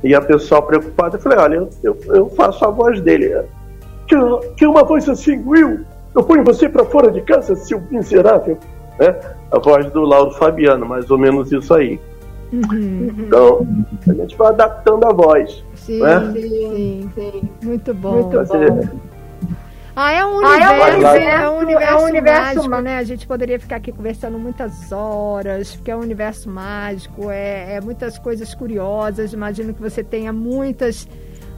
[0.02, 3.44] E a pessoa preocupada, eu falei, olha, eu, eu, eu faço a voz dele.
[4.08, 4.16] Que,
[4.56, 5.82] que uma voz assim, Will,
[6.16, 8.58] eu ponho você para fora de casa, seu miserável.
[9.00, 9.16] Né?
[9.52, 12.00] A voz do Lauro Fabiano, mais ou menos isso aí.
[12.52, 13.16] Uhum.
[13.20, 13.68] Então,
[14.08, 15.64] a gente vai adaptando a voz.
[15.76, 16.32] Sim, né?
[16.34, 17.50] sim, sim.
[17.64, 18.24] Muito bom.
[18.24, 19.00] Muito bom.
[19.96, 22.98] Ah, é um universo, ah, é um universo, é um universo mágico, mágico, né?
[22.98, 27.82] A gente poderia ficar aqui conversando muitas horas, porque é um universo mágico, é, é
[27.82, 29.34] muitas coisas curiosas.
[29.34, 31.06] Imagino que você tenha muitas,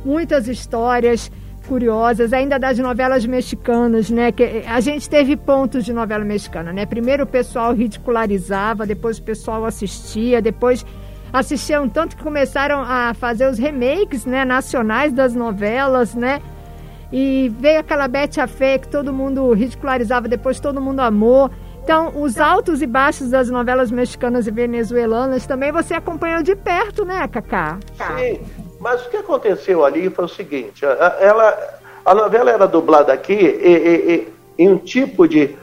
[0.03, 1.31] muitas histórias
[1.67, 4.31] curiosas, ainda das novelas mexicanas, né?
[4.31, 6.85] Que a gente teve pontos de novela mexicana, né?
[6.85, 10.85] Primeiro o pessoal ridicularizava, depois o pessoal assistia, depois
[11.31, 16.41] assistiam tanto que começaram a fazer os remakes, né, nacionais das novelas, né?
[17.11, 21.49] E veio aquela Bete a Fé que todo mundo ridicularizava, depois todo mundo amou.
[21.83, 27.03] Então, os altos e baixos das novelas mexicanas e venezuelanas também você acompanhou de perto,
[27.03, 27.79] né, Cacá?
[27.95, 28.39] Sim,
[28.81, 31.55] mas o que aconteceu ali foi o seguinte: ela,
[32.03, 34.11] a novela era dublada aqui e, e,
[34.57, 35.55] e, em um tipo de,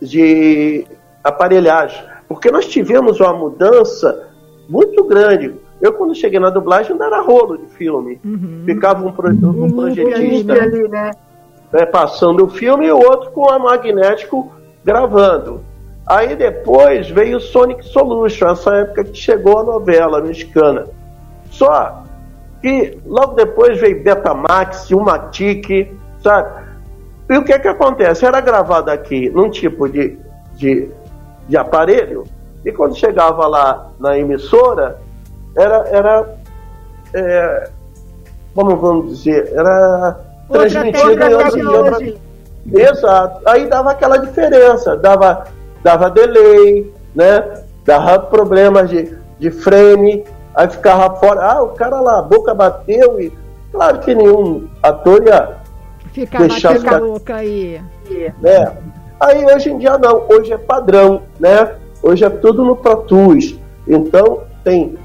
[0.00, 0.86] de
[1.22, 4.30] aparelhagem, porque nós tivemos uma mudança
[4.68, 5.54] muito grande.
[5.82, 8.18] Eu, quando cheguei na dublagem, não era rolo de filme.
[8.24, 8.62] Uhum.
[8.64, 9.70] Ficava um, um uhum.
[9.70, 11.10] projetista ali, né?
[11.72, 14.50] né, passando o filme e o outro com a magnético
[14.84, 15.60] gravando.
[16.06, 20.86] Aí depois veio o Sonic Solution, essa época que chegou a novela mexicana.
[21.50, 22.02] Só
[22.62, 26.62] que logo depois veio Betamax, Umatic, sabe?
[27.28, 28.24] E o que que acontece?
[28.24, 30.18] Era gravado aqui num tipo de,
[30.54, 30.88] de,
[31.48, 32.24] de aparelho,
[32.64, 34.98] e quando chegava lá na emissora,
[35.56, 36.34] era, era
[37.12, 37.70] é,
[38.54, 42.14] como vamos dizer, era Outra transmitido em outra, outra,
[42.72, 43.40] Exato.
[43.48, 45.44] Aí dava aquela diferença, dava,
[45.82, 47.64] dava delay, né?
[47.84, 50.24] Dava problemas de, de frame,
[50.54, 53.32] aí ficava fora, ah, o cara lá, a boca bateu e.
[53.72, 55.56] Claro que nenhum ator ia
[56.12, 57.80] Ficar deixar batendo a ficar- boca aí.
[58.40, 58.76] né?
[59.18, 61.74] Aí hoje em dia não, hoje é padrão, né?
[62.02, 63.58] Hoje é tudo no Pro Tools.
[63.88, 64.98] Então tem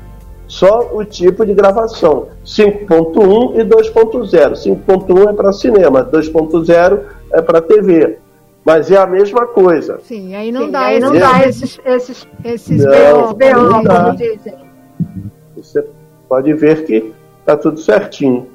[0.47, 4.53] só o tipo de gravação, 5.1 e 2.0.
[4.55, 6.99] 5.1 é para cinema, 2.0
[7.31, 8.17] é para TV.
[8.65, 9.99] Mas é a mesma coisa.
[10.03, 13.61] Sim, aí não Sim, dá, aí esses, não dá esses, esses esses Não, BO, BO,
[13.71, 14.03] não dá.
[14.03, 14.55] como dizem.
[15.57, 15.85] Você
[16.29, 17.13] pode ver que
[17.45, 18.47] tá tudo certinho.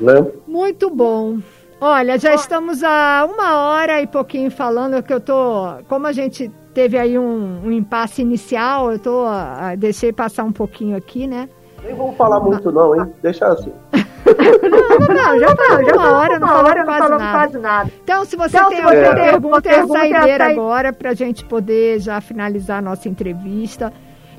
[0.00, 0.26] Né?
[0.46, 1.38] Muito bom.
[1.80, 5.66] Olha, já estamos a uma hora e pouquinho falando que eu tô.
[5.88, 9.24] Como a gente teve aí um, um impasse inicial, eu tô.
[9.26, 11.48] ah, Deixei passar um pouquinho aqui, né?
[11.84, 13.12] Nem vamos falar muito não, hein?
[13.22, 13.72] Deixa assim.
[14.24, 17.38] Não, não, não, já tá, já uma hora, não uma hora, não quase falamos nada.
[17.38, 17.90] quase nada.
[18.02, 20.10] Então, se você Então, tem se outra você tem pergunta, é a pergunta, é a
[20.16, 23.92] saideira agora para a gente poder já finalizar a nossa entrevista.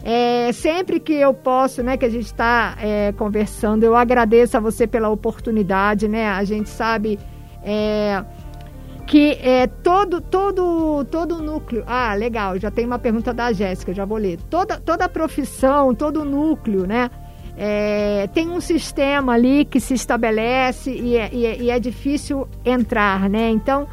[0.07, 2.77] É, sempre que eu posso, né, que a gente está
[3.17, 6.29] conversando, eu agradeço a você pela oportunidade, né?
[6.29, 7.17] A gente sabe
[7.63, 8.23] é,
[9.07, 11.83] que é todo todo todo núcleo.
[11.87, 12.59] Ah, legal.
[12.59, 14.37] Já tem uma pergunta da Jéssica, já vou ler.
[14.47, 17.09] Toda toda profissão, todo núcleo, né?
[17.57, 22.47] é, tem um sistema ali que se estabelece e é, e é, e é difícil
[22.65, 23.49] entrar, né?
[23.49, 23.87] Então,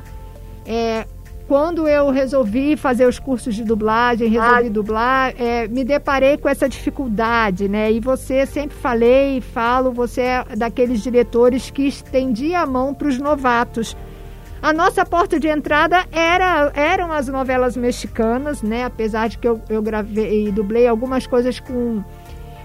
[0.66, 1.06] é,
[1.52, 4.70] quando eu resolvi fazer os cursos de dublagem, resolvi ah.
[4.70, 7.92] dublar, é, me deparei com essa dificuldade, né?
[7.92, 13.06] E você sempre falei e falo, você é daqueles diretores que estendia a mão para
[13.06, 13.94] os novatos.
[14.62, 18.86] A nossa porta de entrada era, eram as novelas mexicanas, né?
[18.86, 22.02] Apesar de que eu, eu gravei e dublei algumas coisas com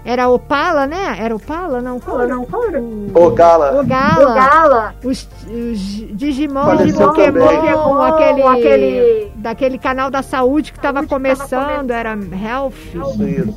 [0.08, 1.16] era Opala, né?
[1.18, 1.82] Era Opala?
[1.82, 2.32] Não, qual era?
[2.32, 2.80] Era?
[3.14, 3.78] Ogala.
[3.78, 4.30] Ogala.
[4.30, 4.94] Ogala.
[5.04, 5.78] Os, os
[6.16, 12.72] Digimon, Digimon Pokémon, aquele, aquele, daquele canal da saúde que estava começando, era Health.
[12.94, 13.54] Isso.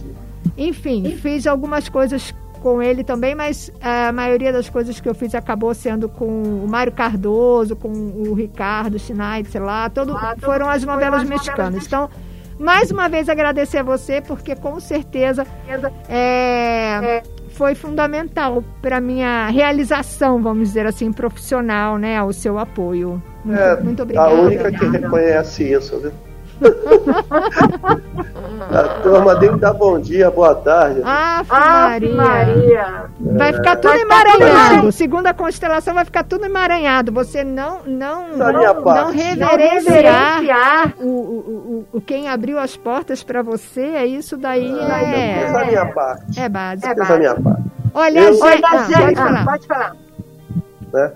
[0.58, 5.16] Enfim, Enfim, fiz algumas coisas com ele também, mas a maioria das coisas que eu
[5.16, 10.36] fiz acabou sendo com o Mário Cardoso, com o Ricardo Schneider, sei lá, todo, ah,
[10.38, 11.88] foram as novelas mexicanas.
[11.88, 12.10] Então,
[12.62, 15.46] mais uma vez agradecer a você, porque com certeza
[16.08, 22.22] é, foi fundamental para minha realização, vamos dizer assim, profissional, né?
[22.24, 23.22] O seu apoio.
[23.44, 24.30] Muito, é, muito obrigada.
[24.30, 26.12] A única que reconhece isso, viu?
[28.72, 31.02] A turma tem que dar bom dia, boa tarde.
[31.04, 32.16] Ah, Maria.
[32.16, 33.06] Maria.
[33.20, 34.92] Vai ficar tudo vai emaranhado.
[34.92, 37.12] Segundo a constelação, vai ficar tudo emaranhado.
[37.12, 43.82] Você não não não, não reverenciar o, o, o, quem abriu as portas para você,
[43.82, 46.40] é isso daí ah, é, é, minha parte.
[46.40, 46.88] é básico.
[46.88, 47.18] É básico.
[47.18, 47.64] minha parte.
[47.94, 49.46] Olha, eu, gente, ah, pode falar.
[49.46, 49.96] Pode falar.
[50.94, 51.12] Né?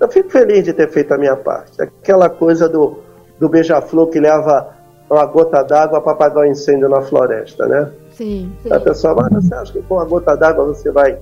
[0.00, 1.82] Eu fico feliz de ter feito a minha parte.
[1.82, 3.00] Aquela coisa do,
[3.38, 4.74] do beija-flor que leva
[5.08, 7.90] uma gota d'água para apagar o um incêndio na floresta, né?
[8.10, 8.52] Sim.
[8.62, 8.72] sim.
[8.72, 11.18] A pessoa, mas você acha que com uma gota d'água você vai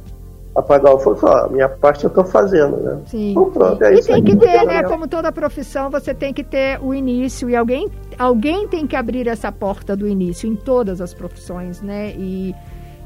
[0.54, 1.16] apagar o fogo?
[1.16, 2.98] Fala, minha parte eu estou fazendo, né?
[3.06, 3.30] Sim.
[3.32, 4.82] Então, pronto, é e tem que ter, né?
[4.84, 9.26] Como toda profissão, você tem que ter o início e alguém, alguém tem que abrir
[9.26, 12.12] essa porta do início em todas as profissões, né?
[12.16, 12.54] E,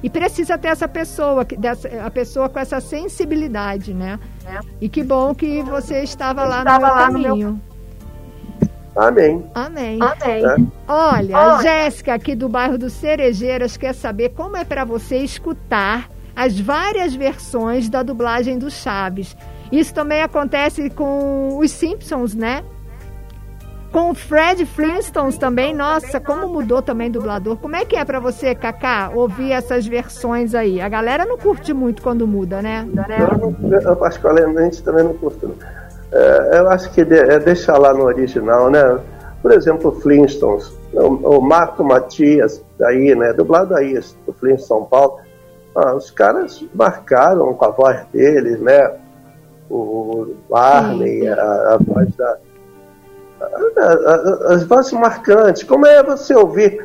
[0.03, 4.19] e precisa ter essa pessoa, dessa, a pessoa com essa sensibilidade, né?
[4.45, 4.59] É.
[4.81, 7.61] E que bom que você estava lá no meu caminho.
[8.97, 9.45] Amém.
[9.55, 9.99] Amém.
[10.01, 10.45] Amém.
[10.45, 10.57] É.
[10.91, 16.09] Olha, a Jéssica aqui do bairro do Cerejeiras quer saber como é para você escutar
[16.35, 19.37] as várias versões da dublagem do Chaves.
[19.71, 22.63] Isso também acontece com os Simpsons, né?
[23.93, 25.75] Com o Fred Flintstones também.
[25.75, 27.57] Nossa, como mudou também o dublador.
[27.57, 30.81] Como é que é para você, Kaká, ouvir essas versões aí?
[30.81, 32.87] A galera não curte muito quando muda, né?
[33.19, 35.49] Eu, eu particularmente também não curto.
[35.49, 35.86] Não.
[36.17, 38.99] É, eu acho que de, é deixar lá no original, né?
[39.43, 43.35] Por exemplo, Flintstones, o, o Marco Matias, daí, né?
[43.35, 43.93] Dublado aí,
[44.27, 45.19] do Flintstones São Paulo.
[45.75, 48.95] Ah, os caras marcaram com a voz deles, né?
[49.69, 52.39] O Barney, a, a voz da.
[54.49, 55.65] as vozes marcantes.
[55.65, 56.83] Como é você ouvir?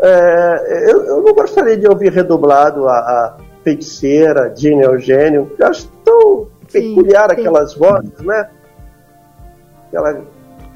[0.00, 5.88] É, eu, eu, não gostaria de ouvir redublado a, a feiticeira, Gene Eugênio, eu acho
[6.04, 7.78] tão peculiar sim, aquelas sim.
[7.78, 8.48] vozes, né?
[9.94, 10.20] Aquela,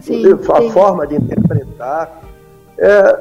[0.00, 0.70] sim, a sim.
[0.70, 2.20] forma de interpretar.
[2.78, 3.20] É,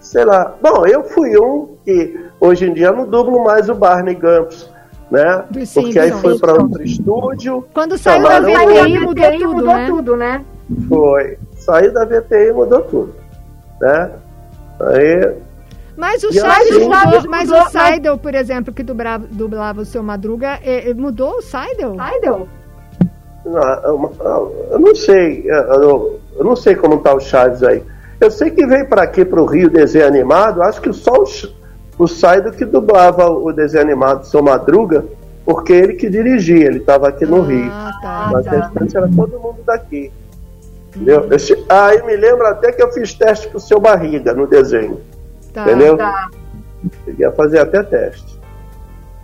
[0.00, 0.54] sei lá.
[0.62, 4.70] Bom, eu fui um que hoje em dia não dublo mais o Barney Gumps.
[5.10, 5.44] Né?
[5.74, 7.66] Porque aí foi para outro estúdio.
[7.74, 9.86] Quando saiu da VTI mudou, tudo, mudou né?
[9.86, 10.44] tudo, né?
[10.88, 11.38] Foi.
[11.56, 13.14] Saiu da VTI mudou tudo.
[13.80, 14.10] Né?
[14.80, 15.36] Aí
[15.98, 20.90] mas o mudou, mas o Seidel, por exemplo, que dublava, dublava o seu Madruga, é,
[20.90, 21.96] é, mudou o Seidel?
[21.96, 22.48] Seidel?
[23.48, 27.82] Não, eu não sei, eu, eu não sei como está o Chaves aí.
[28.20, 31.24] Eu sei que veio para aqui, para o Rio, desenho animado, acho que só o,
[31.98, 35.04] o Seidel que dublava o desenho animado Seu Madruga,
[35.44, 37.70] porque ele que dirigia, ele estava aqui no ah, Rio.
[38.02, 38.50] Tá, Mas tá.
[38.50, 40.12] restante era todo mundo daqui.
[40.94, 41.28] Entendeu?
[41.30, 45.00] Eu, ah, eu me lembro até que eu fiz teste pro seu barriga no desenho.
[45.52, 45.96] Tá, entendeu?
[45.96, 46.28] Tá.
[47.04, 48.38] Cheguei a fazer até teste.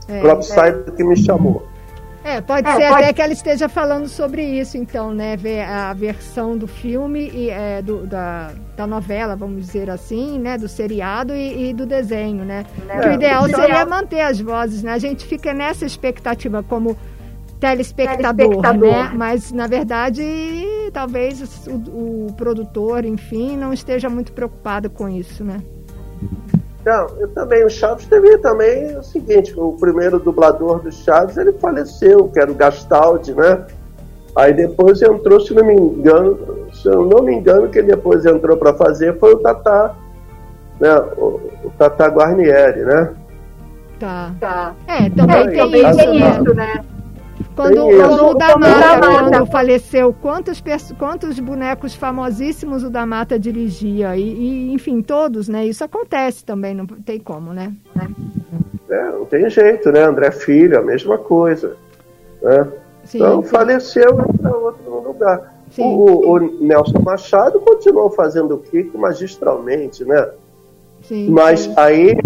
[0.09, 0.55] É, o próprio é.
[0.55, 1.67] site que me chamou.
[2.25, 3.05] É, pode é, ser pode...
[3.05, 5.37] até que ela esteja falando sobre isso, então, né?
[5.37, 10.57] Ver a versão do filme e é, do, da, da novela, vamos dizer assim, né?
[10.57, 12.65] Do seriado e, e do desenho, né?
[12.89, 14.93] É, o ideal seria manter as vozes, né?
[14.93, 16.97] A gente fica nessa expectativa como
[17.61, 18.91] telespectador, telespectador.
[18.91, 19.13] né?
[19.15, 20.23] Mas, na verdade,
[20.95, 21.75] talvez o,
[22.29, 25.63] o produtor, enfim, não esteja muito preocupado com isso, né?
[26.85, 31.53] Não, eu também, o Chaves teve também o seguinte, o primeiro dublador do Chaves, ele
[31.55, 33.65] faleceu, que era o Gastaldi, né?
[34.37, 38.57] Aí depois entrou, se não me engano, se eu não me engano, quem depois entrou
[38.57, 39.95] para fazer foi o Tata,
[40.79, 40.95] né?
[41.17, 43.15] O, o Tata Guarnieri, né?
[43.99, 44.35] Tá.
[44.39, 44.75] tá.
[44.87, 46.85] É, também tem, tem isso, né?
[47.55, 50.63] Quando, quando o da Mata, quando faleceu, quantos,
[50.99, 54.17] quantos bonecos famosíssimos o da Mata dirigia?
[54.17, 55.65] E, e, enfim, todos, né?
[55.65, 57.73] Isso acontece também, não tem como, né?
[58.91, 60.03] É, não tem jeito, né?
[60.03, 61.77] André Filho, a mesma coisa.
[62.43, 62.69] Né?
[63.05, 63.49] Sim, então sim.
[63.49, 65.55] faleceu para outro lugar.
[65.79, 70.29] O, o, Nelson Machado continuou fazendo o Kiko magistralmente, né?
[71.03, 71.75] Sim, Mas sim.
[71.77, 72.17] aí,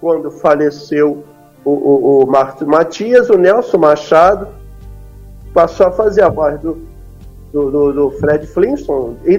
[0.00, 1.24] quando faleceu
[1.64, 4.48] o, o, o Matias, o Nelson Machado
[5.56, 6.76] passou a fazer a voz do,
[7.50, 9.38] do, do, do Fred Flintstone, e,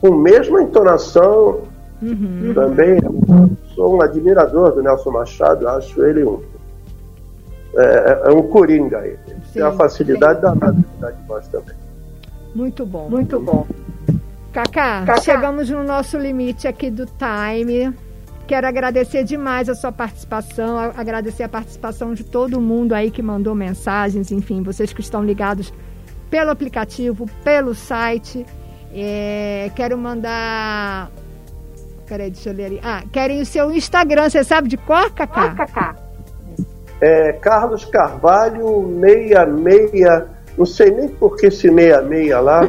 [0.00, 1.60] com a mesma entonação.
[2.02, 2.52] Uhum.
[2.52, 2.98] Também
[3.76, 6.42] sou um admirador do Nelson Machado, acho ele um.
[7.76, 9.16] É, é um coringa aí.
[9.52, 10.42] Tem uma facilidade sim.
[10.42, 11.76] danada de dar de voz também.
[12.56, 13.08] Muito bom.
[13.08, 13.64] Muito bom.
[14.52, 17.94] Cacá, Cacá, chegamos no nosso limite aqui do time.
[18.52, 23.54] Quero agradecer demais a sua participação, agradecer a participação de todo mundo aí que mandou
[23.54, 25.72] mensagens, enfim, vocês que estão ligados
[26.28, 28.44] pelo aplicativo, pelo site.
[28.92, 31.10] É, quero mandar.
[32.06, 32.78] Peraí, deixa eu ler ali.
[32.82, 35.48] Ah, querem o seu Instagram, você sabe de cor, Cacá?
[35.48, 35.96] Cor, Cacá.
[37.00, 42.68] É, Carlos Carvalho 66 não sei nem por que esse meia-meia lá.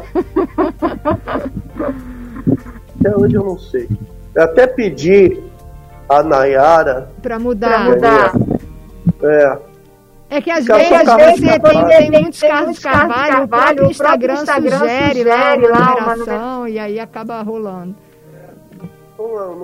[2.98, 3.86] Até hoje eu não sei.
[4.34, 5.52] Eu até pedi
[6.08, 7.08] a Nayara.
[7.22, 7.68] Para mudar.
[7.68, 8.32] Pra mudar.
[9.22, 9.58] É.
[10.30, 14.34] É que às vezes, às vezes tem, tem, tem muitos Carlos Carvalho, o próprio Instagram,
[14.34, 17.94] Instagram sugere, sugere lá uma numeração e aí acaba rolando.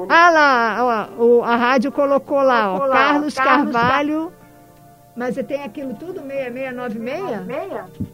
[0.08, 4.32] Ah lá, ó, o, a rádio colocou lá, ó, Carlos Carvalho
[5.20, 8.10] mas você tem aquilo tudo 6696?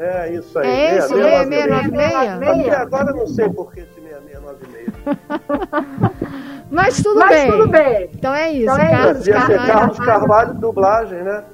[0.00, 0.68] É isso aí.
[0.68, 2.66] É esse, 6696?
[2.66, 4.88] Até agora eu não sei por que esse 6696.
[6.70, 7.50] Mas tudo Mas bem.
[7.50, 8.10] tudo bem.
[8.14, 8.62] Então é isso.
[8.62, 9.30] Então é Carlos, isso.
[9.30, 9.66] Carvalho.
[9.66, 11.44] Carlos Carvalho, dublagem, né?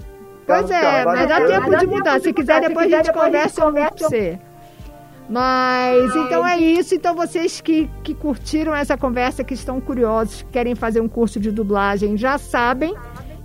[0.47, 2.21] Pois é, Carvalho, mas dá tempo de mudar.
[2.21, 4.39] Se quiser, depois a gente conversa com você.
[5.29, 6.95] Mas então é isso.
[6.95, 11.41] Então vocês que, que curtiram essa conversa, que estão curiosos, que querem fazer um curso
[11.41, 12.95] de dublagem, já sabem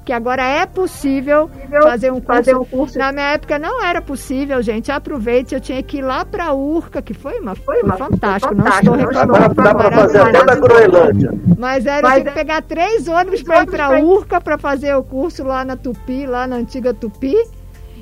[0.09, 1.47] que agora é possível
[1.83, 2.25] fazer um, curso.
[2.25, 2.97] fazer um curso.
[2.97, 4.91] Na minha época não era possível, gente.
[4.91, 8.55] Aproveite, eu tinha que ir lá para a Urca, que foi uma foi, uma, fantástico.
[8.55, 9.53] Não estou reclamando.
[9.53, 11.31] Dá para fazer até da Groenlândia.
[11.55, 15.03] Mas era Mas, que pegar três ônibus para ir para a Urca para fazer o
[15.03, 17.35] curso lá na Tupi, lá na antiga Tupi.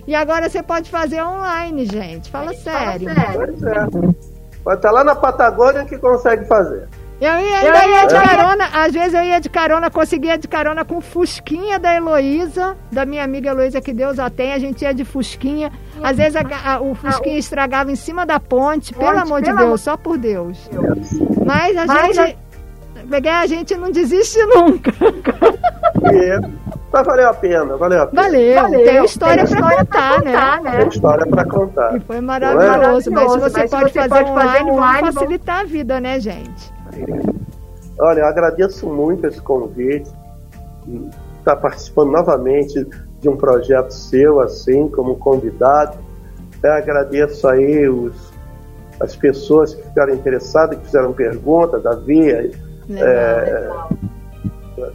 [0.07, 2.31] E agora você pode fazer online, gente.
[2.31, 3.13] Fala sério.
[3.13, 4.15] Fala sério.
[4.15, 4.63] É.
[4.63, 6.87] Vai estar lá na Patagônia que consegue fazer.
[7.19, 10.85] Eu ia, eu ia de carona, às vezes eu ia de carona, conseguia de carona
[10.85, 14.93] com Fusquinha da Heloísa, da minha amiga Heloísa, que Deus a tem, a gente ia
[14.93, 15.71] de Fusquinha.
[16.03, 19.81] Às vezes a, a, o Fusquinha estragava em cima da ponte, pelo amor de Deus,
[19.81, 20.69] só por Deus.
[21.43, 22.37] Mas a Mas gente.
[23.27, 23.39] A...
[23.39, 24.91] a gente não desiste nunca.
[26.13, 26.39] É,
[26.93, 28.21] mas valeu a pena, valeu a pena.
[28.21, 28.83] Valeu, valeu.
[28.85, 30.77] tem história, tem história pra, contar, contar, né?
[30.77, 31.97] Tem história pra contar.
[31.97, 33.13] E foi maravilhoso, é?
[33.13, 36.19] mas se você, mas pode, você fazer pode fazer online, online facilitar a vida, né,
[36.19, 36.76] gente?
[37.99, 40.09] Olha, eu agradeço muito esse convite,
[41.39, 42.85] estar tá participando novamente
[43.19, 45.97] de um projeto seu, assim, como convidado.
[46.63, 48.31] Eu agradeço aí os,
[48.99, 52.51] as pessoas que ficaram interessadas, que fizeram perguntas, a Via,
[52.95, 53.69] é,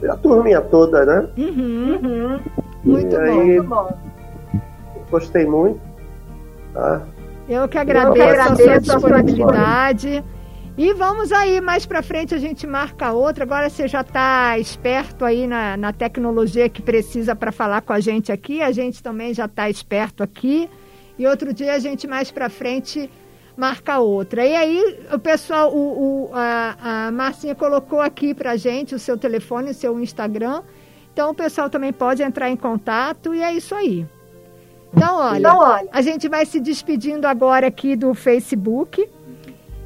[0.08, 1.28] a turminha toda, né?
[1.36, 2.40] Uhum, uhum.
[2.84, 3.92] Muito, bom, aí, muito bom.
[5.10, 5.80] Gostei muito.
[6.72, 7.02] Tá?
[7.48, 10.24] Eu que agradeço, Eu que agradeço a sua disponibilidade.
[10.76, 13.44] E vamos aí, mais para frente a gente marca outra.
[13.44, 18.00] Agora você já está esperto aí na, na tecnologia que precisa para falar com a
[18.00, 18.62] gente aqui.
[18.62, 20.70] A gente também já está esperto aqui.
[21.18, 23.10] E outro dia a gente mais para frente
[23.54, 24.46] marca outra.
[24.46, 29.18] E aí o pessoal, o, o a, a Marcinha colocou aqui para gente o seu
[29.18, 30.62] telefone, o seu Instagram.
[31.12, 34.06] Então o pessoal também pode entrar em contato e é isso aí.
[34.94, 35.88] Então olha, então, olha.
[35.92, 39.06] a gente vai se despedindo agora aqui do Facebook.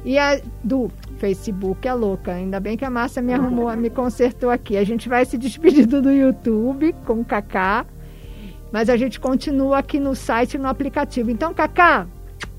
[0.07, 2.31] E a do Facebook é louca.
[2.31, 4.77] Ainda bem que a Márcia me arrumou, me consertou aqui.
[4.77, 7.85] A gente vai se despedindo do YouTube com o Kaká.
[8.71, 11.29] Mas a gente continua aqui no site e no aplicativo.
[11.29, 12.07] Então, Kaká,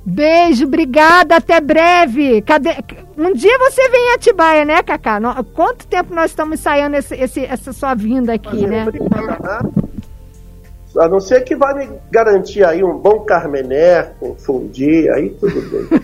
[0.04, 2.42] beijo, obrigada, até breve.
[2.42, 2.68] Cadê?
[3.16, 5.18] Um dia você vem em Atibaia, né, Kaká?
[5.54, 8.84] Quanto tempo nós estamos ensaiando esse, esse, essa sua vinda aqui, né?
[10.98, 15.60] A não ser que vai me garantir aí um bom carmené com fundi, aí tudo
[15.70, 16.00] bem.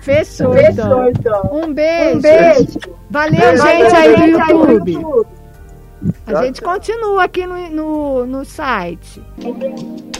[0.00, 1.10] Fechou, Fechou então.
[1.10, 1.50] então.
[1.52, 2.16] Um beijo.
[2.16, 2.78] Um beijo.
[3.10, 4.92] Valeu, Valeu gente aí do YouTube.
[4.92, 5.38] YouTube.
[6.26, 9.22] A gente continua aqui no, no, no site.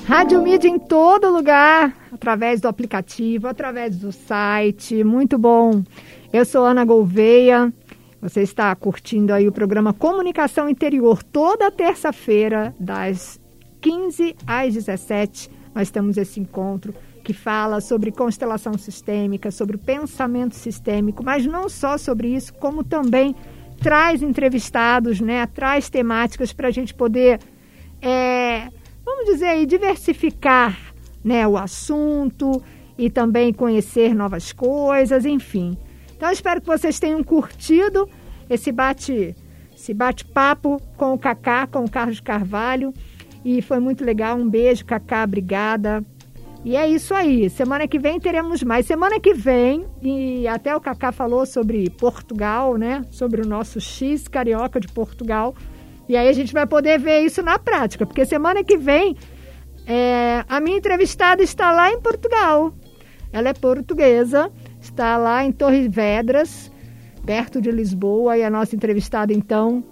[0.07, 5.05] Rádio Mídia em todo lugar, através do aplicativo, através do site.
[5.05, 5.83] Muito bom.
[6.33, 7.73] Eu sou Ana Gouveia.
[8.21, 13.41] Você está curtindo aí o programa Comunicação Interior toda terça-feira, das
[13.81, 15.49] 15 às 17.
[15.73, 16.93] Nós temos esse encontro
[17.23, 23.37] que fala sobre constelação sistêmica, sobre pensamento sistêmico, mas não só sobre isso, como também
[23.81, 25.47] traz entrevistados, né?
[25.47, 27.39] Traz temáticas para a gente poder,
[28.03, 28.69] é,
[29.05, 30.77] vamos dizer aí, diversificar
[31.23, 32.61] né, o assunto
[32.97, 35.79] e também conhecer novas coisas, enfim.
[36.19, 38.09] Então, espero que vocês tenham curtido
[38.51, 39.37] esse bate
[39.73, 42.93] esse bate-papo com o Cacá, com o Carlos Carvalho.
[43.45, 44.37] E foi muito legal.
[44.37, 46.05] Um beijo, Cacá, obrigada.
[46.65, 47.49] E é isso aí.
[47.49, 48.85] Semana que vem teremos mais.
[48.85, 53.05] Semana que vem, e até o Cacá falou sobre Portugal, né?
[53.13, 55.55] Sobre o nosso X carioca de Portugal.
[56.09, 59.15] E aí a gente vai poder ver isso na prática, porque semana que vem
[59.87, 62.75] é, a minha entrevistada está lá em Portugal.
[63.33, 64.51] Ela é portuguesa,
[64.81, 66.71] está lá em Torres Vedras,
[67.25, 69.85] perto de Lisboa, e a nossa entrevistada então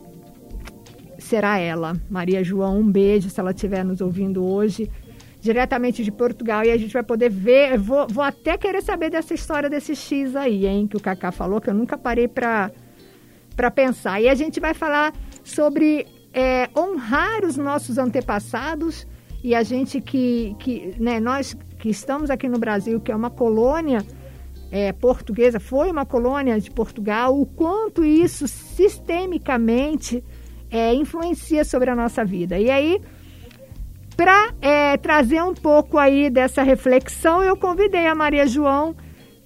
[1.18, 2.80] será ela, Maria João.
[2.80, 4.90] Um beijo se ela estiver nos ouvindo hoje
[5.40, 7.78] diretamente de Portugal e a gente vai poder ver.
[7.78, 11.60] Vou, vou até querer saber dessa história desse X aí, hein, que o Cacá falou,
[11.60, 12.70] que eu nunca parei para
[13.74, 14.20] pensar.
[14.20, 15.12] E a gente vai falar
[15.44, 19.06] sobre é, honrar os nossos antepassados
[19.42, 23.30] e a gente que, que né, nós que estamos aqui no Brasil, que é uma
[23.30, 24.04] colônia
[24.70, 30.22] é, portuguesa, foi uma colônia de Portugal, o quanto isso sistemicamente
[30.70, 32.58] é, influencia sobre a nossa vida.
[32.58, 33.00] E aí
[34.16, 38.96] para é, trazer um pouco aí dessa reflexão, eu convidei a Maria João,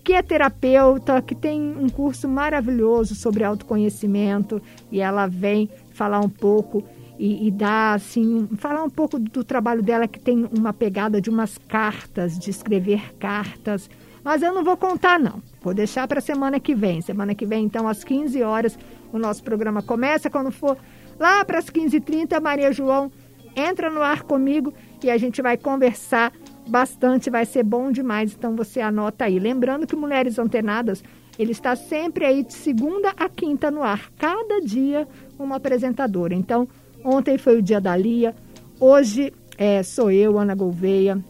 [0.05, 6.29] que é terapeuta, que tem um curso maravilhoso sobre autoconhecimento, e ela vem falar um
[6.29, 6.85] pouco
[7.19, 11.29] e, e dar assim, falar um pouco do trabalho dela que tem uma pegada de
[11.29, 13.91] umas cartas, de escrever cartas.
[14.25, 15.43] Mas eu não vou contar não.
[15.63, 17.01] Vou deixar para semana que vem.
[17.01, 18.79] Semana que vem, então, às 15 horas,
[19.13, 20.31] o nosso programa começa.
[20.31, 20.77] Quando for
[21.19, 23.11] lá para as 15h30, Maria João
[23.57, 24.73] entra no ar comigo
[25.03, 26.33] e a gente vai conversar
[26.69, 28.35] bastante, vai ser bom demais.
[28.35, 29.39] Então você anota aí.
[29.39, 31.03] Lembrando que Mulheres Antenadas,
[31.39, 36.35] ele está sempre aí de segunda a quinta no ar, cada dia uma apresentadora.
[36.35, 36.69] Então,
[37.05, 38.35] ontem foi o dia da Lia,
[38.79, 41.23] hoje é, sou eu, Ana Gouveia.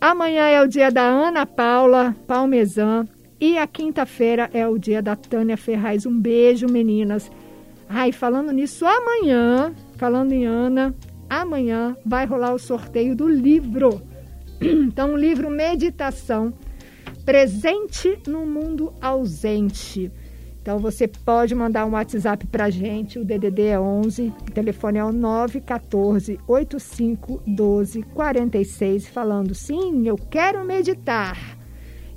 [0.00, 3.06] Amanhã é o dia da Ana Paula Palmezan
[3.38, 6.06] e a quinta-feira é o dia da Tânia Ferraz.
[6.06, 7.30] Um beijo, meninas.
[7.86, 10.94] Ai, falando nisso, amanhã, falando em Ana,
[11.28, 14.00] amanhã vai rolar o sorteio do livro.
[14.62, 16.52] Então, o livro Meditação
[17.24, 20.12] Presente no Mundo Ausente.
[20.62, 24.98] Então, você pode mandar um WhatsApp para a gente, o DDD é 11, o telefone
[24.98, 31.58] é o 914 8512 46, falando sim, eu quero meditar.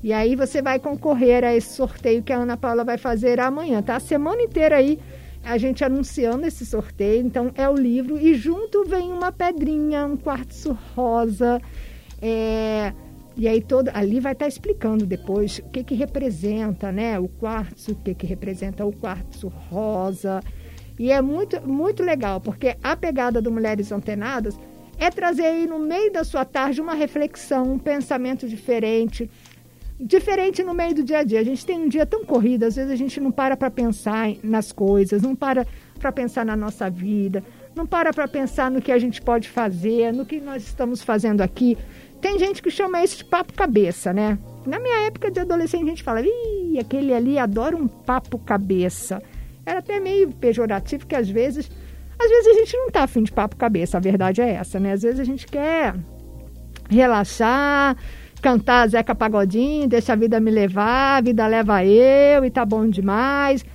[0.03, 3.81] E aí você vai concorrer a esse sorteio que a Ana Paula vai fazer amanhã,
[3.81, 3.95] tá?
[3.95, 4.99] A semana inteira aí
[5.43, 7.25] a gente anunciando esse sorteio.
[7.25, 11.61] Então, é o livro e junto vem uma pedrinha, um quartzo rosa.
[12.21, 12.93] É,
[13.35, 17.19] e aí todo ali vai estar tá explicando depois o que, que representa, né?
[17.19, 20.41] O quartzo, o que, que representa o quartzo rosa.
[20.99, 24.57] E é muito, muito legal, porque a pegada do Mulheres Antenadas
[24.99, 29.29] é trazer aí no meio da sua tarde uma reflexão, um pensamento diferente,
[29.99, 31.39] diferente no meio do dia a dia.
[31.39, 34.29] A gente tem um dia tão corrido, às vezes a gente não para para pensar
[34.43, 35.65] nas coisas, não para
[35.99, 37.41] para pensar na nossa vida,
[37.73, 41.41] não para para pensar no que a gente pode fazer, no que nós estamos fazendo
[41.41, 41.77] aqui.
[42.23, 44.39] Tem gente que chama isso de papo cabeça, né?
[44.65, 49.21] Na minha época de adolescente a gente fala, ih, aquele ali adora um papo cabeça.
[49.65, 51.69] Era até meio pejorativo, porque às vezes,
[52.17, 54.93] às vezes a gente não tá afim de papo cabeça, a verdade é essa, né?
[54.93, 55.95] Às vezes a gente quer
[56.89, 57.97] relaxar,
[58.41, 62.87] cantar Zeca Pagodinho, deixa a vida me levar, a vida leva eu e tá bom
[62.87, 63.65] demais.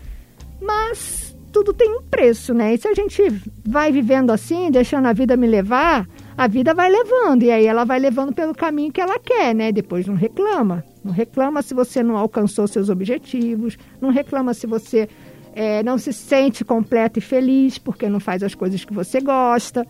[0.58, 2.72] Mas tudo tem um preço, né?
[2.72, 3.22] E se a gente
[3.62, 6.08] vai vivendo assim, deixando a vida me levar,
[6.38, 7.42] a vida vai levando.
[7.42, 9.72] E aí ela vai levando pelo caminho que ela quer, né?
[9.72, 10.84] Depois não reclama.
[11.04, 15.08] Não reclama se você não alcançou seus objetivos, não reclama se você
[15.52, 19.84] é, não se sente completo e feliz porque não faz as coisas que você gosta.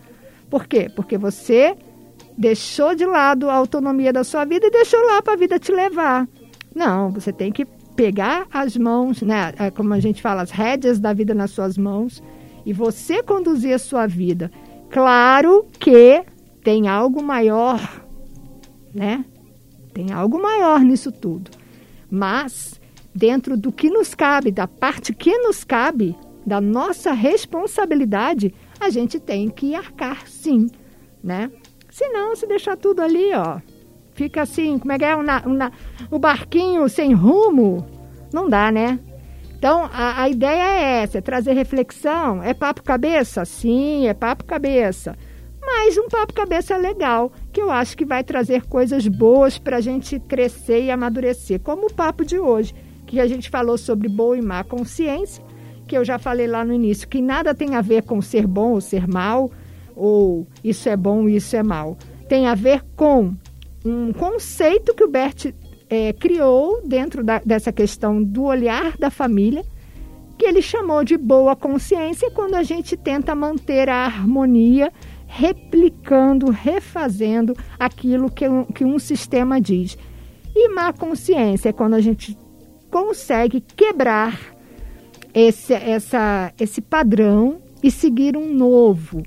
[0.49, 0.89] Por quê?
[0.95, 1.77] Porque você
[2.35, 5.71] deixou de lado a autonomia da sua vida e deixou lá para a vida te
[5.71, 6.27] levar.
[6.73, 7.65] Não, você tem que
[7.95, 11.77] pegar as mãos, né, é como a gente fala, as rédeas da vida nas suas
[11.77, 12.23] mãos
[12.65, 14.49] e você conduzir a sua vida.
[14.89, 16.23] Claro que
[16.69, 18.05] tem algo maior,
[18.93, 19.25] né?
[19.91, 21.49] Tem algo maior nisso tudo.
[22.11, 22.79] Mas
[23.13, 26.15] dentro do que nos cabe, da parte que nos cabe,
[26.45, 30.69] da nossa responsabilidade, a gente tem que arcar sim,
[31.23, 31.49] né?
[31.89, 33.59] Se não, se deixar tudo ali, ó,
[34.13, 35.15] fica assim, como é que é?
[35.15, 35.71] Uma, uma,
[36.11, 37.83] o barquinho sem rumo,
[38.31, 38.99] não dá, né?
[39.57, 42.43] Então, a, a ideia é essa, é trazer reflexão.
[42.43, 43.43] É papo cabeça?
[43.43, 45.17] Sim, é papo cabeça.
[45.61, 49.81] Mas um papo cabeça legal, que eu acho que vai trazer coisas boas para a
[49.81, 51.59] gente crescer e amadurecer.
[51.59, 52.73] Como o papo de hoje,
[53.05, 55.43] que a gente falou sobre boa e má consciência.
[55.87, 58.73] que eu já falei lá no início, que nada tem a ver com ser bom
[58.73, 59.49] ou ser mal,
[59.95, 61.97] ou isso é bom, isso é mal.
[62.27, 63.33] Tem a ver com
[63.83, 65.51] um conceito que o Bert
[65.89, 69.65] é, criou dentro da, dessa questão do olhar da família,
[70.37, 74.93] que ele chamou de boa consciência, quando a gente tenta manter a harmonia,
[75.31, 79.95] replicando, refazendo aquilo que um, que um sistema diz.
[80.55, 82.35] E má consciência é quando a gente
[82.89, 84.39] consegue quebrar
[85.33, 89.23] esse, essa, esse padrão e seguir um novo.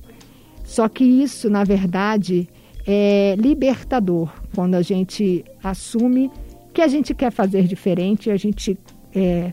[0.65, 2.49] Só que isso, na verdade,
[2.85, 6.31] é libertador quando a gente assume
[6.75, 8.77] que a gente quer fazer diferente, a gente
[9.15, 9.53] é,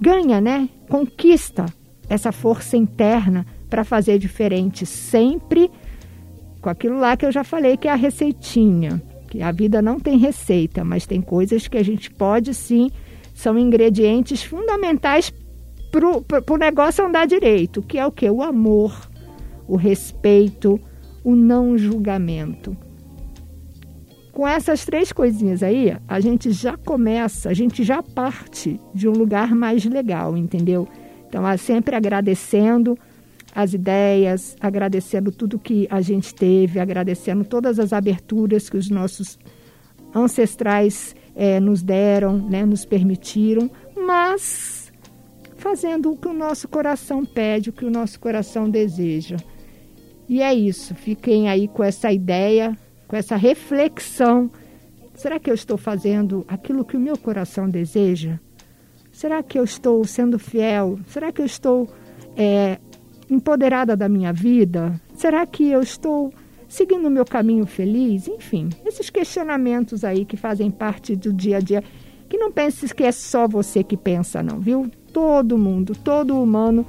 [0.00, 0.68] ganha, né?
[0.88, 1.66] Conquista
[2.08, 5.70] essa força interna para fazer diferente, sempre
[6.62, 9.02] com aquilo lá que eu já falei, que é a receitinha.
[9.28, 12.90] Que a vida não tem receita, mas tem coisas que a gente pode sim,
[13.34, 15.32] são ingredientes fundamentais
[15.90, 18.28] para o negócio andar direito, que é o que?
[18.30, 19.10] O amor,
[19.66, 20.80] o respeito,
[21.24, 22.76] o não julgamento.
[24.32, 29.12] Com essas três coisinhas aí, a gente já começa, a gente já parte de um
[29.12, 30.88] lugar mais legal, entendeu?
[31.28, 32.98] Então, sempre agradecendo
[33.54, 39.38] as ideias, agradecendo tudo que a gente teve, agradecendo todas as aberturas que os nossos
[40.14, 44.90] ancestrais é, nos deram, né, nos permitiram, mas
[45.56, 49.36] fazendo o que o nosso coração pede, o que o nosso coração deseja.
[50.28, 52.76] E é isso, fiquem aí com essa ideia,
[53.06, 54.50] com essa reflexão.
[55.14, 58.38] Será que eu estou fazendo aquilo que o meu coração deseja?
[59.12, 60.98] Será que eu estou sendo fiel?
[61.06, 61.88] Será que eu estou
[62.34, 62.78] é,
[63.32, 65.00] empoderada da minha vida?
[65.14, 66.32] Será que eu estou
[66.68, 68.28] seguindo o meu caminho feliz?
[68.28, 71.82] Enfim, esses questionamentos aí que fazem parte do dia a dia.
[72.28, 74.90] Que não pense que é só você que pensa, não, viu?
[75.12, 76.86] Todo mundo, todo humano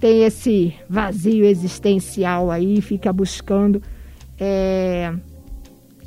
[0.00, 3.82] tem esse vazio existencial aí, fica buscando
[4.38, 5.12] é,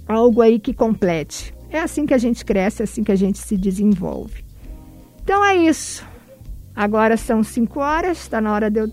[0.08, 1.54] algo aí que complete.
[1.70, 4.44] É assim que a gente cresce, é assim que a gente se desenvolve.
[5.24, 6.06] Então é isso.
[6.76, 8.92] Agora são 5 horas, está na hora de eu.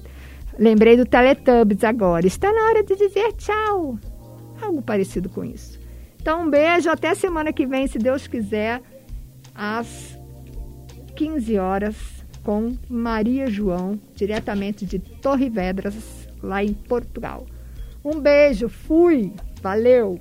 [0.60, 2.26] Lembrei do Teletubbies agora.
[2.26, 3.98] Está na hora de dizer tchau.
[4.60, 5.80] Algo parecido com isso.
[6.20, 6.90] Então, um beijo.
[6.90, 8.82] Até semana que vem, se Deus quiser,
[9.54, 10.18] às
[11.16, 11.96] 15 horas
[12.44, 17.46] com Maria João, diretamente de Torre Vedras, lá em Portugal.
[18.04, 19.32] Um beijo, fui,
[19.62, 20.20] valeu!